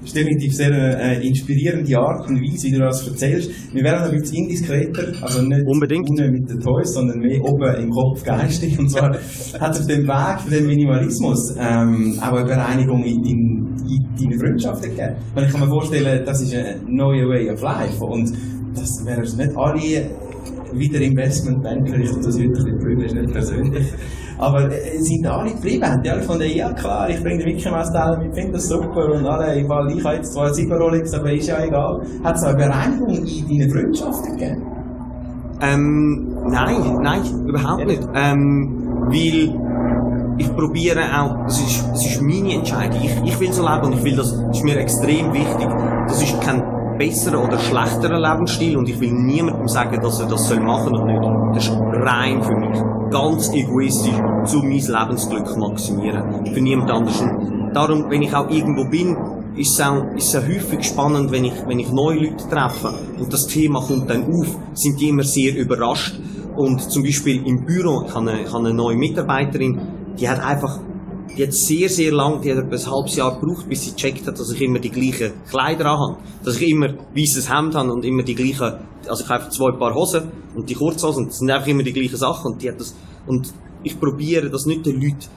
Das 0.02 0.10
ist 0.10 0.16
definitiv 0.16 0.54
sehr 0.54 0.72
äh, 0.72 1.26
inspirierende 1.26 1.98
Art 1.98 2.28
und 2.28 2.42
Weise, 2.42 2.68
wie 2.68 2.72
du 2.72 2.80
das 2.80 3.08
erzählst. 3.08 3.52
Wir 3.74 3.84
werden 3.84 4.12
ein 4.12 4.20
bisschen 4.20 4.38
indiskreter, 4.38 5.14
also 5.22 5.42
nicht 5.42 5.66
Unbedingt. 5.66 6.10
unten 6.10 6.32
mit 6.32 6.50
den 6.50 6.60
Toys, 6.60 6.94
sondern 6.94 7.20
mehr 7.20 7.42
oben 7.44 7.76
im 7.82 7.90
Kopf 7.90 8.24
geistig. 8.24 8.78
Und 8.80 8.90
zwar 8.90 9.12
hat 9.60 9.80
auf 9.80 9.88
dem 9.88 10.08
Weg 10.08 10.42
für 10.42 10.50
den 10.52 10.68
Minimalismus 10.68 11.56
ähm, 11.60 12.20
auch 12.22 12.34
eine 12.34 12.46
Bereinigung 12.46 13.04
in, 13.04 13.24
in, 13.24 13.76
in 13.88 14.06
deine 14.20 14.40
Freundschaften 14.40 14.90
gegeben. 14.92 15.16
Und 15.36 15.44
ich 15.44 15.52
kann 15.52 15.62
mir 15.62 15.68
vorstellen, 15.68 16.24
das 16.26 16.42
ist 16.42 16.54
ein 16.54 16.82
neuer 16.88 17.28
Way 17.28 17.52
of 17.52 17.62
Life. 17.62 18.04
Und 18.06 18.32
das 18.76 18.90
wären 19.06 19.24
nicht 19.24 19.58
alle 19.58 20.10
wieder 20.74 21.02
Investmentbanker, 21.02 21.98
ich 21.98 22.12
das 22.12 22.38
heute 22.38 22.66
ein 22.66 22.98
bisschen 22.98 23.22
nicht 23.22 23.34
persönlich. 23.34 23.94
Aber 24.38 24.70
äh, 24.70 25.00
sind 25.00 25.26
alle 25.26 25.52
geblieben, 25.52 26.02
die 26.04 26.10
alle 26.10 26.22
von 26.22 26.40
der 26.40 26.50
ja 26.50 26.72
klar, 26.74 27.10
ich 27.10 27.22
bringe 27.22 27.44
den 27.44 27.56
Mickey 27.56 27.70
Mouse 27.70 27.90
ich 27.90 28.36
finde 28.36 28.54
das 28.54 28.68
super 28.68 29.14
und 29.14 29.26
alle, 29.26 29.56
ich, 29.56 29.64
ich 29.64 30.04
habe 30.04 30.16
jetzt 30.16 30.34
zwar 30.34 30.54
sieben 30.54 30.74
Rolex, 30.74 31.14
aber 31.14 31.32
ist 31.32 31.48
ja 31.48 31.64
egal. 31.64 32.02
Hat 32.24 32.36
es 32.36 32.44
eine 32.44 32.58
Bereinigung 32.58 33.26
in 33.26 33.48
deinen 33.48 33.72
Freundschaften 33.72 34.38
gegeben? 34.38 34.62
Ähm, 35.62 36.36
nein, 36.50 36.98
nein, 37.02 37.22
überhaupt 37.48 37.86
nicht. 37.86 38.06
Ähm, 38.14 38.86
weil 39.08 39.56
ich 40.38 40.54
probiere 40.54 41.02
auch, 41.18 41.46
das 41.46 41.62
ist, 41.62 41.88
das 41.92 42.06
ist 42.06 42.22
meine 42.22 42.56
Entscheidung. 42.56 43.00
Ich, 43.02 43.16
ich 43.24 43.40
will 43.40 43.54
so 43.54 43.64
leben 43.64 43.86
und 43.86 43.94
ich 43.94 44.04
will 44.04 44.16
das, 44.18 44.32
das 44.32 44.58
ist 44.58 44.64
mir 44.64 44.78
extrem 44.78 45.32
wichtig. 45.34 45.68
Das 46.08 46.22
ist 46.22 46.42
kein 46.42 46.62
besserer 46.98 47.44
oder 47.44 47.58
schlechterer 47.60 48.20
Lebensstil 48.20 48.78
und 48.78 48.90
ich 48.90 49.00
will 49.00 49.12
niemandem 49.12 49.68
sagen, 49.68 50.00
dass 50.02 50.20
er 50.20 50.28
das 50.28 50.50
machen 50.56 50.94
soll 50.96 51.02
oder 51.02 51.06
nicht. 51.06 51.56
Das 51.56 51.68
ist 51.68 51.78
rein 51.80 52.42
für 52.42 52.56
mich. 52.56 52.80
Ganz 53.12 53.54
egoistisch, 53.54 54.18
zu 54.46 54.58
mein 54.58 54.72
Lebensglück 54.72 55.58
maximieren. 55.58 56.46
Für 56.54 56.62
niemand 56.62 56.92
anders. 56.92 57.22
Und 57.22 57.72
darum, 57.74 58.10
wenn 58.10 58.22
ich 58.22 58.34
auch 58.36 58.50
irgendwo 58.50 58.90
bin, 58.90 59.16
ist 59.56 59.80
es 59.80 59.86
auch, 59.86 60.04
ist 60.16 60.34
es 60.34 60.36
auch 60.36 60.48
häufig 60.48 60.84
spannend, 60.84 61.32
wenn 61.32 61.46
ich, 61.46 61.54
wenn 61.68 61.80
ich 61.80 61.92
neue 61.92 62.20
Leute 62.20 62.48
treffe 62.50 62.94
und 63.18 63.32
das 63.32 63.48
Thema 63.48 63.80
kommt 63.82 64.10
dann 64.10 64.26
auf, 64.26 64.58
sind 64.74 65.00
die 65.00 65.10
immer 65.10 65.24
sehr 65.24 65.56
überrascht. 65.56 66.20
Und 66.56 66.82
zum 66.82 67.04
Beispiel 67.04 67.46
im 67.46 67.66
Büro, 67.66 68.04
ich 68.06 68.16
habe 68.16 68.32
eine, 68.32 68.42
ich 68.42 68.54
habe 68.54 68.66
eine 68.66 68.74
neue 68.74 68.96
Mitarbeiterin, 68.96 69.80
die 70.18 70.30
hat 70.30 70.44
einfach 70.44 70.80
die 71.38 71.44
hat 71.44 71.54
sehr, 71.54 71.90
sehr 71.90 72.12
lang, 72.12 72.42
die 72.42 72.52
hat 72.52 72.60
etwa 72.60 72.76
ein 72.76 72.92
halbes 72.92 73.16
Jahr 73.16 73.40
gebraucht, 73.40 73.68
bis 73.68 73.84
sie 73.84 73.92
gecheckt 73.92 74.26
hat, 74.28 74.40
dass 74.40 74.52
ich 74.52 74.62
immer 74.62 74.80
die 74.80 74.90
gleichen 74.90 75.34
Kleider 75.50 75.86
habe. 75.86 76.18
Dass 76.44 76.60
ich 76.60 76.70
immer 76.70 76.94
weißes 77.14 77.52
Hemd 77.52 77.76
habe 77.76 77.92
und 77.92 78.06
immer 78.06 78.24
die 78.24 78.36
gleichen, 78.36 78.80
also 79.08 79.24
ich 79.24 79.30
habe 79.30 79.50
zwei 79.50 79.72
Paar 79.78 79.94
Hosen 79.94 80.32
und 80.56 80.70
die 80.70 80.76
Kurzhosen, 80.76 81.24
und 81.24 81.30
das 81.30 81.40
sind 81.40 81.52
einfach 81.52 81.68
immer 81.68 81.84
die 81.84 81.94
gleichen 81.94 82.18
Sachen 82.18 82.54
und 82.54 82.62
die 82.62 82.70
hat 82.70 82.80
das, 82.80 82.96
und 83.28 83.54
ich 83.84 84.00
probiere 84.00 84.50
das 84.50 84.66
nicht 84.66 84.86
den 84.86 85.02
Leuten 85.02 85.28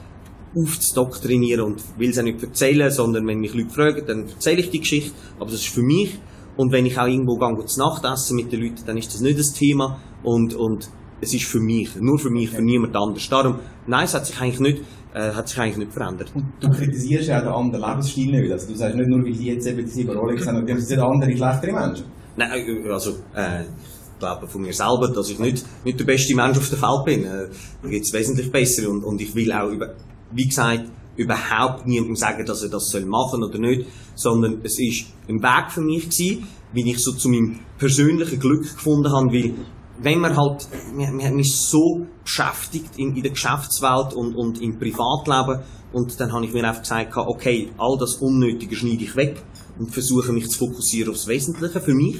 aufzudoktrinieren 0.55 1.65
und 1.65 1.83
will 1.97 2.09
es 2.09 2.17
auch 2.17 2.23
nicht 2.23 2.41
erzählen, 2.41 2.89
sondern 2.91 3.27
wenn 3.27 3.39
mich 3.39 3.53
Leute 3.53 3.69
fragen, 3.69 4.03
dann 4.07 4.27
erzähle 4.27 4.61
ich 4.61 4.69
die 4.69 4.79
Geschichte, 4.79 5.11
aber 5.39 5.51
das 5.51 5.61
ist 5.61 5.69
für 5.69 5.83
mich. 5.83 6.17
Und 6.57 6.71
wenn 6.71 6.85
ich 6.85 6.99
auch 6.99 7.07
irgendwo 7.07 7.35
gehe, 7.35 7.65
zu 7.65 7.79
Nacht 7.79 8.03
essen 8.03 8.35
mit 8.35 8.51
den 8.51 8.61
Leuten, 8.61 8.83
dann 8.85 8.97
ist 8.97 9.13
das 9.13 9.21
nicht 9.21 9.39
das 9.39 9.53
Thema 9.53 9.99
und, 10.23 10.55
und 10.55 10.89
es 11.21 11.33
ist 11.33 11.45
für 11.45 11.59
mich, 11.59 11.95
nur 11.99 12.17
für 12.17 12.29
mich, 12.29 12.49
für 12.49 12.61
niemand 12.61 12.95
anders. 12.95 13.27
Darum, 13.29 13.59
nein, 13.87 14.05
es 14.05 14.13
hat 14.13 14.25
sich 14.25 14.39
eigentlich 14.39 14.59
nicht, 14.59 14.83
äh, 15.19 15.33
hat 15.33 15.47
sich 15.47 15.59
eigentlich 15.59 15.77
nicht 15.77 15.93
verändert. 15.93 16.31
Und 16.33 16.45
du 16.61 16.69
kritisierst 16.69 17.27
ja 17.27 17.39
auch 17.39 17.43
den 17.43 17.53
anderen 17.53 17.89
Lebensstil 17.89 18.31
nicht. 18.31 18.51
Also 18.51 18.67
du 18.67 18.75
sagst 18.75 18.95
nicht 18.95 19.09
nur, 19.09 19.23
weil 19.23 19.33
die 19.33 19.47
jetzt 19.47 19.67
eben 19.67 19.79
die 19.79 19.91
sieben 19.91 20.17
Rolex 20.17 20.47
haben, 20.47 20.65
die 20.65 20.79
sind 20.79 20.99
andere, 20.99 21.35
schlechtere 21.35 21.73
Menschen. 21.73 22.05
Nein, 22.37 22.51
äh, 22.51 22.89
also, 22.89 23.11
äh, 23.35 23.63
ich 23.63 24.19
glaube 24.19 24.47
von 24.47 24.61
mir 24.61 24.73
selber, 24.73 25.11
dass 25.13 25.29
ich 25.29 25.39
nicht, 25.39 25.65
nicht 25.83 25.99
der 25.99 26.05
beste 26.05 26.35
Mensch 26.35 26.57
auf 26.57 26.69
der 26.69 26.81
Welt 26.81 27.05
bin. 27.05 27.23
Äh, 27.23 27.47
da 27.83 27.89
gibt 27.89 28.05
es 28.05 28.13
wesentlich 28.13 28.51
bessere 28.51 28.89
und, 28.89 29.03
und 29.03 29.21
ich 29.21 29.33
will 29.35 29.51
auch, 29.51 29.69
über, 29.69 29.93
wie 30.31 30.45
gesagt, 30.45 30.85
überhaupt 31.15 31.85
niemandem 31.85 32.15
sagen, 32.15 32.45
dass 32.45 32.63
er 32.63 32.69
das 32.69 32.85
soll 32.89 33.05
machen 33.05 33.43
oder 33.43 33.59
nicht, 33.59 33.87
sondern 34.15 34.59
es 34.63 34.79
ist 34.79 35.07
ein 35.27 35.41
Weg 35.41 35.71
für 35.71 35.81
mich 35.81 36.09
gewesen, 36.09 36.47
wie 36.71 36.89
ich 36.89 36.99
so 36.99 37.11
zu 37.11 37.29
meinem 37.29 37.59
persönlichen 37.77 38.39
Glück 38.39 38.61
gefunden 38.61 39.11
habe, 39.11 39.27
weil 39.33 39.53
wenn 40.01 40.19
man 40.19 40.35
halt, 40.37 40.67
wir 40.95 41.07
haben 41.07 41.35
mich 41.35 41.55
so 41.55 42.05
beschäftigt 42.23 42.97
in, 42.97 43.15
in 43.15 43.23
der 43.23 43.31
Geschäftswelt 43.31 44.13
und, 44.13 44.35
und 44.35 44.61
im 44.61 44.79
Privatleben 44.79 45.61
und 45.91 46.19
dann 46.19 46.31
habe 46.31 46.45
ich 46.45 46.53
mir 46.53 46.63
einfach 46.67 46.81
gesagt, 46.81 47.15
okay, 47.17 47.69
all 47.77 47.97
das 47.97 48.15
Unnötige 48.15 48.75
schneide 48.75 49.03
ich 49.03 49.15
weg 49.15 49.41
und 49.77 49.91
versuche 49.91 50.31
mich 50.31 50.49
zu 50.49 50.59
fokussieren 50.59 51.11
aufs 51.11 51.27
Wesentliche 51.27 51.81
für 51.81 51.93
mich. 51.93 52.17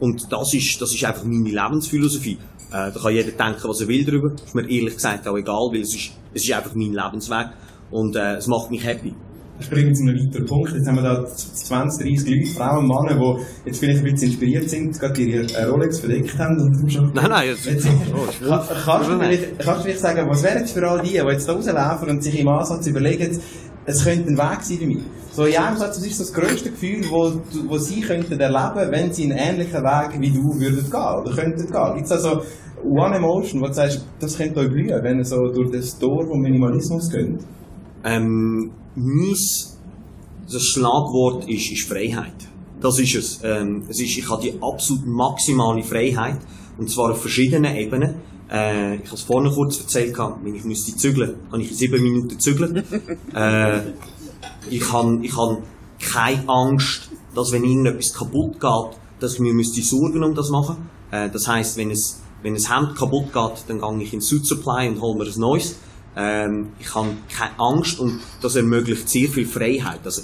Und 0.00 0.32
das 0.32 0.54
ist, 0.54 0.80
das 0.80 0.92
ist 0.92 1.04
einfach 1.04 1.24
meine 1.24 1.50
Lebensphilosophie. 1.50 2.38
Äh, 2.70 2.90
da 2.92 3.00
kann 3.00 3.14
jeder 3.14 3.30
denken, 3.30 3.68
was 3.68 3.80
er 3.80 3.88
will 3.88 4.04
darüber. 4.04 4.32
Ist 4.34 4.54
mir 4.54 4.62
ehrlich 4.62 4.94
gesagt 4.94 5.28
auch 5.28 5.36
egal, 5.36 5.68
weil 5.70 5.82
es 5.82 5.94
ist, 5.94 6.12
es 6.32 6.44
ist 6.44 6.52
einfach 6.52 6.74
mein 6.74 6.92
Lebensweg 6.92 7.48
und 7.90 8.16
äh, 8.16 8.36
es 8.36 8.46
macht 8.46 8.70
mich 8.70 8.84
happy. 8.84 9.14
Springen 9.60 9.94
zu 9.94 10.02
einem 10.02 10.18
weiteren 10.18 10.46
Punkt. 10.46 10.72
Jetzt 10.74 10.86
haben 10.88 10.96
wir 10.96 11.02
da 11.02 11.24
20, 11.26 12.06
30 12.06 12.28
Leute, 12.28 12.50
Frauen 12.50 12.78
und 12.78 12.88
Männer, 12.88 13.20
die 13.20 13.68
jetzt 13.68 13.78
vielleicht 13.78 13.98
ein 13.98 14.04
bisschen 14.04 14.30
inspiriert 14.30 14.68
sind, 14.68 14.98
gerade 14.98 15.22
ihre 15.22 15.52
äh, 15.52 15.64
Rolex 15.64 16.00
verdeckt 16.00 16.36
haben. 16.38 16.60
Und 16.60 16.92
schon 16.92 17.12
nein, 17.14 17.30
nein, 17.30 17.48
jetzt, 17.48 17.66
jetzt, 17.66 17.86
oh, 17.86 18.48
kann, 18.48 18.62
kannst, 18.84 19.10
du 19.10 19.18
vielleicht, 19.18 19.58
kannst 19.60 19.80
du 19.80 19.82
vielleicht 19.84 20.00
sagen, 20.00 20.28
was 20.28 20.42
wäre 20.42 20.58
jetzt 20.58 20.72
für 20.72 20.88
all 20.88 21.00
die, 21.00 21.10
die 21.10 21.16
jetzt 21.16 21.48
da 21.48 21.52
rauslaufen 21.52 22.08
und 22.08 22.22
sich 22.22 22.40
im 22.40 22.48
Ansatz 22.48 22.86
überlegen, 22.86 23.38
es 23.86 24.04
könnte 24.04 24.30
ein 24.30 24.38
Weg 24.38 24.62
sein 24.62 24.78
für 24.78 24.86
mich. 24.86 25.02
So 25.32 25.44
in 25.44 25.56
einem 25.56 25.76
Satz, 25.76 25.98
was 25.98 26.06
ist 26.06 26.20
das 26.20 26.32
grösste 26.32 26.70
Gefühl, 26.70 27.04
wo, 27.10 27.32
wo 27.68 27.78
sie 27.78 28.00
könnten 28.00 28.38
erleben, 28.38 28.90
wenn 28.90 29.12
sie 29.12 29.24
einen 29.24 29.38
ähnlichen 29.38 29.82
Weg 29.82 30.20
wie 30.20 30.30
du 30.30 30.60
würdet 30.60 30.90
gehen 30.90 31.20
oder 31.20 31.34
könnten 31.34 31.70
gehen? 31.70 31.94
Gibt 31.94 32.06
es 32.06 32.12
also 32.12 32.42
One 32.84 33.16
Emotion, 33.16 33.60
wo 33.60 33.66
du 33.66 33.72
sagst, 33.72 34.04
das 34.20 34.36
könnte 34.36 34.60
euch 34.60 34.68
blühen, 34.68 35.02
wenn 35.02 35.18
ihr 35.18 35.24
so 35.24 35.48
durch 35.52 35.70
das 35.70 35.98
Tor 35.98 36.26
vom 36.26 36.40
Minimalismus 36.40 37.10
geht? 37.10 37.38
Ähm, 38.04 38.70
mein 38.94 39.34
das 40.50 40.62
Schlagwort 40.62 41.48
ist, 41.48 41.70
ist 41.70 41.88
Freiheit. 41.88 42.34
Das 42.80 42.98
ist 42.98 43.14
es. 43.14 43.40
Ähm, 43.42 43.84
es 43.88 44.00
ist, 44.00 44.16
ich 44.18 44.28
habe 44.28 44.42
die 44.42 44.54
absolut 44.60 45.06
maximale 45.06 45.82
Freiheit. 45.82 46.38
Und 46.76 46.90
zwar 46.90 47.12
auf 47.12 47.20
verschiedenen 47.20 47.74
Ebenen. 47.76 48.16
Äh, 48.50 48.96
ich 48.96 49.06
habe 49.06 49.16
es 49.16 49.22
vorhin 49.22 49.52
kurz 49.52 49.80
erzählt, 49.80 50.16
wenn 50.42 50.54
ich 50.54 50.64
müsste 50.64 50.94
zügeln, 50.96 51.36
kann 51.50 51.60
ich 51.60 51.70
in 51.70 51.76
sieben 51.76 52.02
Minuten 52.02 52.38
zügeln. 52.38 52.76
äh, 53.34 53.80
ich 54.70 54.92
habe 54.92 55.18
ich 55.22 55.36
hab 55.36 55.62
keine 55.98 56.48
Angst, 56.48 57.10
dass 57.34 57.52
wenn 57.52 57.64
irgendetwas 57.64 58.12
kaputt 58.12 58.60
geht, 58.60 58.98
dass 59.20 59.34
ich 59.34 59.40
mir 59.40 59.54
müsste 59.54 59.82
Sorgen 59.82 60.22
um 60.22 60.34
das 60.34 60.50
machen. 60.50 60.88
Äh, 61.10 61.30
das 61.30 61.48
heisst, 61.48 61.76
wenn 61.76 61.90
es, 61.90 62.20
wenn 62.42 62.54
ein 62.54 62.62
Hemd 62.62 62.96
kaputt 62.96 63.32
geht, 63.32 63.64
dann 63.68 63.80
gehe 63.80 64.06
ich 64.06 64.12
in 64.12 64.20
Suit 64.20 64.46
Supply 64.46 64.88
und 64.88 65.00
hole 65.00 65.18
mir 65.18 65.24
ein 65.24 65.40
neues. 65.40 65.76
Ähm, 66.16 66.72
ich 66.78 66.94
habe 66.94 67.10
keine 67.36 67.58
Angst 67.58 67.98
und 67.98 68.20
das 68.40 68.56
ermöglicht 68.56 69.08
sehr 69.08 69.28
viel 69.28 69.46
Freiheit. 69.46 70.00
Also, 70.04 70.22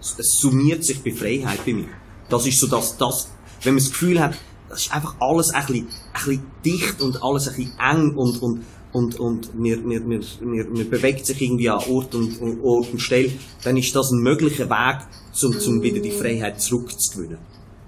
es 0.00 0.38
summiert 0.40 0.84
sich 0.84 1.02
bei 1.02 1.12
Freiheit 1.12 1.64
bei 1.64 1.74
mir. 1.74 1.88
Das 2.28 2.46
ist 2.46 2.58
so, 2.58 2.66
dass 2.66 2.96
das, 2.96 3.28
wenn 3.62 3.74
man 3.74 3.82
das 3.82 3.90
Gefühl 3.90 4.20
hat, 4.20 4.34
das 4.68 4.86
ist 4.86 4.94
einfach 4.94 5.16
alles 5.20 5.50
ein 5.50 5.66
bisschen, 5.66 5.86
ein 5.86 6.24
bisschen 6.24 6.42
dicht 6.64 7.00
und 7.02 7.22
alles 7.22 7.48
ein 7.48 7.56
bisschen 7.56 7.78
eng 7.78 8.16
und, 8.16 8.42
und, 8.42 8.64
und, 8.92 9.20
und 9.20 9.54
mir, 9.54 9.78
mir, 9.78 10.00
mir, 10.00 10.20
mir, 10.40 10.84
bewegt 10.84 11.26
sich 11.26 11.40
irgendwie 11.42 11.68
an 11.68 11.80
Ort 11.90 12.14
und, 12.14 12.40
Ort 12.62 12.92
und 12.92 13.00
Stelle, 13.00 13.32
dann 13.64 13.76
ist 13.76 13.94
das 13.94 14.10
ein 14.10 14.22
möglicher 14.22 14.68
Weg, 14.70 15.06
um, 15.42 15.56
um 15.56 15.82
wieder 15.82 16.00
die 16.00 16.10
Freiheit 16.10 16.60
zurückzugewinnen. 16.60 17.38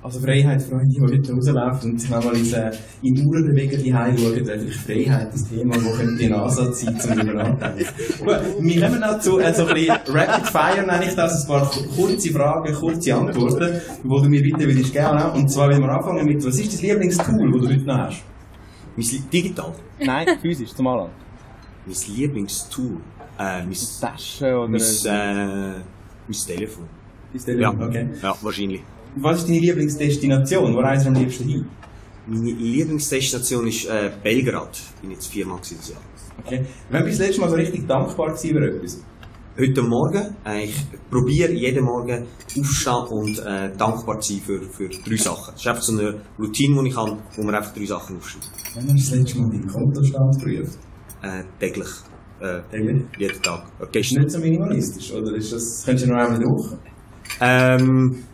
Also 0.04 0.20
Freiheit, 0.20 0.60
Freunde, 0.60 0.94
die 0.94 1.00
heute 1.00 1.32
rauslaufen 1.32 1.92
und 1.92 1.98
sich 1.98 2.10
nochmal 2.10 2.36
in, 2.36 2.52
äh, 2.52 2.70
in 3.00 3.26
Uhrenbeweger 3.26 3.78
hinschauen, 3.78 4.18
wäre 4.18 4.58
vielleicht 4.58 4.80
Freiheit 4.80 5.32
das 5.32 5.48
Thema, 5.48 5.74
wo 5.82 5.96
könnte 5.96 6.24
ein 6.26 6.34
Ansatz 6.34 6.82
sein, 6.82 6.94
um 6.94 7.16
darüber 7.16 7.32
nachzudenken. 7.32 7.94
Gut, 8.18 8.40
wir 8.60 8.80
kommen 8.82 9.00
noch 9.00 9.18
zu 9.20 9.40
äh, 9.40 9.54
so 9.54 9.64
ein 9.64 9.74
bisschen 9.74 9.96
Rapid 10.08 10.46
Fire, 10.46 10.86
nenne 10.86 11.06
ich 11.06 11.14
das, 11.14 11.42
ein 11.42 11.48
paar 11.48 11.70
kurze 11.96 12.30
Fragen, 12.32 12.74
kurze 12.74 13.14
Antworten, 13.14 13.80
wo 14.02 14.20
du 14.20 14.28
mir 14.28 14.42
bitte 14.42 14.66
würdest 14.66 14.92
gerne. 14.92 15.32
Und 15.32 15.48
zwar, 15.48 15.70
wenn 15.70 15.80
wir 15.80 15.88
anfangen 15.88 16.26
mit, 16.26 16.44
was 16.44 16.58
ist 16.58 16.74
das 16.74 16.82
Lieblingstool, 16.82 17.52
das 17.52 17.60
du 17.62 17.68
heute 17.68 17.84
noch 17.86 17.96
hast? 17.96 18.22
Mein 18.96 19.30
Digital? 19.32 19.72
Nein, 20.00 20.26
physisch, 20.38 20.74
zum 20.74 20.86
Anlass. 20.86 21.08
Mein 21.86 22.14
Lieblingstool? 22.14 22.98
Äh, 23.38 23.64
mein... 23.64 23.76
Tasche 24.02 24.54
oder... 24.54 24.68
Mein, 24.68 24.80
äh, 24.82 25.80
mein 26.28 26.38
Telefon. 26.46 26.84
Dein 27.32 27.42
Telefon, 27.42 27.80
ja. 27.80 27.86
okay. 27.86 28.06
Ja, 28.22 28.36
wahrscheinlich. 28.42 28.82
Was 29.16 29.38
ist 29.38 29.48
deine 29.48 29.60
Lieblingsdestination? 29.60 30.74
Wo 30.74 30.80
reist 30.80 31.04
du 31.04 31.10
am 31.10 31.14
liebsten 31.14 31.48
hin? 31.48 31.66
Meine 32.26 32.50
Lieblingsdestination 32.50 33.66
ist 33.68 33.86
äh, 33.86 34.10
Belgrad. 34.22 34.76
Ich 34.96 35.00
bin 35.02 35.10
jetzt 35.12 35.28
viermal 35.28 35.60
dieses 35.60 35.90
Jahr. 35.90 36.00
Okay. 36.44 36.64
Wann 36.90 37.04
bist 37.04 37.18
du 37.18 37.22
das 37.22 37.28
letzte 37.28 37.40
Mal 37.42 37.50
so 37.50 37.56
richtig 37.56 37.86
dankbar 37.86 38.34
über 38.42 38.62
etwas? 38.62 39.04
Heute 39.56 39.82
Morgen. 39.82 40.34
Äh, 40.44 40.64
ich 40.64 40.76
probiere 41.08 41.52
jeden 41.52 41.84
Morgen 41.84 42.26
aufzustehen 42.44 43.06
und 43.10 43.38
äh, 43.38 43.70
dankbar 43.76 44.18
zu 44.18 44.32
sein 44.32 44.42
für, 44.42 44.62
für 44.62 44.88
drei 44.88 45.16
Sachen. 45.16 45.52
Das 45.52 45.60
ist 45.60 45.68
einfach 45.68 45.82
so 45.82 45.92
eine 45.92 46.20
Routine, 46.36 46.82
die 46.82 46.88
ich 46.88 46.96
habe, 46.96 47.16
wo 47.36 47.42
man 47.44 47.54
einfach 47.54 47.72
drei 47.72 47.86
Sachen 47.86 48.16
aufschreibt. 48.16 48.50
Wann 48.74 48.92
hast 48.92 49.06
du 49.06 49.10
das 49.10 49.18
letzte 49.20 49.38
Mal 49.38 49.50
deinen 49.50 49.68
Kontostand 49.68 50.38
geprüft? 50.38 50.78
Äh, 51.22 51.44
täglich. 51.60 51.88
Äh, 52.40 52.62
täglich? 52.68 53.04
Jeden 53.16 53.42
Tag. 53.42 53.64
Äh, 53.80 53.86
gestern. 53.92 54.22
Nicht 54.22 54.32
so 54.32 54.38
minimalistisch, 54.40 55.12
oder 55.12 55.36
ist 55.36 55.52
das, 55.52 55.84
könntest 55.84 56.08
du 56.08 56.10
noch 56.10 56.20
einmal 56.20 56.40
Woche? 56.40 56.78
Ähm, 57.40 58.24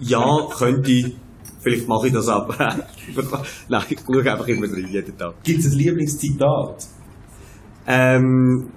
ja, 0.00 0.46
könnte 0.56 0.90
ich. 0.90 1.16
Vielleicht 1.60 1.86
mache 1.88 2.06
ich 2.06 2.12
das 2.12 2.28
aber. 2.28 2.56
Nein, 3.68 3.82
ich 3.88 3.98
schaue 4.00 4.30
einfach 4.30 4.48
immer 4.48 4.66
drin, 4.66 4.88
jeden 4.90 5.16
Tag. 5.16 5.34
Gibt 5.42 5.60
es 5.60 5.72
ein 5.72 5.78
Lieblingszitat? 5.78 6.86
Ähm, 7.86 8.70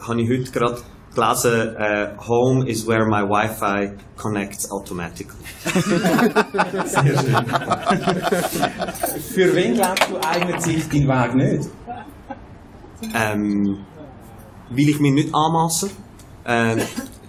habe 0.00 0.22
ich 0.22 0.30
heute 0.30 0.50
gerade 0.50 0.80
gelesen, 1.14 1.76
uh, 1.76 2.26
Home 2.26 2.68
is 2.68 2.86
where 2.86 3.06
my 3.06 3.22
Wi-Fi 3.22 3.92
connects 4.16 4.70
automatically. 4.70 5.44
Sehr 6.86 7.18
schön. 7.20 7.46
Für 9.34 9.54
wen 9.54 9.74
glaubst 9.74 10.10
du 10.10 10.16
eignet 10.26 10.62
sich 10.62 10.88
dein 10.88 11.08
Weg 11.08 11.34
nicht? 11.34 11.68
Ähm, 13.14 13.84
will 14.70 14.88
ich 14.88 14.98
mir 14.98 15.12
nicht 15.12 15.34
anmassen, 15.34 15.90
äh, 16.44 16.76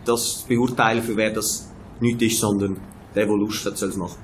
das 0.06 0.46
beurteilen, 0.48 1.04
für 1.04 1.18
wer 1.18 1.34
das 1.34 1.70
nicht 2.00 2.22
ist, 2.22 2.40
sondern 2.40 2.78
hat, 3.16 3.78
soll 3.78 3.90
es 3.90 3.98
machen. 3.98 4.18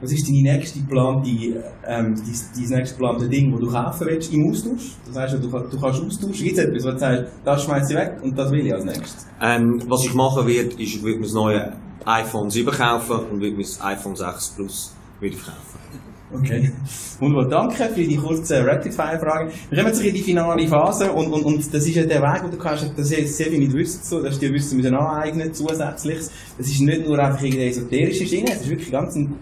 Was 0.00 0.12
ist 0.12 0.28
deine 0.28 0.42
nächste 0.42 0.80
geplante, 0.80 1.30
ähm, 1.30 2.14
dein, 2.14 2.14
dein 2.14 2.78
nächste 2.78 2.96
geplante 2.96 3.28
Ding, 3.28 3.50
das 3.50 3.60
du 3.60 3.70
kaufen 3.70 4.06
willst 4.06 4.32
im 4.32 4.50
Austausch? 4.50 4.92
Das 5.06 5.16
heißt, 5.16 5.34
du, 5.34 5.38
du 5.38 5.50
kannst 5.50 6.02
austauschen. 6.02 6.32
Gibt 6.32 6.58
es 6.58 6.64
etwas, 6.64 6.84
wo 6.84 6.90
du 6.90 6.98
sagst, 6.98 7.24
das 7.44 7.64
schmeiße 7.64 7.92
ich 7.92 7.98
weg 7.98 8.18
und 8.22 8.38
das 8.38 8.50
will 8.50 8.66
ich 8.66 8.74
als 8.74 8.84
nächstes? 8.84 9.26
Ähm, 9.40 9.82
was 9.88 10.04
ich 10.04 10.12
machen 10.12 10.46
werde, 10.46 10.70
ist, 10.70 10.80
ich 10.80 11.02
werde 11.02 11.18
mir 11.18 11.24
das 11.24 11.32
neue 11.32 11.72
iPhone 12.04 12.50
7 12.50 12.70
kaufen 12.70 13.26
und 13.30 13.40
werde 13.40 13.56
mir 13.56 13.62
das 13.62 13.80
iPhone 13.82 14.14
6 14.14 14.50
Plus 14.50 14.94
wieder 15.20 15.36
kaufen. 15.36 16.05
Okay. 16.32 16.72
Wunderbar. 17.20 17.48
Danke 17.48 17.84
für 17.94 18.02
die 18.02 18.16
kurzen 18.16 18.66
Rapid-Fire-Fragen. 18.66 19.50
Wir 19.70 19.78
kommen 19.78 19.94
jetzt 19.94 20.04
in 20.04 20.12
die 20.12 20.22
finale 20.22 20.66
Phase 20.66 21.12
und, 21.12 21.32
und, 21.32 21.44
und 21.44 21.74
das 21.74 21.86
ist 21.86 21.94
ja 21.94 22.04
der 22.04 22.20
Weg, 22.20 22.42
den 22.42 22.50
du 22.50 22.58
kannst, 22.58 22.90
das 22.96 23.12
ist 23.12 23.36
sehr 23.36 23.46
viel 23.46 23.60
mit 23.60 23.72
Wissen 23.72 24.02
zu, 24.02 24.20
dass 24.22 24.38
du 24.38 24.46
dir 24.46 24.54
Wissen 24.54 24.76
müssen 24.76 24.94
aneignen 24.94 25.54
zusätzlich. 25.54 26.18
Das 26.58 26.66
ist 26.66 26.80
nicht 26.80 27.06
nur 27.06 27.18
einfach 27.18 27.40
irgendeine 27.40 27.70
esoterische 27.70 28.26
Schiene, 28.26 28.50
es 28.52 28.62
ist 28.62 28.70
wirklich 28.70 28.90
ganz 28.90 29.14
ein 29.14 29.36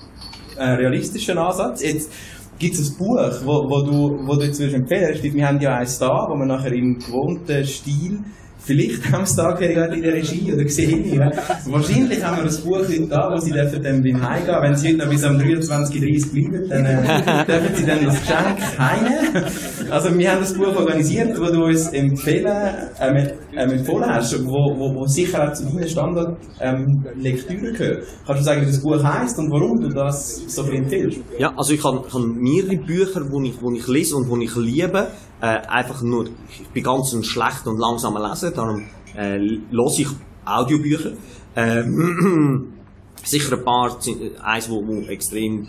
äh, 0.56 0.62
realistischer 0.62 1.36
Ansatz. 1.38 1.82
Jetzt 1.82 2.12
gibt 2.58 2.74
es 2.74 2.90
ein 2.90 2.98
Buch, 2.98 3.16
wo, 3.44 3.70
wo, 3.70 3.82
du, 3.82 4.26
wo 4.26 4.36
du 4.36 4.44
jetzt 4.44 4.60
empfehlen 4.60 5.08
würdest. 5.08 5.24
Wir 5.24 5.46
haben 5.46 5.60
ja 5.60 5.76
eins 5.76 5.98
da, 5.98 6.26
wo 6.28 6.36
man 6.36 6.48
nachher 6.48 6.72
im 6.72 6.98
gewohnten 6.98 7.64
Stil 7.64 8.18
Vielleicht 8.66 9.12
haben 9.12 9.26
sie 9.26 9.36
da 9.36 9.52
gerade 9.52 9.94
in 9.94 10.02
der 10.02 10.14
Regie 10.14 10.50
oder 10.50 10.64
gesehen. 10.64 11.14
Ja. 11.14 11.30
Wahrscheinlich 11.66 12.24
haben 12.24 12.38
wir 12.38 12.44
das 12.44 12.60
Buch 12.62 12.78
heute 12.78 13.06
da, 13.08 13.28
wo 13.30 13.36
sie 13.36 13.50
dürfen 13.50 13.82
dann 13.82 14.02
beim 14.02 14.22
Heimgehen, 14.22 14.56
wenn 14.62 14.74
sie 14.74 14.88
heute 14.88 14.98
noch 14.98 15.10
bis 15.10 15.24
am 15.24 15.36
23.30 15.36 16.32
bleiben, 16.32 16.68
dann 16.70 16.86
äh, 16.86 17.44
dürfen 17.46 17.74
sie 17.74 17.84
dann 17.84 18.04
das 18.06 18.20
Geschenk 18.20 18.78
heimnehmen. 18.78 19.44
Also 19.90 20.18
wir 20.18 20.32
haben 20.32 20.40
das 20.40 20.54
Buch 20.54 20.74
organisiert, 20.76 21.38
wo 21.38 21.44
du 21.44 21.64
uns 21.64 21.88
empfehlen, 21.88 22.74
ähm, 23.00 23.28
ähm, 23.54 23.70
empfohlen 23.70 24.08
hast, 24.08 24.34
wo, 24.46 24.74
wo, 24.78 24.94
wo 24.94 25.06
sicher 25.06 25.46
auch 25.46 25.52
zu 25.52 25.64
deinen 25.64 25.86
Standardlektüren 25.86 27.66
ähm, 27.66 27.74
gehört. 27.74 28.04
Kannst 28.26 28.40
du 28.40 28.44
sagen, 28.44 28.62
wie 28.62 28.66
das 28.66 28.80
Buch 28.80 29.04
heisst 29.04 29.38
und 29.38 29.50
warum 29.50 29.78
du 29.80 29.88
das 29.90 30.42
so 30.46 30.64
viel 30.64 30.76
empfiehlst? 30.76 31.18
Ja, 31.38 31.52
also 31.54 31.74
ich 31.74 31.84
habe, 31.84 32.02
ich 32.06 32.14
habe 32.14 32.26
mehrere 32.26 32.76
Bücher, 32.78 33.20
die 33.20 33.48
ich, 33.48 33.80
ich 33.80 33.88
lese 33.88 34.16
und 34.16 34.40
die 34.40 34.44
ich 34.44 34.56
liebe. 34.56 35.08
Äh, 35.44 35.60
einfach 35.68 36.00
nur, 36.00 36.24
ich 36.48 36.68
bin 36.68 36.82
ganz 36.82 37.12
ein 37.12 37.22
schlechter 37.22 37.68
und 37.68 37.78
langsamer 37.78 38.30
Leser, 38.30 38.50
darum 38.50 38.86
äh, 39.14 39.36
lese 39.36 40.02
ich 40.02 40.08
Audiobücher. 40.42 41.12
Äh, 41.54 41.82
sicher 43.22 43.58
ein 43.58 43.62
paar, 43.62 43.98
eins, 44.42 44.70
wo, 44.70 44.86
wo 44.86 45.00
extrem 45.06 45.68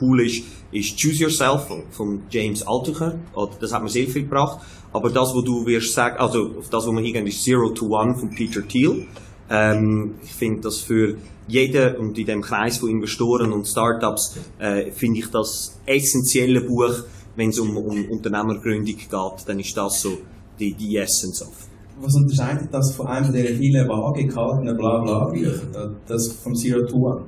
cool 0.00 0.22
ist, 0.24 0.42
ist 0.72 0.98
Choose 0.98 1.24
Yourself 1.24 1.66
von, 1.90 2.22
James 2.30 2.66
Altucher. 2.66 3.18
Das 3.60 3.74
hat 3.74 3.82
mir 3.82 3.90
sehr 3.90 4.06
viel 4.06 4.22
gebracht. 4.22 4.60
Aber 4.90 5.10
das, 5.10 5.34
wo 5.34 5.42
du 5.42 5.66
wirst 5.66 5.92
sagen, 5.92 6.16
also 6.16 6.54
das, 6.70 6.86
wo 6.86 6.92
wir 6.92 7.02
hingehen, 7.02 7.26
ist 7.26 7.44
Zero 7.44 7.68
to 7.74 7.88
One 7.88 8.16
von 8.16 8.30
Peter 8.30 8.66
Thiel. 8.66 9.06
Ähm, 9.50 10.14
ich 10.22 10.32
finde 10.32 10.62
das 10.62 10.78
für 10.78 11.18
jeden 11.46 11.96
und 11.96 12.16
in 12.16 12.24
dem 12.24 12.40
Kreis 12.40 12.78
von 12.78 12.88
Investoren 12.88 13.52
und 13.52 13.66
Startups 13.66 14.38
äh, 14.58 14.90
finde 14.92 15.18
ich 15.18 15.30
das 15.30 15.78
essentielle 15.84 16.62
Buch, 16.62 17.04
wenn 17.36 17.50
es 17.50 17.58
um, 17.58 17.76
um 17.76 18.10
Unternehmergründung 18.10 18.96
geht, 18.96 19.10
dann 19.46 19.58
ist 19.58 19.76
das 19.76 20.00
so 20.00 20.18
die, 20.58 20.74
die 20.74 20.96
Essence 20.96 21.42
of. 21.42 21.68
Was 22.00 22.14
unterscheidet 22.14 22.72
das 22.72 22.94
von 22.94 23.06
einem 23.08 23.32
der 23.32 23.44
vielen 23.56 23.86
vage 23.86 24.26
gehaltenen 24.26 24.76
Blabla-Bücher, 24.76 25.94
das 26.06 26.32
vom 26.42 26.54
Zero 26.54 26.86
to 26.86 26.96
One? 26.96 27.24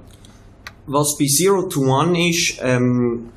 Was 0.86 1.16
bei 1.18 1.26
Zero 1.26 1.68
to 1.68 1.80
One 1.80 2.30
ist, 2.30 2.58
ähm, 2.62 3.28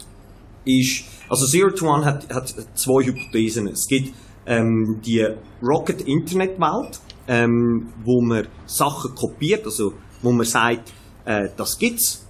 ist, 0.65 1.03
Also 1.29 1.45
Zero 1.45 1.71
to 1.71 1.87
One 1.87 2.05
hat, 2.05 2.33
hat 2.33 2.53
zwei 2.75 3.05
Hypothesen. 3.05 3.67
Es 3.67 3.85
gibt 3.87 4.13
ähm, 4.45 5.01
die 5.05 5.25
Rocket 5.61 6.01
Internet 6.01 6.59
Welt, 6.59 6.99
ähm, 7.27 7.87
wo 8.03 8.21
man 8.21 8.47
Sachen 8.65 9.13
kopiert, 9.15 9.65
also 9.65 9.93
wo 10.21 10.31
man 10.31 10.45
sagt, 10.45 10.93
äh, 11.25 11.49
das 11.57 11.77
gibt's 11.77 12.24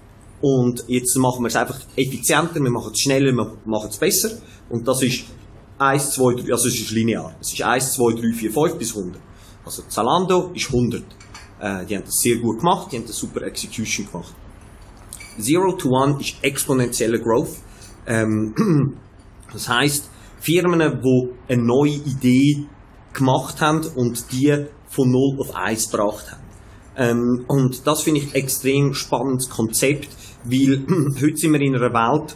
und 0.47 0.83
jetzt 0.87 1.17
machen 1.17 1.41
wir 1.41 1.47
es 1.47 1.55
einfach 1.55 1.79
effizienter, 1.95 2.59
wir 2.59 2.69
machen 2.69 2.91
es 2.93 2.99
schneller, 2.99 3.33
wir 3.33 3.57
machen 3.65 3.89
es 3.89 3.97
besser 3.97 4.29
und 4.69 4.87
das 4.87 5.01
ist 5.01 5.23
1, 5.79 6.11
2, 6.11 6.43
3, 6.43 6.51
also 6.51 6.67
es 6.67 6.79
ist 6.79 6.91
linear. 6.91 7.35
Es 7.41 7.51
ist 7.51 7.63
1, 7.63 7.93
2, 7.93 8.21
3, 8.21 8.31
4, 8.31 8.51
5 8.51 8.77
bis 8.77 8.95
100. 8.95 9.19
Also 9.65 9.81
Zalando 9.89 10.51
ist 10.53 10.67
100. 10.67 11.01
Äh, 11.59 11.85
die 11.87 11.95
haben 11.95 12.05
das 12.05 12.19
sehr 12.21 12.37
gut 12.37 12.59
gemacht, 12.59 12.91
die 12.91 12.97
haben 12.97 13.07
das 13.07 13.17
super 13.17 13.41
Execution 13.41 14.05
gemacht. 14.05 14.35
Zero 15.39 15.71
to 15.71 15.89
One 15.89 16.17
ist 16.19 16.35
exponentieller 16.43 17.17
Growth. 17.17 17.57
Ähm, 18.05 18.53
das 19.51 19.67
heißt, 19.67 20.11
Firmen, 20.39 21.01
die 21.01 21.53
eine 21.53 21.63
neue 21.63 21.95
Idee 22.05 22.67
gemacht 23.13 23.61
haben 23.61 23.81
und 23.95 24.31
die 24.31 24.67
von 24.89 25.09
0 25.09 25.39
auf 25.39 25.55
1 25.55 25.89
gebracht 25.89 26.31
haben. 26.31 26.45
Ähm, 26.97 27.45
und 27.47 27.85
das 27.85 28.01
finde 28.01 28.21
ich 28.21 28.33
extrem 28.33 28.93
spannendes 28.93 29.49
Konzept, 29.49 30.09
weil 30.45 30.85
heute 31.21 31.37
sind 31.37 31.53
wir 31.53 31.61
in 31.61 31.75
einer 31.75 31.93
Welt, 31.93 32.35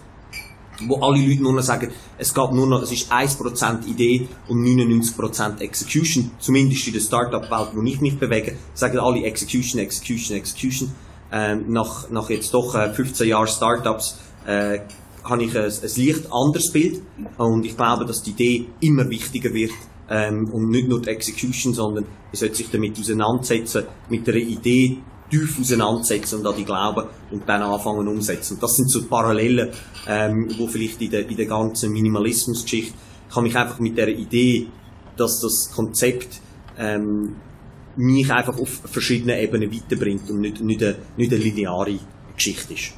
wo 0.88 0.96
alle 1.02 1.20
Leute 1.20 1.42
nur 1.42 1.54
noch 1.54 1.62
sagen, 1.62 1.92
es 2.18 2.34
geht 2.34 2.52
nur 2.52 2.68
noch, 2.68 2.82
es 2.82 2.92
ist 2.92 3.12
1% 3.12 3.88
Idee 3.88 4.28
und 4.48 4.64
99% 4.64 5.60
Execution. 5.60 6.32
Zumindest 6.40 6.88
in 6.88 6.94
der 6.94 7.02
Startup-Welt, 7.02 7.70
wo 7.74 7.82
ich 7.84 8.02
mich 8.02 8.18
bewege, 8.18 8.56
sagen 8.74 9.00
alle 9.00 9.24
Execution, 9.24 9.82
Execution, 9.82 10.38
Execution. 10.38 10.92
Ähm, 11.32 11.66
nach, 11.68 12.10
nach 12.10 12.30
jetzt 12.30 12.54
doch 12.54 12.74
äh, 12.76 12.92
15 12.92 13.28
Jahren 13.28 13.48
Startups 13.48 14.18
äh, 14.48 14.80
habe 15.24 15.44
ich 15.44 15.56
ein, 15.56 15.66
ein 15.66 15.72
leicht 15.72 16.28
anderes 16.32 16.72
Bild 16.72 17.02
und 17.38 17.66
ich 17.66 17.78
glaube, 17.78 18.06
dass 18.06 18.24
die 18.24 18.32
Idee 18.32 18.66
immer 18.80 19.08
wichtiger 19.10 19.54
wird 19.54 19.74
ähm, 20.10 20.50
und 20.52 20.70
nicht 20.70 20.88
nur 20.88 21.02
die 21.02 21.10
Execution, 21.10 21.74
sondern 21.74 22.06
man 22.06 22.34
sollte 22.34 22.56
sich 22.56 22.72
damit 22.72 23.00
auseinandersetzen, 23.00 23.84
mit 24.10 24.28
einer 24.28 24.38
Idee 24.38 24.98
tief 25.30 25.60
auseinandersetzen 25.60 26.40
und 26.40 26.48
an 26.48 26.56
die 26.58 26.66
glauben 26.66 27.08
und 27.32 27.48
dann 27.48 27.62
anfangen 27.62 28.08
umsetzen. 28.08 28.56
Und 28.56 28.64
das 28.64 28.76
sind 28.76 28.90
so 28.90 29.04
Parallelen, 29.04 29.70
ähm, 30.08 30.50
wo 30.58 30.68
vielleicht 30.68 31.02
in 31.02 31.12
der, 31.12 31.30
in 31.30 31.38
der 31.38 31.46
ganzen 31.46 31.92
Minimalismus-Geschichte 31.92 32.94
kann 33.32 33.44
mich 33.44 33.56
einfach 33.56 33.80
mit 33.80 33.98
der 33.98 34.10
Idee, 34.10 34.68
dass 35.16 35.40
das 35.42 35.72
Konzept 35.74 36.42
ähm, 36.78 37.36
mich 37.96 38.32
einfach 38.32 38.58
auf 38.58 38.82
verschiedenen 38.86 39.38
Ebenen 39.38 39.72
weiterbringt 39.72 40.30
und 40.30 40.40
nicht, 40.40 40.62
nicht, 40.62 40.82
eine, 40.82 40.96
nicht 41.18 41.32
eine 41.32 41.42
lineare 41.42 42.00
Geschichte 42.36 42.74
ist. 42.74 42.94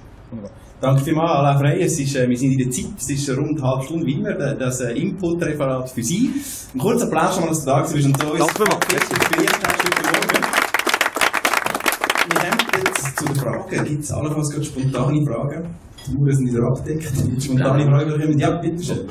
Danke 0.80 1.04
vielmals, 1.04 1.32
Alain 1.32 1.60
Frey. 1.60 1.84
Es 1.84 2.00
ist, 2.00 2.16
äh, 2.16 2.28
wir 2.28 2.38
sind 2.38 2.54
in 2.54 2.58
der 2.58 2.72
Zeit, 2.72 2.94
es 2.98 3.10
ist 3.10 3.30
rund 3.30 3.60
eine 3.60 3.68
halbe 3.68 3.84
Stunde 3.84 4.06
wie 4.06 4.14
immer, 4.14 4.34
das 4.34 4.82
äh, 4.82 4.94
Input-Referat 4.94 5.90
für 5.92 6.04
Sie. 6.04 6.32
Ein 6.74 6.80
kurzer 6.80 7.06
Applaus 7.06 7.36
schon 7.36 7.44
mal, 7.44 7.50
dass 7.50 7.60
du 7.60 7.66
da 7.66 7.82
bist 7.82 7.94
und 7.94 8.20
so 8.20 8.36
Danke 8.36 8.54
vielmals. 8.56 9.10
inspiriert 9.10 9.60
hast 9.64 9.84
heute 9.84 10.02
Morgen. 10.10 10.42
Wir 12.28 12.40
kommen 12.40 12.86
jetzt 12.86 13.18
zu 13.20 13.26
den 13.26 13.31
Fragen. 13.42 13.86
Gibt 13.86 14.04
es 14.04 14.12
allenfalls 14.12 14.50
gerade 14.52 14.66
spontane 14.66 15.26
Fragen? 15.26 15.64
Die 16.08 16.16
Uhren 16.18 16.32
sind 16.32 16.48
wieder 16.50 16.64
abgedeckt. 16.68 17.44
Spontane 17.44 17.84
Fragen. 17.86 18.39
Ja, 18.39 18.50
bitteschön. 18.62 19.08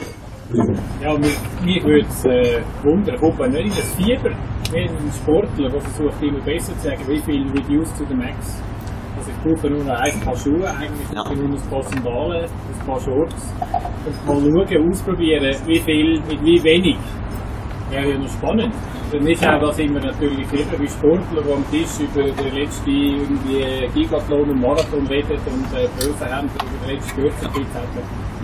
Ja, 1.00 1.16
mich, 1.16 1.36
mich 1.64 1.84
würde 1.84 2.06
es 2.08 2.24
äh, 2.24 2.60
wundern, 2.82 3.16
kommt 3.20 3.38
man 3.38 3.50
nicht 3.50 3.66
in 3.66 3.70
das 3.70 3.94
Fieber, 3.94 4.30
wie 4.72 4.78
ein 4.80 5.12
Sportler, 5.12 5.68
der 5.68 5.80
versucht 5.80 6.22
immer 6.22 6.40
besser 6.44 6.76
zu 6.78 6.88
sagen, 6.88 7.02
wie 7.06 7.20
viel 7.20 7.46
reduce 7.52 7.92
to 7.96 8.04
the 8.08 8.14
max. 8.14 8.60
Also 9.16 9.30
ich 9.30 9.36
brauche 9.44 9.70
nur 9.70 9.84
noch 9.84 10.00
ein 10.00 10.20
paar 10.20 10.34
Schuhe, 10.36 10.66
eigentlich 10.68 11.08
Ja. 11.14 11.22
ja. 11.24 11.34
nur 11.34 11.56
ein 11.56 11.70
paar 11.70 11.82
Sandalen, 11.82 12.44
ein 12.44 12.86
paar 12.86 12.98
Shorts 13.00 13.54
und 14.26 14.26
mal 14.26 14.66
schauen, 14.66 14.90
ausprobieren, 14.90 15.54
wie 15.66 15.78
viel 15.78 16.20
mit 16.28 16.42
wie 16.42 16.62
wenig. 16.64 16.96
Wäre 17.90 18.10
ja 18.12 18.18
noch 18.18 18.28
spannend. 18.28 18.74
Für 19.10 19.18
mich 19.18 19.40
da 19.40 19.72
sind 19.72 19.92
wir 19.92 20.00
natürlich 20.00 20.46
immer 20.52 20.78
wie 20.78 20.88
Sportler, 20.88 21.42
die 21.42 21.52
am 21.52 21.64
Tisch 21.72 21.98
über 21.98 22.22
den 22.30 22.54
letzten 22.54 23.92
Gigathlon 23.92 24.50
und 24.50 24.60
Marathon 24.60 25.04
reden 25.08 25.36
und 25.46 25.66
äh, 25.76 25.88
Böse 25.98 26.30
haben 26.30 26.46
über 26.46 26.86
den 26.86 26.94
letzten 26.94 27.20
haben. 27.20 27.88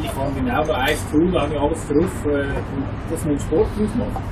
Ich 0.03 0.11
kann 0.13 0.35
genau 0.35 0.65
noch 0.65 0.75
ein 0.75 0.97
Tool, 1.13 1.41
habe 1.41 1.55
ich 1.55 1.61
alles 1.61 1.87
drauf 1.87 2.27
äh, 2.27 2.49
und 2.49 2.85
das 3.13 3.25
muss 3.25 3.43
Sport 3.43 3.69
ausmachen. 3.81 4.25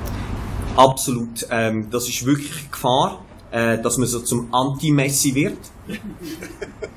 Absolut. 0.75 1.47
Ähm, 1.51 1.87
das 1.89 2.09
ist 2.09 2.25
wirklich 2.25 2.69
Gefahr, 2.69 3.23
äh, 3.51 3.81
dass 3.81 3.97
man 3.97 4.07
so 4.07 4.19
zum 4.19 4.49
Anti-Messi 4.51 5.33
wird. 5.35 5.57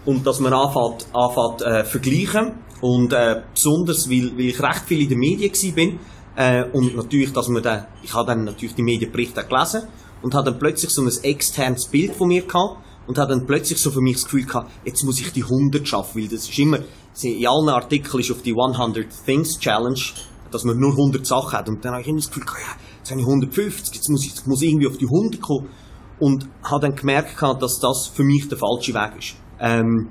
und 0.05 0.27
dass 0.27 0.41
man 0.41 0.53
anfängt, 0.53 1.07
anfängt 1.13 1.63
äh, 1.63 1.85
vergleichen. 1.85 2.55
Und 2.81 3.13
äh, 3.13 3.43
besonders, 3.55 4.11
weil, 4.11 4.33
weil 4.37 4.47
ich 4.47 4.61
recht 4.61 4.85
viel 4.87 5.03
in 5.03 5.09
den 5.11 5.19
Medien 5.19 5.75
bin. 5.75 6.01
Äh, 6.39 6.71
und 6.73 6.95
natürlich, 6.95 7.33
dass 7.33 7.49
man 7.49 7.65
dann, 7.65 7.87
ich 8.01 8.15
habe 8.15 8.29
dann 8.29 8.45
natürlich 8.45 8.77
die 8.77 8.85
Medienberichte 8.85 9.45
gelesen 9.45 9.89
und 10.23 10.35
habe 10.35 10.53
dann 10.53 10.61
plötzlich 10.61 10.93
so 10.93 11.03
ein 11.03 11.11
externes 11.25 11.87
Bild 11.87 12.15
von 12.15 12.29
mir 12.29 12.43
gehabt 12.43 12.77
und 13.09 13.19
habe 13.19 13.35
dann 13.35 13.45
plötzlich 13.45 13.81
so 13.81 13.91
für 13.91 14.01
mich 14.01 14.15
das 14.15 14.25
Gefühl 14.25 14.45
gehabt, 14.45 14.71
jetzt 14.85 15.03
muss 15.03 15.19
ich 15.19 15.33
die 15.33 15.43
100 15.43 15.87
schaffen, 15.89 16.21
weil 16.21 16.29
das 16.29 16.49
ist 16.49 16.57
immer, 16.57 16.79
in 17.23 17.45
allen 17.45 17.69
Artikeln 17.71 18.21
ist 18.21 18.31
auf 18.31 18.43
die 18.43 18.55
100 18.57 19.09
Things 19.27 19.59
Challenge, 19.59 19.99
dass 20.53 20.63
man 20.63 20.79
nur 20.79 20.93
100 20.93 21.27
Sachen 21.27 21.59
hat 21.59 21.69
und 21.69 21.85
dann 21.85 21.91
habe 21.91 22.03
ich 22.03 22.09
immer 22.09 22.19
das 22.19 22.29
Gefühl 22.29 22.45
gehabt, 22.45 22.61
ja, 22.61 22.77
jetzt 22.99 23.11
habe 23.11 23.21
ich 23.21 23.27
150, 23.27 23.95
jetzt 23.97 24.09
muss 24.09 24.25
ich, 24.25 24.31
jetzt 24.31 24.47
muss 24.47 24.63
ich 24.63 24.71
irgendwie 24.71 24.87
auf 24.87 24.97
die 24.97 25.07
100 25.07 25.41
kommen 25.41 25.69
und 26.21 26.47
habe 26.63 26.83
dann 26.83 26.95
gemerkt 26.95 27.37
gehabt, 27.37 27.61
dass 27.61 27.81
das 27.81 28.13
für 28.15 28.23
mich 28.23 28.49
der 28.49 28.59
falsche 28.59 28.95
Weg 28.95 29.19
ist. 29.19 29.35
Ähm, 29.59 30.11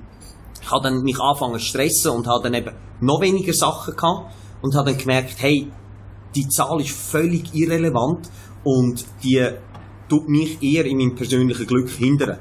ich 0.62 0.70
habe 0.70 0.84
dann 0.84 1.04
mich 1.04 1.22
angefangen 1.22 1.58
zu 1.58 1.66
stressen 1.66 2.12
und 2.12 2.28
habe 2.28 2.44
dann 2.44 2.54
eben 2.54 2.76
noch 3.00 3.22
weniger 3.22 3.54
Sachen 3.54 3.96
gehabt 3.96 4.34
und 4.62 4.76
habe 4.76 4.92
dann 4.92 5.00
gemerkt, 5.00 5.36
hey, 5.38 5.72
die 6.36 6.48
Zahl 6.48 6.80
ist 6.82 6.92
völlig 6.92 7.54
irrelevant 7.54 8.30
und 8.64 9.06
die 9.24 9.48
tut 10.10 10.28
mich 10.30 10.62
eher 10.62 10.86
in 10.86 10.98
meinem 10.98 11.16
persönlichen 11.16 11.66
Glück 11.66 11.90
hindern. 11.90 12.40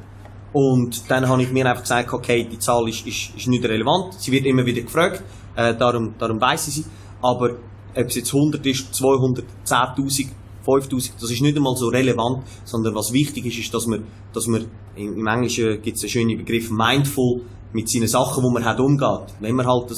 Und 0.53 1.11
dann 1.11 1.29
habe 1.29 1.43
ich 1.43 1.53
mir 1.53 1.67
einfach 1.67 1.83
gesagt, 1.83 2.13
okay, 2.13 2.49
die 2.51 2.59
Zahl 2.59 2.89
ist, 2.89 3.07
ist, 3.07 3.37
ist 3.37 3.47
nicht 3.47 3.65
relevant. 3.65 4.15
Sie 4.15 4.33
wird 4.33 4.47
immer 4.47 4.65
wieder 4.65 4.83
gefragt, 4.83 5.23
äh, 5.55 5.75
darum, 5.75 6.15
darum 6.19 6.41
weiss 6.41 6.69
ich 6.69 6.75
sie. 6.75 6.85
Aber 7.21 7.51
ob 7.95 8.07
es 8.07 8.15
jetzt 8.15 8.33
100 8.33 8.65
ist, 8.67 8.95
200, 8.95 9.45
10.000, 9.67 10.29
5000, 10.65 11.23
das 11.23 11.31
ist 11.31 11.43
nicht 11.43 11.57
einmal 11.57 11.77
so 11.77 11.89
relevant, 11.89 12.45
sondern 12.65 12.95
was 12.95 13.13
wichtig 13.13 13.47
ist, 13.47 13.59
ist, 13.59 13.75
dass 13.75 13.87
man, 13.87 14.05
dass 14.33 14.47
man 14.47 14.67
im, 14.97 15.19
im 15.19 15.27
Englischen 15.27 15.81
gibt 15.83 15.97
es 15.97 16.03
einen 16.03 16.11
schönen 16.11 16.39
Begriff, 16.39 16.71
mindful 16.71 17.43
mit 17.73 17.91
seinen 17.91 18.09
Sachen, 18.09 18.43
die 18.43 18.53
man 18.53 18.65
hat, 18.65 18.81
umgeht. 18.81 19.35
Wenn 19.41 19.55
man 19.55 19.67
halt 19.67 19.91
ein, 19.91 19.97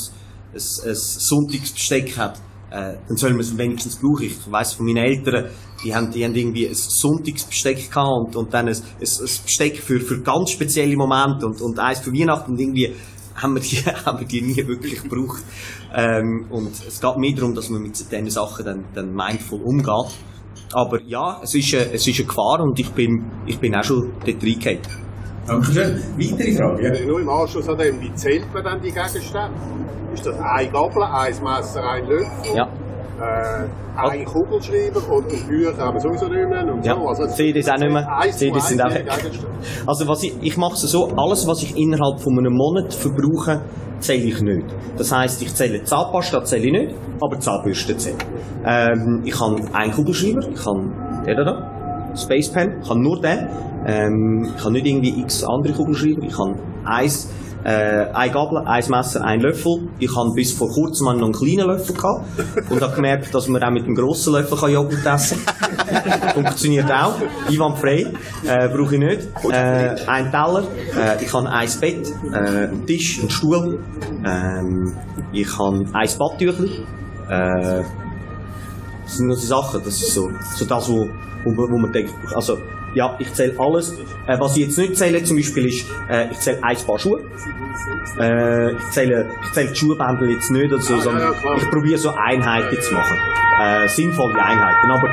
ein, 0.54 0.88
ein 0.88 0.94
Sonntagsbesteck 0.94 2.16
hat, 2.16 2.40
äh, 2.70 2.94
dann 3.06 3.16
soll 3.16 3.30
man 3.30 3.40
es 3.40 3.56
wenigstens 3.56 3.96
brauchen. 3.96 4.24
Ich 4.24 4.50
weiss 4.50 4.74
von 4.74 4.86
meinen 4.86 5.04
Eltern, 5.04 5.50
die 5.82 5.94
haben, 5.94 6.10
die 6.10 6.24
haben 6.24 6.34
irgendwie 6.34 6.66
ein 6.66 6.74
Sonntagsbesteck 6.74 7.90
gehabt 7.90 8.08
und, 8.08 8.36
und 8.36 8.54
dann 8.54 8.68
ein, 8.68 8.74
ein, 8.74 8.82
ein 9.00 9.28
Besteck 9.44 9.78
für, 9.78 10.00
für 10.00 10.20
ganz 10.20 10.50
spezielle 10.50 10.96
Momente 10.96 11.46
und, 11.46 11.60
und 11.60 11.78
eins 11.78 12.00
für 12.00 12.12
Weihnachten 12.12 12.52
und 12.52 12.60
irgendwie 12.60 12.94
haben 13.34 13.54
wir 13.54 13.62
die, 13.62 13.76
haben 14.06 14.20
wir 14.20 14.26
die 14.26 14.42
nie 14.42 14.66
wirklich 14.66 15.02
gebraucht. 15.02 15.42
Ähm, 15.94 16.46
und 16.50 16.72
es 16.72 17.00
geht 17.00 17.16
mehr 17.16 17.34
darum, 17.34 17.54
dass 17.54 17.70
man 17.70 17.82
mit 17.82 17.98
diesen 17.98 18.30
Sachen 18.30 18.64
dann, 18.64 18.84
dann 18.94 19.14
mindful 19.14 19.60
umgeht. 19.62 20.12
Aber 20.72 21.00
ja, 21.02 21.40
es 21.42 21.54
ist, 21.54 21.72
eine, 21.74 21.92
es 21.92 22.06
ist 22.06 22.18
eine 22.18 22.28
Gefahr 22.28 22.60
und 22.60 22.78
ich 22.78 22.90
bin, 22.90 23.24
ich 23.46 23.58
bin 23.58 23.74
auch 23.74 23.84
schon 23.84 24.12
dort 24.24 24.42
reingegangen. 24.42 25.07
Dankeschön. 25.48 26.02
Weitere 26.16 26.52
Fragen? 26.56 26.82
Ja. 26.94 27.06
Nur 27.06 27.20
im 27.20 27.28
Anschluss 27.28 27.68
an 27.68 27.78
dem, 27.78 28.00
wie 28.00 28.12
zählt 28.14 28.52
man 28.52 28.62
dann 28.62 28.80
die 28.80 28.92
Gegenstände? 28.92 29.50
Ist 30.12 30.26
das 30.26 30.38
ein 30.38 30.72
Gabel, 30.72 31.02
ein 31.02 31.34
Messer, 31.42 31.82
ein 31.90 32.06
Löffel? 32.06 32.56
Ja. 32.56 32.68
Äh, 33.20 33.66
ein 33.96 34.24
Kugelschreiber 34.24 35.00
und 35.10 35.32
die 35.32 35.36
Bücher 35.48 35.76
haben 35.76 35.94
wir 35.94 36.00
sowieso 36.00 36.28
nicht 36.28 36.48
mehr 36.48 36.72
und 36.72 36.84
Ja, 36.84 36.94
so. 36.94 37.08
Also, 37.08 37.26
CDs 37.26 37.68
auch 37.68 37.76
nicht 37.78 37.92
mehr. 37.92 38.06
CDs 38.30 38.68
sind 38.68 38.80
auch 38.80 38.88
die 38.88 38.94
weg. 38.94 39.08
Gegenstände. 39.08 39.48
Also 39.86 40.06
was 40.06 40.22
ich, 40.22 40.34
ich 40.40 40.56
mache 40.56 40.74
es 40.74 40.82
so, 40.82 41.08
alles 41.16 41.46
was 41.48 41.62
ich 41.62 41.76
innerhalb 41.76 42.20
von 42.20 42.38
einem 42.38 42.52
Monat 42.54 42.94
verbrauche, 42.94 43.60
zähle 43.98 44.24
ich 44.24 44.40
nicht. 44.40 44.66
Das 44.96 45.10
heisst, 45.10 45.42
ich 45.42 45.52
zähle 45.54 45.82
Zahnpasta, 45.82 46.44
zähle 46.44 46.66
ich 46.66 46.72
nicht, 46.72 46.94
aber 47.20 47.40
Zahnbürste 47.40 47.96
zähle. 47.96 48.18
Ähm, 48.64 49.22
ich 49.24 49.38
habe 49.40 49.56
einen 49.72 49.92
Kugelschreiber, 49.92 50.46
ich 50.48 50.64
habe 50.64 51.24
den 51.26 51.36
da, 51.36 51.77
Pen, 52.52 52.80
ich 52.82 52.88
habe 52.88 53.00
nur 53.00 53.20
den. 53.20 53.48
Ähm, 53.86 54.52
ich 54.56 54.62
habe 54.62 54.72
nicht 54.72 54.86
irgendwie 54.86 55.20
x 55.20 55.44
andere 55.44 55.72
Kugelschreiber, 55.72 56.22
ich 56.22 56.38
habe 56.38 56.54
eins, 56.84 57.28
äh, 57.64 58.06
ein 58.12 58.32
Gabel, 58.32 58.58
ein 58.64 58.84
Messer, 58.88 59.24
ein 59.24 59.40
Löffel. 59.40 59.88
Ich 59.98 60.14
habe 60.14 60.30
bis 60.34 60.52
vor 60.52 60.68
kurzem 60.68 61.06
noch 61.06 61.24
einen 61.24 61.32
kleinen 61.32 61.66
Löffel 61.66 61.94
gehabt 61.94 62.24
und 62.70 62.80
habe 62.80 62.94
gemerkt, 62.94 63.34
dass 63.34 63.48
man 63.48 63.62
auch 63.62 63.70
mit 63.70 63.86
dem 63.86 63.94
grossen 63.94 64.32
Löffel 64.34 64.56
kann 64.56 64.72
Joghurt 64.72 65.04
essen 65.04 65.38
kann. 65.44 66.32
Funktioniert 66.34 66.90
auch. 66.90 67.14
Einwandfrei. 67.48 68.06
Äh, 68.44 68.68
brauche 68.68 68.94
ich 68.94 69.00
nicht. 69.00 69.28
Äh, 69.50 69.96
ein 70.06 70.30
Teller. 70.30 70.64
Äh, 70.96 71.24
ich 71.24 71.32
habe 71.32 71.50
ein 71.50 71.68
Bett, 71.80 72.12
äh, 72.32 72.36
einen 72.36 72.86
Tisch, 72.86 73.20
einen 73.20 73.30
Stuhl. 73.30 73.78
Ähm, 74.24 74.96
ich 75.32 75.58
habe 75.58 75.84
ein 75.92 76.08
Badtüchli. 76.18 76.70
Äh, 77.28 77.82
das 79.04 79.16
sind 79.16 79.26
nur 79.26 79.36
so 79.36 79.46
Sachen. 79.46 79.80
Das 79.84 80.00
ist 80.00 80.14
so, 80.14 80.30
so 80.54 80.64
das, 80.64 80.88
wo, 80.88 81.08
wo, 81.56 81.70
wo 81.70 81.78
man 81.78 81.92
denkt, 81.92 82.14
also, 82.34 82.58
ja, 82.94 83.14
ich 83.18 83.32
zähle 83.32 83.54
alles. 83.58 83.92
Äh, 84.26 84.38
was 84.38 84.56
ich 84.56 84.66
jetzt 84.66 84.78
nicht 84.78 84.96
zähle, 84.96 85.22
zum 85.22 85.36
Beispiel, 85.36 85.66
ist, 85.66 85.86
äh, 86.08 86.30
ich 86.30 86.38
zähle 86.38 86.58
ein 86.62 86.76
Paar 86.86 86.98
Schuhe. 86.98 87.20
Äh, 88.18 88.72
ich 88.72 88.90
zähle, 88.90 89.30
ich 89.44 89.52
zähle 89.52 89.68
die 89.68 89.76
Schuhbändel 89.76 90.30
jetzt 90.30 90.50
nicht 90.50 90.72
oder 90.72 90.80
so, 90.80 90.94
ja, 90.94 91.00
sondern 91.00 91.32
ja, 91.32 91.56
ich 91.56 91.70
probiere 91.70 91.98
so 91.98 92.10
Einheiten 92.10 92.80
zu 92.80 92.94
machen. 92.94 93.18
Äh, 93.60 93.88
sinnvolle 93.88 94.34
Einheiten. 94.42 94.90
Aber 94.90 95.08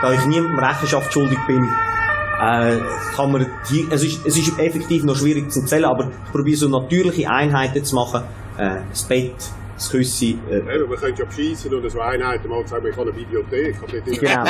da 0.00 0.12
ich 0.12 0.24
niemandem 0.26 0.58
Rechenschaft 0.58 1.12
schuldig 1.12 1.38
bin, 1.46 1.62
äh, 1.64 2.78
kann 3.14 3.32
man 3.32 3.46
die, 3.70 3.86
es 3.90 4.02
ist, 4.02 4.26
es 4.26 4.36
ist 4.36 4.58
effektiv 4.58 5.04
noch 5.04 5.16
schwierig 5.16 5.50
zu 5.50 5.64
zählen, 5.64 5.84
aber 5.84 6.10
ich 6.26 6.32
probiere 6.32 6.56
so 6.56 6.68
natürliche 6.68 7.30
Einheiten 7.30 7.84
zu 7.84 7.94
machen. 7.94 8.22
Äh, 8.58 8.80
das 8.90 9.04
Bett, 9.04 9.34
das 9.82 9.90
Küssi, 9.90 10.38
äh, 10.48 10.56
Eben, 10.56 10.88
man 10.88 10.98
könnte 10.98 11.22
ja 11.22 11.28
bescheissen 11.28 11.74
und 11.74 11.90
so 11.90 12.00
Einheiten 12.00 12.48
mal 12.48 12.66
sagen, 12.66 12.86
ich 12.88 12.96
habe 12.96 13.10
eine 13.10 13.18
Bibliothek. 13.18 13.76
Dort 13.80 14.04
Genau, 14.04 14.44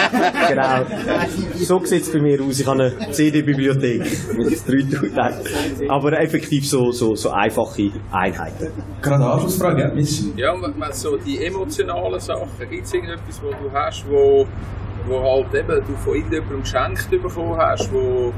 genau. 0.49 1.25
So 1.57 1.79
sieht 1.85 2.03
es 2.03 2.13
bei 2.13 2.21
mir 2.21 2.41
aus. 2.43 2.61
Ich 2.61 2.67
habe 2.67 2.83
eine 2.83 3.11
CD-Bibliothek. 3.11 4.03
Aber 5.89 6.21
effektiv 6.21 6.69
so, 6.69 6.91
so, 6.91 7.15
so 7.15 7.31
einfache 7.31 7.91
Einheiten. 8.11 8.69
Gerade 9.01 9.17
eine 9.17 9.33
Anschlussfrage, 9.33 9.83
ja? 9.83 9.93
Ja, 10.37 10.53
und 10.53 10.63
wenn 10.63 10.93
so 10.93 11.17
die 11.17 11.45
emotionalen 11.45 12.21
Sachen, 12.21 12.49
gibt 12.71 12.85
es 12.85 12.95
irgendetwas, 12.95 13.43
wo 13.43 13.51
du 13.51 13.73
hast, 13.73 14.05
wo, 14.09 14.47
wo 15.07 15.21
halt 15.21 15.55
eben 15.55 15.87
du 15.87 15.95
von 15.97 16.15
irgendjemandem 16.15 16.61
geschenkt 16.61 17.11
bekommen 17.11 17.57
hast, 17.57 17.93
wo, 17.93 18.33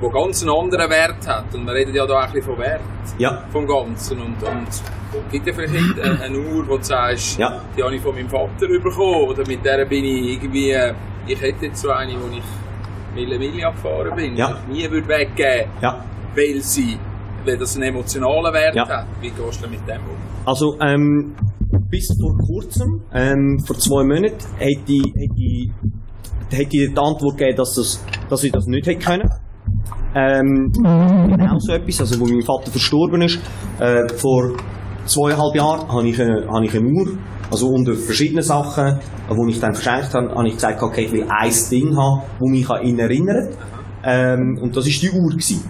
wo 0.00 0.08
ganz 0.10 0.42
einen 0.42 0.50
anderen 0.54 0.90
Wert 0.90 1.26
hat? 1.26 1.54
Und 1.54 1.64
wir 1.66 1.74
reden 1.74 1.94
ja 1.94 2.06
da 2.06 2.14
auch 2.14 2.22
ein 2.26 2.32
bisschen 2.32 2.54
von 2.54 2.58
Wert 2.58 2.80
Ja, 3.18 3.44
vom 3.50 3.66
Ganzen. 3.66 4.20
Und, 4.20 4.42
und 4.42 5.30
gibt 5.30 5.46
ja 5.46 5.52
vielleicht 5.52 5.98
eine, 6.00 6.20
eine 6.20 6.38
Uhr, 6.38 6.66
wo 6.68 6.76
du 6.76 6.82
sagst, 6.82 7.38
Ja. 7.38 7.60
die 7.76 7.82
habe 7.82 7.94
ich 7.94 8.02
von 8.02 8.14
meinem 8.14 8.28
Vater 8.28 8.66
bekommen, 8.66 9.28
oder 9.28 9.46
mit 9.46 9.64
der 9.64 9.84
bin 9.86 10.04
ich 10.04 10.32
irgendwie, 10.34 10.74
ich 11.26 11.40
hätte 11.40 11.66
jetzt 11.66 11.80
so 11.82 11.90
eine, 11.90 12.12
wo 12.14 12.26
ich 12.36 12.42
Mille 13.14 13.38
Mille 13.38 13.70
gefahren 13.70 14.14
bin, 14.16 14.36
Ja. 14.36 14.58
die 14.68 14.72
ich 14.78 14.84
nie 14.86 14.90
würde 14.90 15.08
weggeben 15.08 15.70
ja. 15.80 16.04
weil 16.34 16.60
sie, 16.60 16.98
weil 17.44 17.56
das 17.56 17.76
einen 17.76 17.84
emotionalen 17.90 18.52
Wert 18.52 18.74
Ja. 18.74 18.88
hat. 18.88 19.06
Wie 19.20 19.30
gehst 19.30 19.64
du 19.64 19.68
mit 19.68 19.80
dem 19.88 20.00
um? 20.02 20.16
Also, 20.46 20.76
ähm, 20.80 21.34
bis 21.88 22.08
vor 22.20 22.36
kurzem, 22.38 23.02
ähm, 23.14 23.58
vor 23.64 23.76
zwei 23.78 24.02
Monaten, 24.02 24.36
hätte 24.58 24.92
ich, 24.92 25.04
hätte 25.14 25.36
ich, 25.36 25.70
hätte 26.50 26.62
ich 26.62 26.68
die 26.70 26.98
Antwort 26.98 27.38
gegeben, 27.38 27.56
dass, 27.56 27.74
das, 27.76 28.04
dass 28.28 28.42
ich 28.42 28.50
das 28.52 28.66
nicht 28.66 28.86
hätte 28.86 28.98
können. 28.98 29.30
Ähm, 30.16 30.70
genau 30.72 31.58
so 31.58 31.72
etwas, 31.72 32.00
also 32.00 32.20
wo 32.20 32.26
mein 32.26 32.42
Vater 32.42 32.70
verstorben 32.70 33.22
ist, 33.22 33.40
äh, 33.80 34.08
vor 34.16 34.52
zweieinhalb 35.06 35.54
Jahren 35.54 35.88
habe 35.88 36.08
ich, 36.08 36.20
eine, 36.20 36.46
habe 36.46 36.64
ich 36.64 36.74
eine 36.74 36.86
Uhr, 36.86 37.18
also 37.50 37.68
unter 37.68 37.94
verschiedenen 37.94 38.42
Sachen, 38.42 38.98
die 39.28 39.50
ich 39.50 39.60
dann 39.60 39.74
verschenkt 39.74 40.14
habe, 40.14 40.34
habe 40.34 40.48
ich 40.48 40.54
gesagt, 40.54 40.82
okay, 40.82 41.04
ich 41.06 41.12
will 41.12 41.26
ein 41.28 41.52
Ding 41.70 41.96
haben, 41.96 42.22
das 42.40 42.48
mich 42.48 42.70
an 42.70 42.82
ihn 42.82 42.98
erinnert. 42.98 43.56
Ähm, 44.04 44.58
und 44.62 44.76
das 44.76 44.84
war 44.84 44.92
die 44.92 45.10
Uhr. 45.10 45.30
Gewesen. 45.30 45.64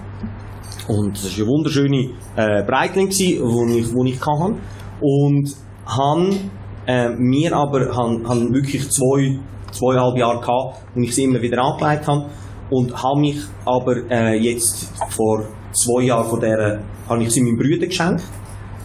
Und 0.89 1.17
das 1.17 1.25
war 1.25 1.45
eine 1.45 1.47
wunderschöne 1.47 2.11
äh, 2.37 2.63
Breitling, 2.65 3.09
die 3.09 3.35
ich, 3.35 3.41
wo 3.41 4.05
ich 4.05 4.21
hatte. 4.21 4.55
Und 5.01 5.55
han, 5.87 6.51
äh, 6.87 7.09
mir 7.11 7.57
aber 7.57 7.95
han, 7.97 8.29
han 8.29 8.53
wirklich 8.53 8.91
zwei, 8.91 9.39
zweieinhalb 9.71 10.17
Jahre 10.17 10.41
gehabt, 10.41 10.83
wo 10.95 11.01
ich 11.01 11.15
sie 11.15 11.25
immer 11.25 11.41
wieder 11.41 11.63
angelegt 11.63 12.07
habe. 12.07 12.27
Und 12.71 12.95
habe 13.03 13.21
mich 13.21 13.41
aber 13.65 14.11
äh, 14.11 14.37
jetzt 14.39 14.91
vor 15.11 15.45
zwei 15.73 16.05
Jahren 16.05 16.29
von 16.29 16.41
der, 16.41 16.81
habe 17.09 17.23
ich 17.23 17.31
sie 17.31 17.43
meinem 17.43 17.57
Bruder 17.57 17.87
geschenkt. 17.87 18.25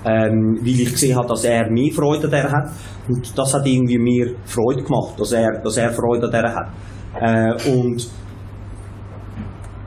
Ähm, 0.05 0.59
weil 0.61 0.79
ich 0.79 0.91
gesehen 0.91 1.17
habe, 1.17 1.27
dass 1.27 1.43
er 1.43 1.69
mehr 1.69 1.91
Freude 1.91 2.25
an 2.25 2.31
der 2.31 2.49
hat. 2.51 2.71
Und 3.09 3.37
das 3.37 3.53
hat 3.53 3.65
irgendwie 3.65 3.97
mir 3.97 4.35
Freude 4.45 4.83
gemacht, 4.83 5.19
dass 5.19 5.33
er, 5.33 5.61
dass 5.61 5.75
er 5.75 5.91
Freude 5.91 6.25
an 6.25 6.31
der 6.31 6.55
hat. 6.55 6.69
Äh, 7.19 7.69
und 7.71 8.07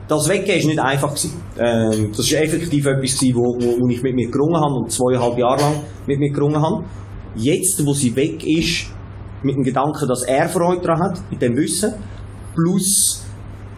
das 0.08 0.28
Weggehen 0.28 0.60
war 0.60 0.68
nicht 0.68 0.80
einfach. 0.80 1.08
Gewesen. 1.14 1.42
Ähm, 1.58 2.12
das 2.14 2.30
war 2.32 2.42
effektiv 2.42 2.86
etwas, 2.86 3.18
gewesen, 3.18 3.34
wo, 3.34 3.56
wo, 3.58 3.80
wo 3.80 3.88
ich 3.88 4.02
mit 4.02 4.14
mir 4.14 4.30
gerungen 4.30 4.56
habe 4.56 4.74
und 4.74 4.90
zweieinhalb 4.90 5.38
Jahre 5.38 5.60
lang 5.60 5.74
mit 6.06 6.18
mir 6.18 6.30
gerungen 6.30 6.60
habe. 6.60 6.84
Jetzt, 7.34 7.84
wo 7.86 7.94
sie 7.94 8.14
weg 8.14 8.44
ist, 8.44 8.92
mit 9.42 9.56
dem 9.56 9.62
Gedanken, 9.62 10.06
dass 10.06 10.24
er 10.24 10.48
Freude 10.48 10.82
daran 10.82 11.00
hat, 11.00 11.30
mit 11.30 11.40
dem 11.40 11.56
Wissen, 11.56 11.94
plus 12.54 13.21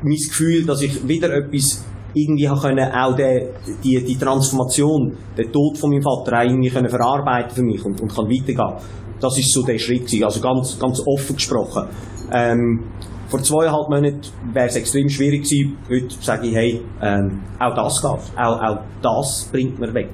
mein 0.05 0.17
Gefühl, 0.17 0.65
dass 0.65 0.83
ich 0.83 1.07
wieder 1.07 1.33
etwas 1.35 1.85
irgendwie 2.15 2.49
habe 2.49 2.61
können, 2.61 2.93
auch 2.93 3.17
der, 3.17 3.49
die, 3.83 4.03
die 4.05 4.17
Transformation, 4.17 5.17
den 5.37 5.53
Tod 5.53 5.77
von 5.79 5.91
meinem 5.91 6.03
Vater 6.03 6.39
auch 6.39 6.45
irgendwie 6.45 6.71
können 6.71 6.89
verarbeiten 6.89 7.51
für 7.51 7.63
mich 7.63 7.85
und, 7.85 8.01
und 8.01 8.15
kann 8.15 8.27
weitergehen. 8.27 8.81
Das 9.21 9.37
ist 9.39 9.53
so 9.53 9.63
der 9.63 9.79
Schritt 9.79 10.07
gewesen. 10.07 10.25
Also 10.25 10.41
ganz, 10.41 10.79
ganz 10.79 11.01
offen 11.07 11.35
gesprochen. 11.35 11.89
Ähm, 12.33 12.85
vor 13.29 13.43
zweieinhalb 13.43 13.89
Monaten 13.89 14.21
wäre 14.53 14.67
es 14.67 14.77
extrem 14.77 15.09
schwierig 15.09 15.43
gewesen. 15.43 15.77
Heute 15.89 16.15
sage 16.21 16.47
ich, 16.47 16.55
hey, 16.55 16.81
ähm, 17.03 17.41
auch 17.59 17.75
das 17.75 18.01
geht. 18.01 18.39
Auch, 18.39 18.63
auch 18.63 18.79
das 19.03 19.49
bringt 19.51 19.79
mir 19.79 19.93
weg. 19.93 20.11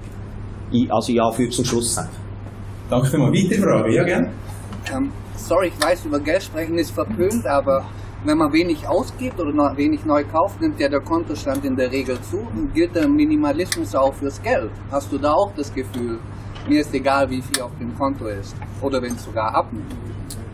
Ich, 0.71 0.91
also 0.93 1.13
ja, 1.13 1.31
für 1.31 1.49
zum 1.51 1.65
Schluss 1.65 1.95
sagen. 1.95 2.09
Danke 2.89 3.09
vielmals. 3.09 3.45
Weitere 3.45 3.61
Frage, 3.61 3.95
ja, 3.95 4.05
gerne. 4.05 4.31
Ähm, 4.95 5.13
sorry, 5.37 5.69
ich 5.69 5.85
weiß, 5.85 6.07
über 6.07 6.21
Geld 6.21 6.43
sprechen 6.43 6.79
ist 6.79 6.93
verpönt, 6.93 7.47
aber 7.47 7.85
wenn 8.25 8.39
man 8.39 8.53
wenig 8.53 8.87
ausgibt 8.87 9.41
oder 9.41 9.53
wenig 9.77 10.05
neu 10.05 10.25
kauft, 10.25 10.61
nimmt 10.61 10.79
ja 10.79 10.89
der 10.89 11.01
Kontostand 11.01 11.65
in 11.65 11.77
der 11.77 11.91
Regel 11.91 12.19
zu 12.21 12.39
und 12.39 12.75
gilt 12.75 12.95
der 12.95 13.09
Minimalismus 13.09 13.95
auch 13.95 14.15
fürs 14.15 14.43
Geld. 14.43 14.71
Hast 14.91 15.11
du 15.11 15.19
da 15.19 15.33
auch 15.33 15.53
das 15.57 15.73
Gefühl, 15.73 16.19
mir 16.69 16.81
ist 16.81 16.93
egal, 16.95 17.31
wie 17.31 17.41
viel 17.41 17.63
auf 17.63 17.73
dem 17.79 17.95
Konto 17.97 18.27
ist? 18.27 18.55
Oder 18.83 19.01
wenn 19.01 19.15
es 19.15 19.25
sogar 19.25 19.55
abnimmt? 19.55 19.93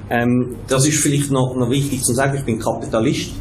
Ähm, 0.09 0.55
das 0.69 0.87
ist 0.87 1.03
vielleicht 1.03 1.33
noch, 1.33 1.57
noch 1.57 1.71
wichtig 1.71 2.03
zu 2.03 2.13
sagen, 2.13 2.37
ich 2.37 2.45
bin 2.45 2.59
Kapitalist. 2.61 3.33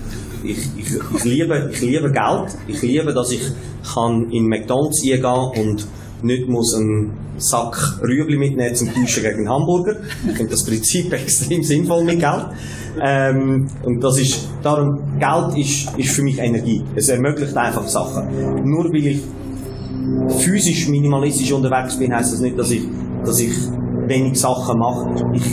Ich, 0.44 0.58
ich, 0.78 0.96
ich, 1.16 1.24
liebe, 1.24 1.70
ich 1.72 1.82
liebe 1.82 2.12
Geld. 2.12 2.58
Ich 2.68 2.82
liebe, 2.82 3.14
dass 3.14 3.32
ich 3.32 3.42
kann 3.94 4.30
in 4.32 4.48
McDonalds 4.48 5.04
eingehen 5.04 5.52
und 5.56 5.88
nicht 6.26 6.48
muss 6.48 6.76
einen 6.76 7.12
Sack 7.38 8.00
Rüebli 8.02 8.38
mitnehmen 8.38 8.76
zum 8.76 8.88
Tauschen 8.94 9.24
gegen 9.24 9.40
einen 9.40 9.50
Hamburger. 9.50 9.96
Ich 10.28 10.36
finde 10.36 10.52
das 10.52 10.66
Prinzip 10.66 11.12
extrem 11.14 11.64
sinnvoll 11.64 12.04
mit 12.04 12.20
Geld. 12.20 12.48
Ähm, 13.02 13.68
und 13.84 14.02
das 14.02 14.20
ist, 14.20 14.48
darum, 14.64 15.20
Geld 15.20 15.58
ist, 15.58 15.98
ist 15.98 16.16
für 16.16 16.24
mich 16.24 16.40
Energie. 16.40 16.84
Es 16.96 17.10
ermöglicht 17.10 17.56
einfach 17.56 17.88
Sachen. 17.88 18.28
Nur 18.64 18.86
weil 18.86 19.08
ich 19.08 19.22
physisch 20.40 20.88
minimalistisch 20.88 21.52
unterwegs 21.52 21.98
bin, 21.98 22.16
heisst 22.16 22.34
das 22.34 22.40
nicht, 22.40 22.58
dass 22.58 22.72
ich, 22.72 22.84
dass 23.24 23.40
ich 23.40 23.54
wenig 24.08 24.40
Sachen 24.40 24.80
mache. 24.80 25.10
Ich 25.34 25.44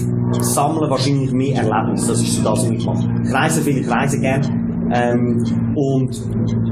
sammle 0.40 0.88
wahrscheinlich 0.88 1.32
mehr 1.32 1.62
Erlebnisse. 1.62 2.08
Das 2.08 2.22
ist 2.22 2.36
so 2.36 2.42
das, 2.42 2.64
was 2.64 2.70
ich 2.70 2.84
mache. 2.84 3.08
Ich 3.24 3.32
reise 3.32 3.62
viel, 3.62 3.78
ich 3.78 3.90
reise 3.90 4.20
gern. 4.20 4.88
Ähm, 4.94 5.74
und 5.74 6.22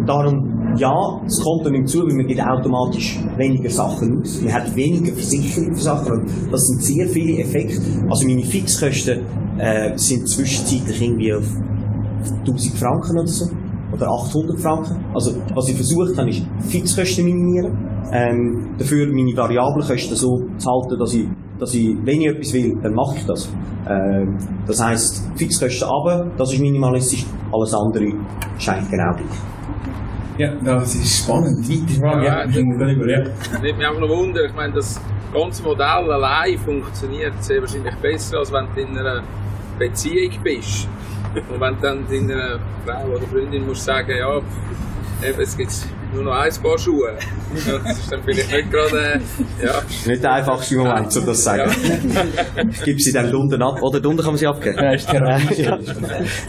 darum, 0.06 0.59
ja, 0.76 1.20
das 1.24 1.40
Konto 1.42 1.70
nimmt 1.70 1.88
zu, 1.88 2.00
weil 2.00 2.14
man 2.14 2.26
gibt 2.26 2.40
automatisch 2.40 3.18
weniger 3.36 3.70
Sachen 3.70 4.20
aus. 4.20 4.40
Man 4.40 4.52
hat 4.52 4.74
weniger 4.74 5.12
Versicherung 5.12 5.74
für 5.74 5.82
Sachen. 5.82 6.26
Das 6.50 6.60
sind 6.66 6.82
sehr 6.82 7.08
viele 7.08 7.42
Effekte. 7.42 7.80
Also 8.08 8.26
meine 8.26 8.42
Fixkosten 8.42 9.20
äh, 9.58 9.96
sind 9.96 10.28
zwischenzeitlich 10.28 11.00
irgendwie 11.02 11.34
auf 11.34 11.46
1000 12.46 12.76
Franken 12.76 13.18
oder 13.18 13.26
so. 13.26 13.46
Oder 13.92 14.08
800 14.08 14.60
Franken. 14.60 15.04
Also, 15.12 15.32
was 15.54 15.68
ich 15.68 15.74
versucht 15.74 16.16
habe, 16.16 16.30
ist 16.30 16.42
Fixkosten 16.60 17.24
minimieren. 17.24 17.76
Ähm, 18.12 18.74
dafür 18.78 19.06
meine 19.12 19.36
Variablenkosten 19.36 20.16
so 20.16 20.38
zu 20.58 20.70
halten, 20.70 20.98
dass 20.98 21.14
ich, 21.14 21.26
dass 21.58 21.74
ich, 21.74 21.96
wenn 22.04 22.20
ich 22.20 22.28
etwas 22.28 22.52
will, 22.52 22.78
dann 22.82 22.94
mache 22.94 23.16
ich 23.16 23.26
das. 23.26 23.48
Ähm, 23.88 24.36
das 24.66 24.82
heisst, 24.82 25.24
Fixkosten 25.34 25.88
runter, 25.88 26.30
das 26.36 26.52
ist 26.52 26.60
minimalistisch, 26.60 27.26
alles 27.52 27.74
andere 27.74 28.12
scheint 28.58 28.88
genau 28.90 29.12
gleich. 29.16 29.59
Ja, 30.40 30.52
das 30.64 30.94
ist 30.94 31.24
spannend. 31.24 31.68
Weitere 31.68 32.00
Frage, 32.00 32.24
ja. 32.24 32.44
Ja, 32.44 33.18
ja. 33.18 33.58
Nicht 33.60 33.76
mich 33.76 33.86
einfach 33.86 34.00
noch 34.00 34.08
wundern, 34.08 34.46
ich 34.46 34.54
meine, 34.54 34.72
das 34.72 34.98
ganze 35.34 35.62
Modell 35.62 35.84
allein 36.10 36.58
funktioniert 36.58 37.44
sehr 37.44 37.60
wahrscheinlich 37.60 37.94
besser, 37.96 38.38
als 38.38 38.50
wenn 38.50 38.66
du 38.74 38.80
in 38.80 38.98
einer 38.98 39.22
Beziehung 39.78 40.32
bist. 40.42 40.88
Und 41.34 41.60
wenn 41.60 41.74
du 41.76 41.82
dann 41.82 42.06
deiner 42.08 42.58
Frau 42.86 43.16
oder 43.16 43.26
Freundin 43.26 43.66
musst 43.66 43.84
sagen, 43.84 44.14
ja, 44.18 44.38
eben, 45.28 45.40
es 45.40 45.56
gibt 45.58 45.72
nur 46.12 46.24
noch 46.24 46.32
ein 46.32 46.52
Paar 46.62 46.78
Schuhe. 46.78 47.16
Das 47.52 47.98
ist 47.98 48.12
dann 48.12 48.22
vielleicht 48.22 48.52
nicht 48.52 48.70
gerade, 48.70 49.14
äh, 49.14 49.66
ja. 49.66 49.82
Nicht 50.06 50.22
der 50.22 50.32
einfachste 50.34 50.76
Moment, 50.76 51.16
um 51.16 51.26
das 51.26 51.38
zu 51.38 51.42
sagen. 51.42 51.70
Ich 52.70 52.82
gebe 52.84 53.00
sie 53.00 53.12
dann 53.12 53.34
unten 53.34 53.60
ab, 53.60 53.82
oder 53.82 54.08
unten 54.08 54.22
kann 54.22 54.32
man 54.32 54.36
sie 54.36 54.46
abgeben. 54.46 54.76
Ja, 54.78 54.92
ist 54.92 55.12
ja. 55.58 55.78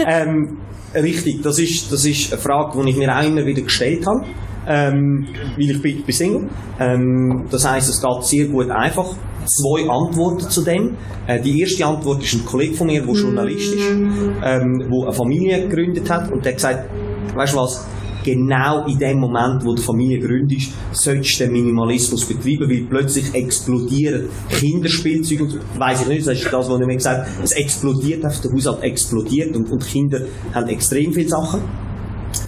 ähm, 0.06 0.58
richtig, 0.94 1.42
das 1.42 1.58
ist, 1.58 1.92
das 1.92 2.06
ist 2.06 2.32
eine 2.32 2.42
Frage, 2.42 2.82
die 2.84 2.92
ich 2.92 2.98
mir 2.98 3.16
auch 3.18 3.24
immer 3.24 3.46
wieder 3.46 3.62
gestellt 3.64 4.06
habe. 4.06 4.26
Ähm, 4.68 5.28
weil 5.58 5.72
ich 5.72 5.82
bin, 5.82 6.04
bin 6.04 6.14
Single. 6.14 6.50
Ähm, 6.80 7.48
das 7.50 7.68
heisst, 7.68 7.90
es 7.90 8.00
geht 8.00 8.24
sehr 8.24 8.46
gut 8.46 8.70
einfach. 8.70 9.16
Zwei 9.44 9.90
Antworten 9.90 10.48
zu 10.52 10.64
dem. 10.64 10.96
Äh, 11.26 11.42
die 11.42 11.62
erste 11.62 11.84
Antwort 11.84 12.22
ist 12.22 12.34
ein 12.36 12.46
Kollege 12.46 12.76
von 12.76 12.86
mir, 12.86 13.02
der 13.02 13.14
Journalist 13.16 13.74
ist, 13.74 13.90
ähm, 13.90 14.38
der 14.44 15.04
eine 15.04 15.14
Familie 15.14 15.68
gegründet 15.68 16.08
hat 16.12 16.32
und 16.32 16.46
der 16.46 16.52
hat 16.52 16.58
gesagt, 16.58 16.90
weißt 17.36 17.54
du 17.54 17.58
was, 17.58 17.88
genau 18.24 18.86
in 18.86 18.98
dem 18.98 19.20
Moment, 19.20 19.64
wo 19.66 19.74
die 19.74 19.82
Familie 19.82 20.20
gründet, 20.20 20.62
solltest 20.92 21.40
du 21.40 21.44
den 21.46 21.54
Minimalismus 21.54 22.26
betreiben, 22.26 22.70
weil 22.70 22.86
plötzlich 22.90 23.34
explodieren 23.34 24.30
Kinderspielzeuge, 24.50 25.60
weiss 25.78 26.02
ich 26.02 26.08
nicht, 26.08 26.28
das 26.28 26.38
ist 26.38 26.52
das, 26.52 26.70
was 26.70 26.80
ich 26.80 26.88
mir 26.88 26.96
gesagt 26.96 27.28
habe, 27.28 27.44
es 27.44 27.52
explodiert 27.54 28.24
einfach, 28.24 28.42
der 28.42 28.52
Haushalt 28.52 28.84
explodiert 28.84 29.56
und, 29.56 29.72
und 29.72 29.86
Kinder 29.86 30.22
haben 30.54 30.68
extrem 30.68 31.14
viele 31.14 31.30
Sachen. 31.30 31.62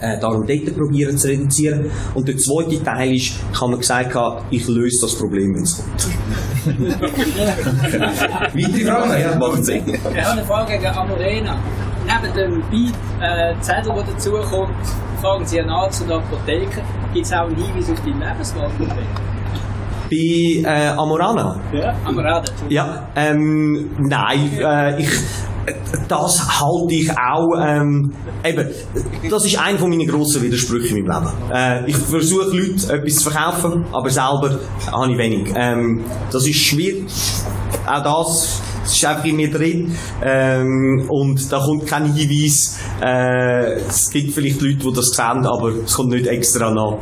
Äh, 0.00 0.18
darum 0.18 0.46
dort 0.46 0.76
probieren 0.76 1.16
zu 1.18 1.28
reduzieren. 1.28 1.90
Und 2.14 2.26
der 2.26 2.36
zweite 2.38 2.82
Teil 2.82 3.14
ist, 3.14 3.34
ich 3.52 3.60
habe 3.60 3.72
mir 3.72 3.78
gesagt, 3.78 4.16
ich 4.50 4.66
löse 4.66 4.98
das 5.02 5.14
Problem, 5.14 5.54
wenn 5.54 5.62
es 5.62 5.76
kommt. 5.76 5.88
Weitere 8.54 8.84
Fragen? 8.84 9.20
Ja, 9.20 9.38
Macht 9.38 9.64
Sinn. 9.64 9.82
Ich 9.86 10.00
habe 10.02 10.16
eine 10.16 10.44
Frage 10.44 10.72
gegen 10.72 10.86
Amorena. 10.86 11.58
Neben 12.06 12.34
dem 12.34 12.62
Beat-Zettel, 12.70 13.92
der 13.94 14.04
dazukommt, 14.04 14.74
fragen 15.24 15.46
Sie 15.46 15.58
einen 15.58 15.70
Arzt 15.70 16.04
oder 16.04 16.16
Apotheker, 16.16 16.82
gibt 17.14 17.24
es 17.24 17.32
auch 17.32 17.46
einen 17.46 17.56
Hinweis 17.56 17.90
auf 17.90 18.00
die 18.02 18.10
Lebensqualität? 18.10 18.88
Bei 20.10 20.70
äh, 20.70 20.88
Amorana? 20.90 21.60
Ja. 21.72 21.94
Amorana. 22.04 22.42
Ja, 22.68 23.08
ähm, 23.16 23.90
nein, 24.00 24.50
äh, 24.58 25.00
ich, 25.00 25.08
das 26.06 26.60
halte 26.60 26.94
ich 26.94 27.10
auch, 27.10 27.58
ähm, 27.58 28.12
eben, 28.44 28.68
das 29.30 29.46
ist 29.46 29.58
einer 29.58 29.78
von 29.78 29.88
meinen 29.88 30.06
grossen 30.06 30.42
Widersprüche 30.42 30.98
in 30.98 31.06
meinem 31.06 31.24
Leben. 31.24 31.50
Äh, 31.50 31.88
ich 31.88 31.96
versuche 31.96 32.54
Leuten 32.54 32.90
etwas 32.90 33.14
zu 33.14 33.30
verkaufen, 33.30 33.86
aber 33.92 34.10
selber 34.10 34.58
habe 34.92 35.10
ich 35.10 35.16
wenig. 35.16 35.54
Ähm, 35.56 36.04
das 36.30 36.46
ist 36.46 36.58
schwierig. 36.58 37.06
Auch 37.86 38.02
das, 38.02 38.60
das 38.84 38.94
ist 38.94 39.04
einfach 39.04 39.24
in 39.24 39.36
mir 39.36 39.50
drin. 39.50 39.96
Ähm, 40.22 41.06
und 41.08 41.50
da 41.50 41.58
kommt 41.58 41.86
kein 41.86 42.12
Hinweis. 42.12 42.78
Äh, 43.02 43.80
es 43.88 44.10
gibt 44.10 44.32
vielleicht 44.32 44.60
Leute, 44.60 44.76
die 44.76 44.92
das 44.92 45.08
sehen, 45.08 45.46
aber 45.46 45.72
es 45.84 45.94
kommt 45.94 46.10
nicht 46.10 46.26
extra 46.26 46.70
noch. 46.70 46.98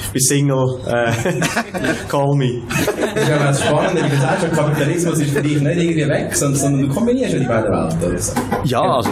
Ich 0.00 0.10
bin 0.10 0.20
Single, 0.20 0.80
äh, 0.86 1.12
call 2.08 2.34
me. 2.36 2.62
Das 2.68 3.22
ist 3.22 3.28
ja 3.28 3.38
ganz 3.38 3.62
spannend, 3.62 4.04
wie 4.04 4.10
du 4.10 4.20
sagst, 4.20 4.52
Kapitalismus 4.52 5.18
ist 5.20 5.30
für 5.30 5.42
dich 5.42 5.60
nicht 5.60 5.76
irgendwie 5.76 6.08
weg, 6.08 6.34
sondern, 6.34 6.60
sondern 6.60 6.88
du 6.88 6.94
kombinierst 6.94 7.34
ja 7.34 7.38
die 7.40 7.46
beiden 7.46 7.72
Welten. 7.72 8.20
Ja, 8.64 8.80
also 8.80 9.10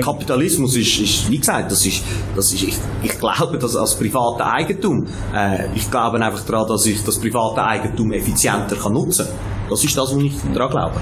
Kapitalismus 0.00 0.76
ist, 0.76 0.98
ist 0.98 1.30
wie 1.30 1.38
gesagt, 1.38 1.70
das 1.70 1.86
ist, 1.86 2.02
das 2.36 2.52
ist 2.52 2.62
ich, 2.62 2.76
ich 3.02 3.18
glaube 3.18 3.58
das 3.58 3.74
als 3.76 3.94
private 3.94 4.44
Eigentum. 4.44 5.06
Äh, 5.34 5.68
ich 5.74 5.90
glaube 5.90 6.20
einfach 6.20 6.44
daran, 6.44 6.66
dass 6.68 6.84
ich 6.84 7.02
das 7.04 7.18
private 7.18 7.64
Eigentum 7.64 8.12
effizienter 8.12 8.76
kann 8.76 8.92
nutzen 8.92 9.26
kann. 9.26 9.34
Das 9.70 9.82
ist 9.82 9.96
das, 9.96 10.14
was 10.14 10.22
ich 10.22 10.34
daran 10.52 10.70
glaube. 10.70 11.00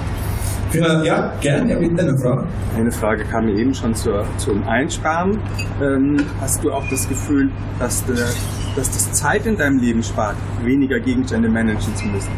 Ja, 0.74 1.34
gerne, 1.40 1.72
ja, 1.72 1.78
bitte 1.78 2.02
eine 2.02 2.16
Frage. 2.18 2.46
Eine 2.76 2.90
Frage 2.90 3.24
kam 3.24 3.44
mir 3.44 3.58
eben 3.58 3.74
schon 3.74 3.94
zur, 3.94 4.24
zum 4.38 4.62
Einsparen. 4.66 5.38
Ähm, 5.82 6.16
hast 6.40 6.64
du 6.64 6.72
auch 6.72 6.84
das 6.88 7.08
Gefühl, 7.08 7.50
dass, 7.78 8.04
der, 8.06 8.26
dass 8.74 8.90
das 8.90 9.12
Zeit 9.12 9.46
in 9.46 9.56
deinem 9.56 9.78
Leben 9.78 10.02
spart, 10.02 10.36
weniger 10.64 10.98
Gegenstände 10.98 11.48
managen 11.48 11.94
zu 11.94 12.06
müssen? 12.06 12.30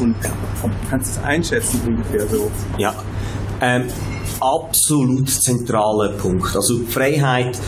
Und 0.00 0.16
kannst 0.88 1.16
du 1.16 1.20
es 1.20 1.26
einschätzen 1.26 1.80
ungefähr 1.86 2.26
so? 2.26 2.50
Ja. 2.78 2.94
Ähm, 3.60 3.88
absolut 4.40 5.28
zentraler 5.28 6.12
Punkt. 6.16 6.54
Also 6.54 6.78
Freiheit 6.86 7.58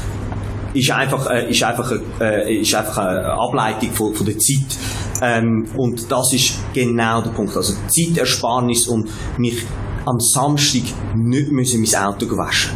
ist 0.72 0.90
einfach, 0.90 1.28
äh, 1.30 1.50
ist 1.50 1.62
einfach, 1.62 1.92
äh, 2.20 2.60
ist 2.60 2.74
einfach 2.74 2.98
eine 2.98 3.32
Ableitung 3.32 3.90
von, 3.90 4.14
von 4.14 4.26
der 4.26 4.38
Zeit. 4.38 4.78
Ähm, 5.22 5.66
und 5.76 6.10
das 6.10 6.32
ist 6.32 6.58
genau 6.72 7.20
der 7.20 7.30
Punkt. 7.30 7.54
Also 7.56 7.74
Zeitersparnis 7.88 8.88
und 8.88 9.10
mich 9.36 9.66
am 10.06 10.18
Samstag 10.18 10.82
nicht 11.14 11.52
müssen 11.52 11.80
mein 11.80 12.02
Auto 12.02 12.26
waschen 12.36 12.70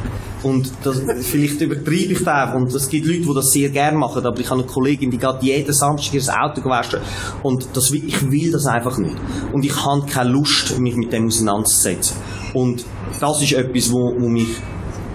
und 0.44 0.70
das, 0.82 1.00
vielleicht 1.22 1.60
übertreibe 1.62 2.12
ich 2.12 2.22
das 2.22 2.54
und 2.54 2.72
es 2.72 2.88
gibt 2.88 3.06
Leute, 3.06 3.22
die 3.22 3.34
das 3.34 3.50
sehr 3.50 3.70
gerne 3.70 3.96
machen, 3.96 4.24
aber 4.26 4.38
ich 4.38 4.50
habe 4.50 4.60
eine 4.60 4.70
Kollegin, 4.70 5.10
die 5.10 5.16
geht 5.16 5.42
jeden 5.42 5.72
Samstag 5.72 6.12
ihr 6.14 6.22
Auto 6.42 6.60
gewaschen 6.60 7.00
und 7.42 7.66
das, 7.72 7.90
ich 7.90 8.30
will 8.30 8.52
das 8.52 8.66
einfach 8.66 8.98
nicht. 8.98 9.16
Und 9.52 9.64
ich 9.64 9.74
habe 9.84 10.04
keine 10.06 10.30
Lust, 10.30 10.78
mich 10.78 10.96
mit 10.96 11.12
dem 11.12 11.26
auseinanderzusetzen. 11.26 12.16
Und 12.52 12.84
das 13.18 13.40
ist 13.42 13.52
etwas, 13.52 13.90
wo, 13.90 14.14
wo 14.18 14.28
mich 14.28 14.48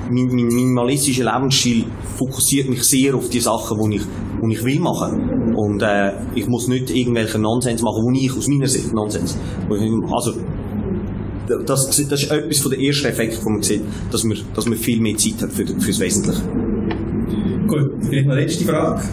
mein, 0.10 0.28
mein 0.28 0.48
minimalistischer 0.48 1.32
Lebensstil 1.32 1.86
fokussiert 2.18 2.68
mich 2.68 2.84
sehr 2.84 3.14
auf 3.14 3.30
die 3.30 3.40
Sachen, 3.40 3.78
die 3.92 3.98
ich, 3.98 4.02
die 4.44 4.54
ich 4.54 4.64
will 4.64 4.80
machen. 4.80 5.54
Und 5.56 5.84
äh, 5.84 6.14
ich 6.34 6.48
muss 6.48 6.68
nicht 6.68 6.90
irgendwelchen 6.90 7.42
Nonsens 7.42 7.84
machen, 7.84 8.02
wo 8.02 8.12
ich 8.18 8.36
aus 8.36 8.48
meiner 8.48 8.68
Sicht 8.68 8.92
Nonsens. 8.94 9.38
Also 9.70 10.34
das, 11.66 11.88
das 11.88 12.00
ist 12.00 12.32
etwas 12.32 12.60
von 12.60 12.72
den 12.72 12.82
ersten 12.82 13.08
Effekten, 13.08 13.40
die 13.44 13.50
man 13.52 13.62
sieht, 13.62 13.82
dass 14.12 14.24
man, 14.24 14.38
dass 14.56 14.66
man 14.66 14.78
viel 14.78 15.02
mehr 15.02 15.18
Zeit 15.18 15.42
hat 15.42 15.52
für, 15.52 15.66
für 15.66 15.88
das 15.88 16.00
Wesentliche. 16.00 16.42
Gut, 17.68 17.92
vielleicht 18.02 18.28
noch 18.28 18.36
letzte 18.36 18.66
Frage. 18.66 19.04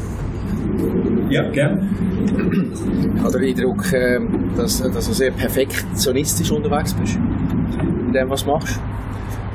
Ja, 1.31 1.51
gerne. 1.51 1.89
Ich 3.17 3.23
habe 3.23 3.39
den 3.39 3.49
Eindruck, 3.49 3.93
äh, 3.93 4.21
dass, 4.57 4.81
dass 4.81 5.07
du 5.09 5.13
sehr 5.13 5.31
perfektionistisch 5.33 6.51
unterwegs 6.51 6.95
bist. 6.95 7.17
In 7.17 8.13
dem, 8.13 8.31
was 8.31 8.45
du 8.45 8.51
machst. 8.51 8.81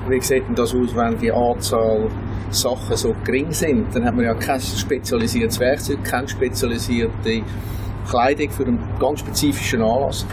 Wie 0.10 0.20
sieht 0.20 0.48
denn 0.48 0.56
das 0.56 0.74
aus, 0.76 0.96
wenn 0.96 1.18
die 1.20 1.32
Anzahl 1.32 2.10
Sachen 2.50 2.96
so 2.96 3.16
gering 3.24 3.52
sind? 3.52 3.86
Dann 3.94 4.04
hat 4.04 4.16
man 4.16 4.26
ja 4.26 4.34
kein 4.34 4.60
spezialisiertes 4.60 5.60
Werkzeug, 5.60 6.04
keine 6.04 6.28
spezialisierte 6.28 7.44
Kleidung 8.10 8.50
für 8.50 8.66
einen 8.66 8.80
ganz 9.00 9.20
spezifischen 9.20 9.82
Anlass. 9.82 10.26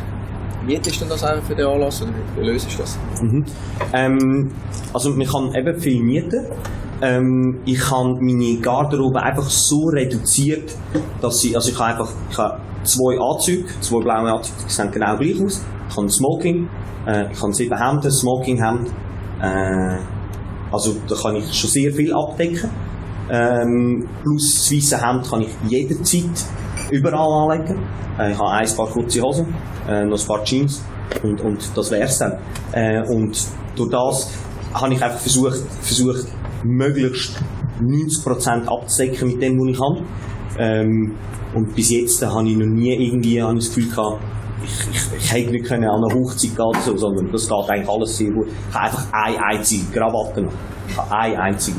Mietest 0.69 1.01
du 1.01 1.07
das 1.07 1.25
einfach 1.25 1.47
für 1.47 1.55
den 1.55 1.67
Anlass 1.67 2.03
oder 2.03 2.13
wie 2.37 2.45
löst 2.45 2.71
du 2.71 2.83
das? 2.83 2.99
Mhm. 3.23 3.43
Ähm, 3.95 4.51
also 4.93 5.15
man 5.15 5.27
kann 5.27 5.55
eben 5.55 5.81
viel 5.81 6.03
mieten. 6.03 6.45
Ähm, 7.01 7.61
ich 7.65 7.79
kann 7.79 8.19
meine 8.21 8.61
Garderobe 8.61 9.23
einfach 9.23 9.49
so 9.49 9.87
reduziert, 9.87 10.77
dass 11.23 11.43
ich, 11.43 11.57
also 11.57 11.71
ich 11.71 11.79
habe 11.79 11.93
einfach 11.93 12.13
ich 12.31 12.37
habe 12.37 12.61
zwei 12.83 13.19
Anzüge, 13.19 13.65
zwei 13.81 14.03
blaue 14.03 14.31
Anzüge, 14.31 14.59
die 14.67 14.71
sehen 14.71 14.91
genau 14.91 15.17
gleich 15.17 15.43
aus. 15.43 15.65
Ich 15.89 15.97
habe 15.97 16.11
Smoking, 16.11 16.69
äh, 17.07 17.33
ich 17.33 17.43
habe 17.43 17.55
sieben 17.55 17.79
Hemden, 17.79 18.11
Smokinghemd. 18.11 18.89
Äh, 19.41 19.99
also 20.71 20.97
da 21.09 21.15
kann 21.15 21.37
ich 21.37 21.51
schon 21.55 21.71
sehr 21.71 21.91
viel 21.95 22.13
abdecken. 22.13 22.69
Ähm, 23.31 24.07
plus 24.23 24.55
das 24.55 24.71
weiße 24.71 25.07
Hemd 25.07 25.31
kann 25.31 25.41
ich 25.41 25.49
jederzeit 25.67 26.45
überall 26.91 27.53
anlegen. 27.53 27.83
Äh, 28.19 28.33
ich 28.33 28.39
habe 28.39 28.51
ein 28.51 28.77
paar 28.77 28.87
kurze 28.87 29.23
Hosen, 29.23 29.55
äh, 29.89 30.05
noch 30.05 30.21
ein 30.21 30.27
paar 30.27 30.45
Jeans 30.45 30.83
und, 31.23 31.41
und 31.41 31.77
das 31.77 31.91
wär's 31.91 32.19
dann. 32.19 32.39
Äh, 32.73 33.03
und 33.09 33.39
durch 33.77 33.91
das 33.91 34.31
habe 34.75 34.95
ich 34.95 35.03
einfach 35.03 35.19
versucht, 35.19 35.59
versucht 35.81 36.27
möglichst 36.65 37.39
90% 37.81 38.67
abzudecken 38.67 39.29
mit 39.29 39.43
dem, 39.43 39.59
was 39.59 39.69
ich 39.69 39.81
habe. 39.81 40.05
Ähm, 40.59 41.15
und 41.55 41.75
bis 41.75 41.91
jetzt 41.91 42.25
habe 42.25 42.49
ich 42.49 42.57
noch 42.57 42.67
nie 42.67 42.93
irgendwie 42.93 43.43
habe 43.43 43.55
das 43.55 43.69
Gefühl 43.69 43.89
gehabt, 43.89 44.21
ich, 44.63 44.89
ich, 44.91 45.23
ich 45.23 45.33
hätte 45.33 45.51
nicht 45.53 45.67
können 45.67 45.85
an 45.85 46.05
einer 46.05 46.15
Hochzeit 46.15 46.55
gehen, 46.57 46.83
so, 46.85 46.97
sondern 46.97 47.31
das 47.31 47.49
geht 47.49 47.71
eigentlich 47.71 47.89
alles 47.89 48.17
sehr 48.17 48.31
gut. 48.31 48.49
Ich 48.49 48.75
habe 48.75 48.87
einfach 48.87 49.07
eine 49.13 49.45
einzige 49.45 49.85
Krawatte 49.93 50.43
noch. 50.43 50.53
Ich 50.89 50.97
habe 50.97 51.17
eine 51.17 51.39
einzige. 51.41 51.79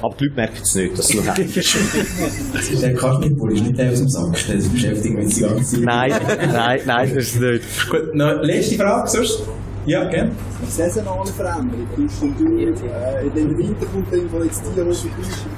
Aber 0.00 0.14
die 0.16 0.24
Leute 0.24 0.36
merken 0.36 0.62
es 0.62 0.74
nicht, 0.74 0.98
dass 0.98 1.10
es 1.10 1.14
noch 1.16 1.26
eine 1.34 1.44
ist. 1.44 2.82
Der 2.82 2.94
Kaschmirpulli 2.94 3.54
ist 3.54 3.64
nicht 3.64 3.78
der 3.78 3.92
aus 3.92 3.98
dem 3.98 4.08
Sack, 4.08 4.32
das 4.32 4.68
beschäftigt 4.68 5.14
mich 5.14 5.34
die 5.34 5.40
ganze 5.40 5.64
Zeit. 5.64 5.80
Nein, 5.80 6.12
nein, 6.52 6.80
nein, 6.86 7.14
das 7.14 7.24
ist 7.24 7.40
nicht. 7.40 7.90
Gut, 7.90 8.14
noch 8.14 8.42
letzte 8.42 8.76
Frage 8.76 9.08
sonst? 9.08 9.42
Ja, 9.86 10.04
gerne. 10.04 10.30
Saisonale 10.68 11.32
Veränderung. 11.32 11.86
Äh, 11.96 13.26
in 13.26 13.34
den 13.34 13.58
Winter 13.58 13.86
kommt 13.86 14.12
dann 14.12 14.28
von 14.28 14.44
jetzt 14.44 14.62
die 14.76 14.80
Hose 14.82 15.08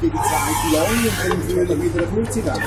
gegen 0.01 0.13
zweite 0.13 0.73
lange 0.73 1.35
und 1.35 1.59
dann 1.59 1.67
Frühling 1.67 1.83
wieder 1.83 2.07
eine 2.07 2.13
kurze 2.15 2.45
weg? 2.45 2.61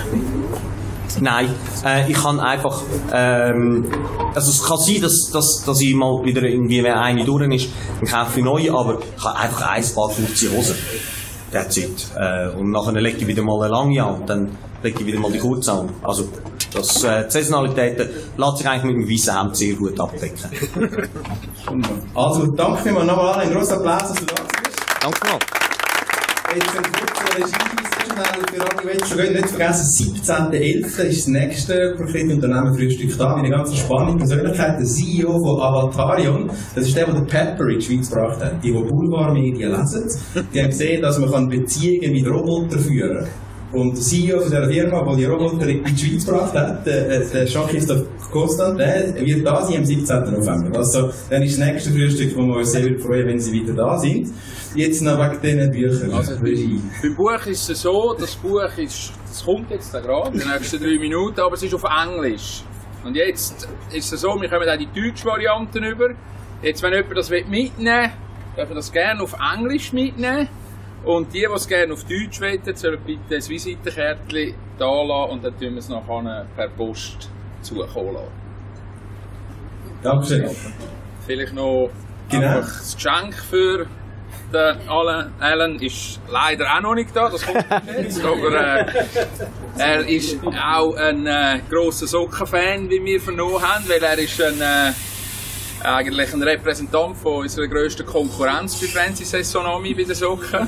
Nein, 1.21 1.49
äh, 1.85 2.11
ich 2.11 2.17
kann 2.17 2.39
einfach, 2.39 2.81
ähm, 3.13 3.85
also 4.33 4.49
es 4.49 4.63
kann 4.63 4.77
sein, 4.77 5.01
dass, 5.01 5.29
dass, 5.31 5.63
dass 5.65 5.79
ich 5.79 5.93
mal 5.93 6.23
wieder 6.25 6.43
irgendwie, 6.43 6.83
wenn 6.83 6.93
eine 6.93 7.23
durch 7.23 7.47
ist, 7.53 7.69
dann 8.01 8.09
kaufe 8.09 8.39
ich 8.39 8.45
neue, 8.45 8.73
aber 8.73 8.99
ich 8.99 9.23
habe 9.23 9.39
einfach 9.39 9.61
ein 9.69 9.83
paar 9.95 10.09
50 10.09 10.51
Hosen. 10.51 10.75
That's 11.53 11.77
it. 11.77 12.07
Äh, 12.17 12.49
und 12.57 12.71
nachher 12.71 12.93
lege 12.93 13.17
ich 13.19 13.27
wieder 13.27 13.43
mal 13.43 13.61
eine 13.61 13.71
lange 13.71 14.03
an 14.03 14.21
und 14.21 14.29
dann 14.29 14.57
lege 14.81 14.99
ich 14.99 15.05
wieder 15.05 15.19
mal 15.19 15.31
die 15.31 15.37
kurze 15.37 15.71
an. 15.71 15.89
Also, 16.01 16.27
das, 16.73 17.03
äh, 17.03 17.25
die 17.25 17.31
Saisonalitäten 17.31 18.09
lässt 18.35 18.57
sich 18.57 18.67
eigentlich 18.67 18.95
mit 18.95 18.95
dem 18.95 19.09
weißen 19.09 19.39
Hemd 19.39 19.55
sehr 19.55 19.75
gut 19.75 19.99
abdecken. 19.99 20.49
Also, 22.15 22.47
danke 22.47 22.81
vielmals 22.83 23.07
nochmal, 23.07 23.35
ein 23.35 23.51
grosser 23.51 23.77
Applaus, 23.77 24.09
dass 24.09 24.15
du 24.15 24.25
da 24.25 24.35
bist. 24.35 24.79
Danke 25.01 25.27
mal. 25.27 25.62
Jetzt 26.55 26.77
ein 26.77 26.83
kurzer 26.83 27.35
Regiehinweis 27.35 27.93
schnell 28.03 28.43
für 28.51 28.61
alle, 28.61 29.05
schon 29.07 29.17
gehen. 29.17 29.33
Nicht 29.33 29.49
vergessen, 29.49 30.13
17.11. 30.23 31.03
ist 31.03 31.19
das 31.21 31.27
nächste 31.27 31.95
Profitunternehmen 31.97 32.75
Frühstück 32.75 33.17
da. 33.17 33.35
Eine 33.35 33.49
ganz 33.49 33.75
spannende 33.75 34.17
Persönlichkeit, 34.17 34.79
der 34.79 34.85
CEO 34.85 35.31
von 35.31 35.61
Avatarion. 35.61 36.51
Das 36.75 36.87
ist 36.87 36.95
der, 36.95 37.11
der 37.11 37.21
Pepper 37.21 37.67
in 37.69 37.79
die 37.79 37.85
Schweiz 37.85 38.09
gebracht 38.09 38.39
hat. 38.39 38.63
Die, 38.63 38.71
die 38.71 38.73
Boulevardmedien 38.73 39.71
lesen, 39.71 40.07
die 40.53 40.61
haben 40.61 40.69
gesehen, 40.69 41.01
dass 41.01 41.17
man 41.17 41.49
Beziehungen 41.49 42.11
mit 42.11 42.27
Robotern 42.27 42.79
führen 42.79 43.17
kann. 43.17 43.42
Und 43.73 43.97
der 43.97 44.03
CEO 44.03 44.39
von 44.39 44.51
dieser 44.51 44.69
Firma, 44.69 45.03
der 45.03 45.15
die 45.15 45.25
Roboter 45.25 45.67
in 45.67 45.83
die 45.83 45.97
Schweiz 45.97 46.25
gebracht 46.25 46.53
hat, 46.53 46.85
der, 46.85 47.09
äh, 47.09 47.25
der 47.27 47.45
Jean-Christophe 47.45 48.05
Constant, 48.31 48.79
der 48.79 49.15
wird 49.15 49.45
da 49.45 49.65
sein 49.65 49.77
am 49.77 49.85
17. 49.85 50.31
November. 50.31 50.77
Also, 50.77 51.09
dann 51.27 51.41
ist 51.41 51.57
das 51.57 51.67
nächste 51.67 51.89
Frühstück, 51.89 52.37
wo 52.37 52.41
wir 52.41 52.57
uns 52.57 52.71
sehr 52.71 52.83
freuen, 52.99 53.27
wenn 53.27 53.39
Sie 53.39 53.51
wieder 53.51 53.73
da 53.73 53.97
sind. 53.97 54.29
Jetzt 54.75 55.01
noch 55.01 55.17
wegen 55.17 55.41
diesen 55.41 55.71
Büchern. 55.71 56.13
Also, 56.13 56.35
beim 56.35 57.15
Buch 57.15 57.45
ist 57.47 57.67
es 57.67 57.81
so, 57.81 58.15
das 58.19 58.35
Buch 58.35 58.77
ist, 58.77 59.11
das 59.27 59.43
kommt 59.43 59.71
jetzt 59.71 59.91
gerade, 59.91 60.33
in 60.33 60.39
den 60.39 60.49
nächsten 60.49 60.79
drei 60.79 60.99
Minuten, 60.99 61.39
aber 61.39 61.55
es 61.55 61.63
ist 61.63 61.73
auf 61.73 61.83
Englisch. 61.83 62.61
Und 63.03 63.15
jetzt 63.15 63.67
ist 63.91 64.13
es 64.13 64.21
so, 64.21 64.29
wir 64.39 64.49
kommen 64.49 64.69
auch 64.69 64.77
die 64.77 64.87
deutsche 64.87 65.25
Varianten 65.25 65.83
über. 65.83 66.09
Jetzt, 66.61 66.83
wenn 66.83 66.93
jemand 66.93 67.17
das 67.17 67.29
mitnehmen 67.29 67.75
will, 67.77 68.11
darf 68.55 68.69
er 68.69 68.75
das 68.75 68.91
gerne 68.91 69.23
auf 69.23 69.35
Englisch 69.55 69.91
mitnehmen. 69.93 70.47
Und 71.05 71.33
die, 71.33 71.39
die 71.39 71.45
es 71.53 71.67
gerne 71.67 71.93
auf 71.93 72.03
Deutsch 72.05 72.39
wollen, 72.39 72.75
sollen 72.75 72.99
bitte 73.05 73.35
ein 73.35 73.49
Visitenkärtchen 73.49 74.55
da 74.77 74.85
lassen 75.03 75.31
und 75.31 75.43
dann 75.43 75.53
tun 75.59 75.71
wir 75.71 75.77
es 75.79 75.89
nachher 75.89 76.45
per 76.55 76.69
Post 76.69 77.29
zukommen 77.61 78.13
lassen. 78.13 78.31
Dankeschön. 80.01 80.49
Vielleicht 81.25 81.53
noch 81.53 81.89
Genau. 82.29 82.59
das 82.61 82.95
Geschenk 82.95 83.35
für 83.35 83.85
den 84.51 84.89
Alan. 84.89 85.33
Alan 85.39 85.75
ist 85.79 86.19
leider 86.29 86.65
auch 86.75 86.81
noch 86.81 86.95
nicht 86.95 87.15
da, 87.15 87.29
das 87.29 87.45
kommt 87.45 87.65
jetzt. 87.97 88.23
Aber 88.25 88.85
äh, 88.85 88.85
er 89.77 90.07
ist 90.07 90.37
auch 90.45 90.95
ein 90.95 91.25
äh, 91.27 91.59
grosser 91.69 92.07
Sockenfan, 92.07 92.89
wie 92.89 93.03
wir 93.03 93.19
vernommen 93.19 93.61
haben, 93.61 93.87
weil 93.87 94.01
er 94.03 94.17
ist 94.17 94.41
ein, 94.41 94.59
äh, 94.61 94.93
eigentlich 95.83 96.33
ein 96.33 96.43
Repräsentant 96.43 97.17
von 97.17 97.41
unserer 97.41 97.67
grössten 97.67 98.05
Konkurrenz 98.05 98.79
bei 98.79 98.87
Francis 98.87 99.29
Sessonomi 99.31 99.93
bei 99.93 100.03
den 100.03 100.15
Socken. 100.15 100.67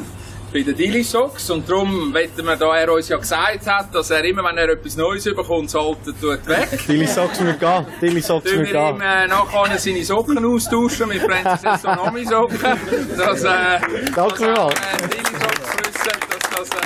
Bei 0.56 0.62
den 0.62 0.74
Dilly 0.74 1.03
Socks. 1.03 1.49
Und 1.49 1.70
darum 1.70 2.14
wollten 2.14 2.45
wir, 2.45 2.56
da 2.56 2.78
er 2.78 2.93
uns 2.93 3.10
ja 3.10 3.18
gesagt 3.18 3.68
hat, 3.68 3.93
dass 3.93 4.10
er 4.10 4.24
immer, 4.24 4.41
wenn 4.45 4.58
er 4.58 4.70
etwas 4.70 4.95
Neues 4.95 5.26
bekommt, 5.26 5.66
das 5.66 5.76
Alte 5.76 6.14
tut 6.18 6.47
weg. 6.47 6.70
Dilly 6.88 7.06
Socks 7.08 7.41
müssen 7.41 7.60
gehen. 7.60 7.86
Dilly 8.01 8.22
Socks 8.22 8.45
müssen 8.45 8.72
wir 8.72 8.89
ihm 8.89 8.97
gehen. 8.97 9.01
äh, 9.01 9.28
nachher 9.28 9.78
seine 9.78 10.06
Socken 10.06 10.45
austauschen 10.45 11.10
mit 11.10 11.22
Francis 11.22 11.82
Sonomi 11.82 12.24
Socken. 12.24 12.58
Dass, 13.18 13.43
äh, 13.43 13.80
Danke 14.16 14.53
das... 14.53 14.74
Äh, 14.74 15.55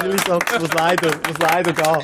Dilly 0.01 0.17
Socks 0.27 0.59
muss 0.59 0.73
leider, 0.73 1.07
muss 1.07 1.38
leider 1.39 1.73
gehen. 1.73 2.03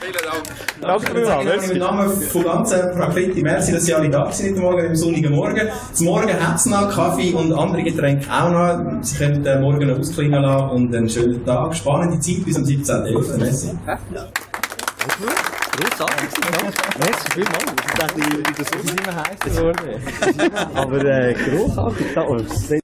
Vielen 0.00 0.12
Dank. 0.12 0.42
Danke 0.80 1.06
vielmals. 1.14 1.70
Im 1.70 1.78
Namen 1.78 2.20
von 2.22 2.44
ganzen 2.44 2.80
Prakriti, 2.92 3.42
merci, 3.42 3.72
dass 3.72 3.84
Sie 3.84 3.94
alle 3.94 4.08
da 4.08 4.30
sind 4.30 4.50
heute 4.50 4.60
Morgen, 4.60 4.86
am 4.86 4.96
sonnigen 4.96 5.34
Morgen. 5.34 5.68
Zum 5.92 6.06
Morgen 6.06 6.46
hat 6.48 6.56
es 6.56 6.66
noch 6.66 6.94
Kaffee 6.94 7.32
und 7.32 7.52
andere 7.52 7.82
Getränke 7.82 8.26
auch 8.30 8.50
noch. 8.50 9.02
Sie 9.02 9.16
können 9.16 9.44
äh, 9.44 9.58
morgen 9.58 9.88
noch 9.88 9.98
ausklingen 9.98 10.42
lassen 10.42 10.70
und 10.70 10.94
einen 10.94 11.08
schönen 11.08 11.44
Tag. 11.44 11.74
Spannende 11.74 12.20
Zeit 12.20 12.44
bis 12.44 12.56
am 12.56 12.64
17.11. 12.64 13.36
Merci. 13.38 13.70
Großartig, 15.76 16.28
Merci 16.98 17.30
vielmals. 17.32 17.64
Ich 17.86 17.94
dachte, 17.98 18.20
Suche 18.64 18.86
sind 18.86 19.06
wir 19.06 19.14
heißer 19.16 19.50
geworden. 19.50 20.70
Aber 20.74 21.04
äh, 21.04 21.34
großartig. 21.34 22.80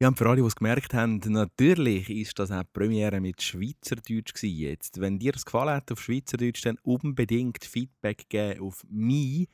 Ja, 0.00 0.06
und 0.06 0.16
für 0.16 0.28
alle, 0.28 0.40
die 0.40 0.46
es 0.46 0.54
gemerkt 0.54 0.94
haben, 0.94 1.18
natürlich 1.26 2.08
ist 2.08 2.38
das 2.38 2.52
auch 2.52 2.62
die 2.62 2.68
Premiere 2.72 3.20
mit 3.20 3.42
Schweizerdeutsch 3.42 4.32
gewesen 4.32 4.56
jetzt. 4.56 5.00
Wenn 5.00 5.18
dir 5.18 5.32
das 5.32 5.44
gefallen 5.44 5.74
hat 5.74 5.90
auf 5.90 6.00
Schweizerdeutsch, 6.00 6.64
dann 6.64 6.78
unbedingt 6.82 7.64
Feedback 7.64 8.28
geben 8.28 8.60
auf 8.60 8.84
mich 8.88 9.48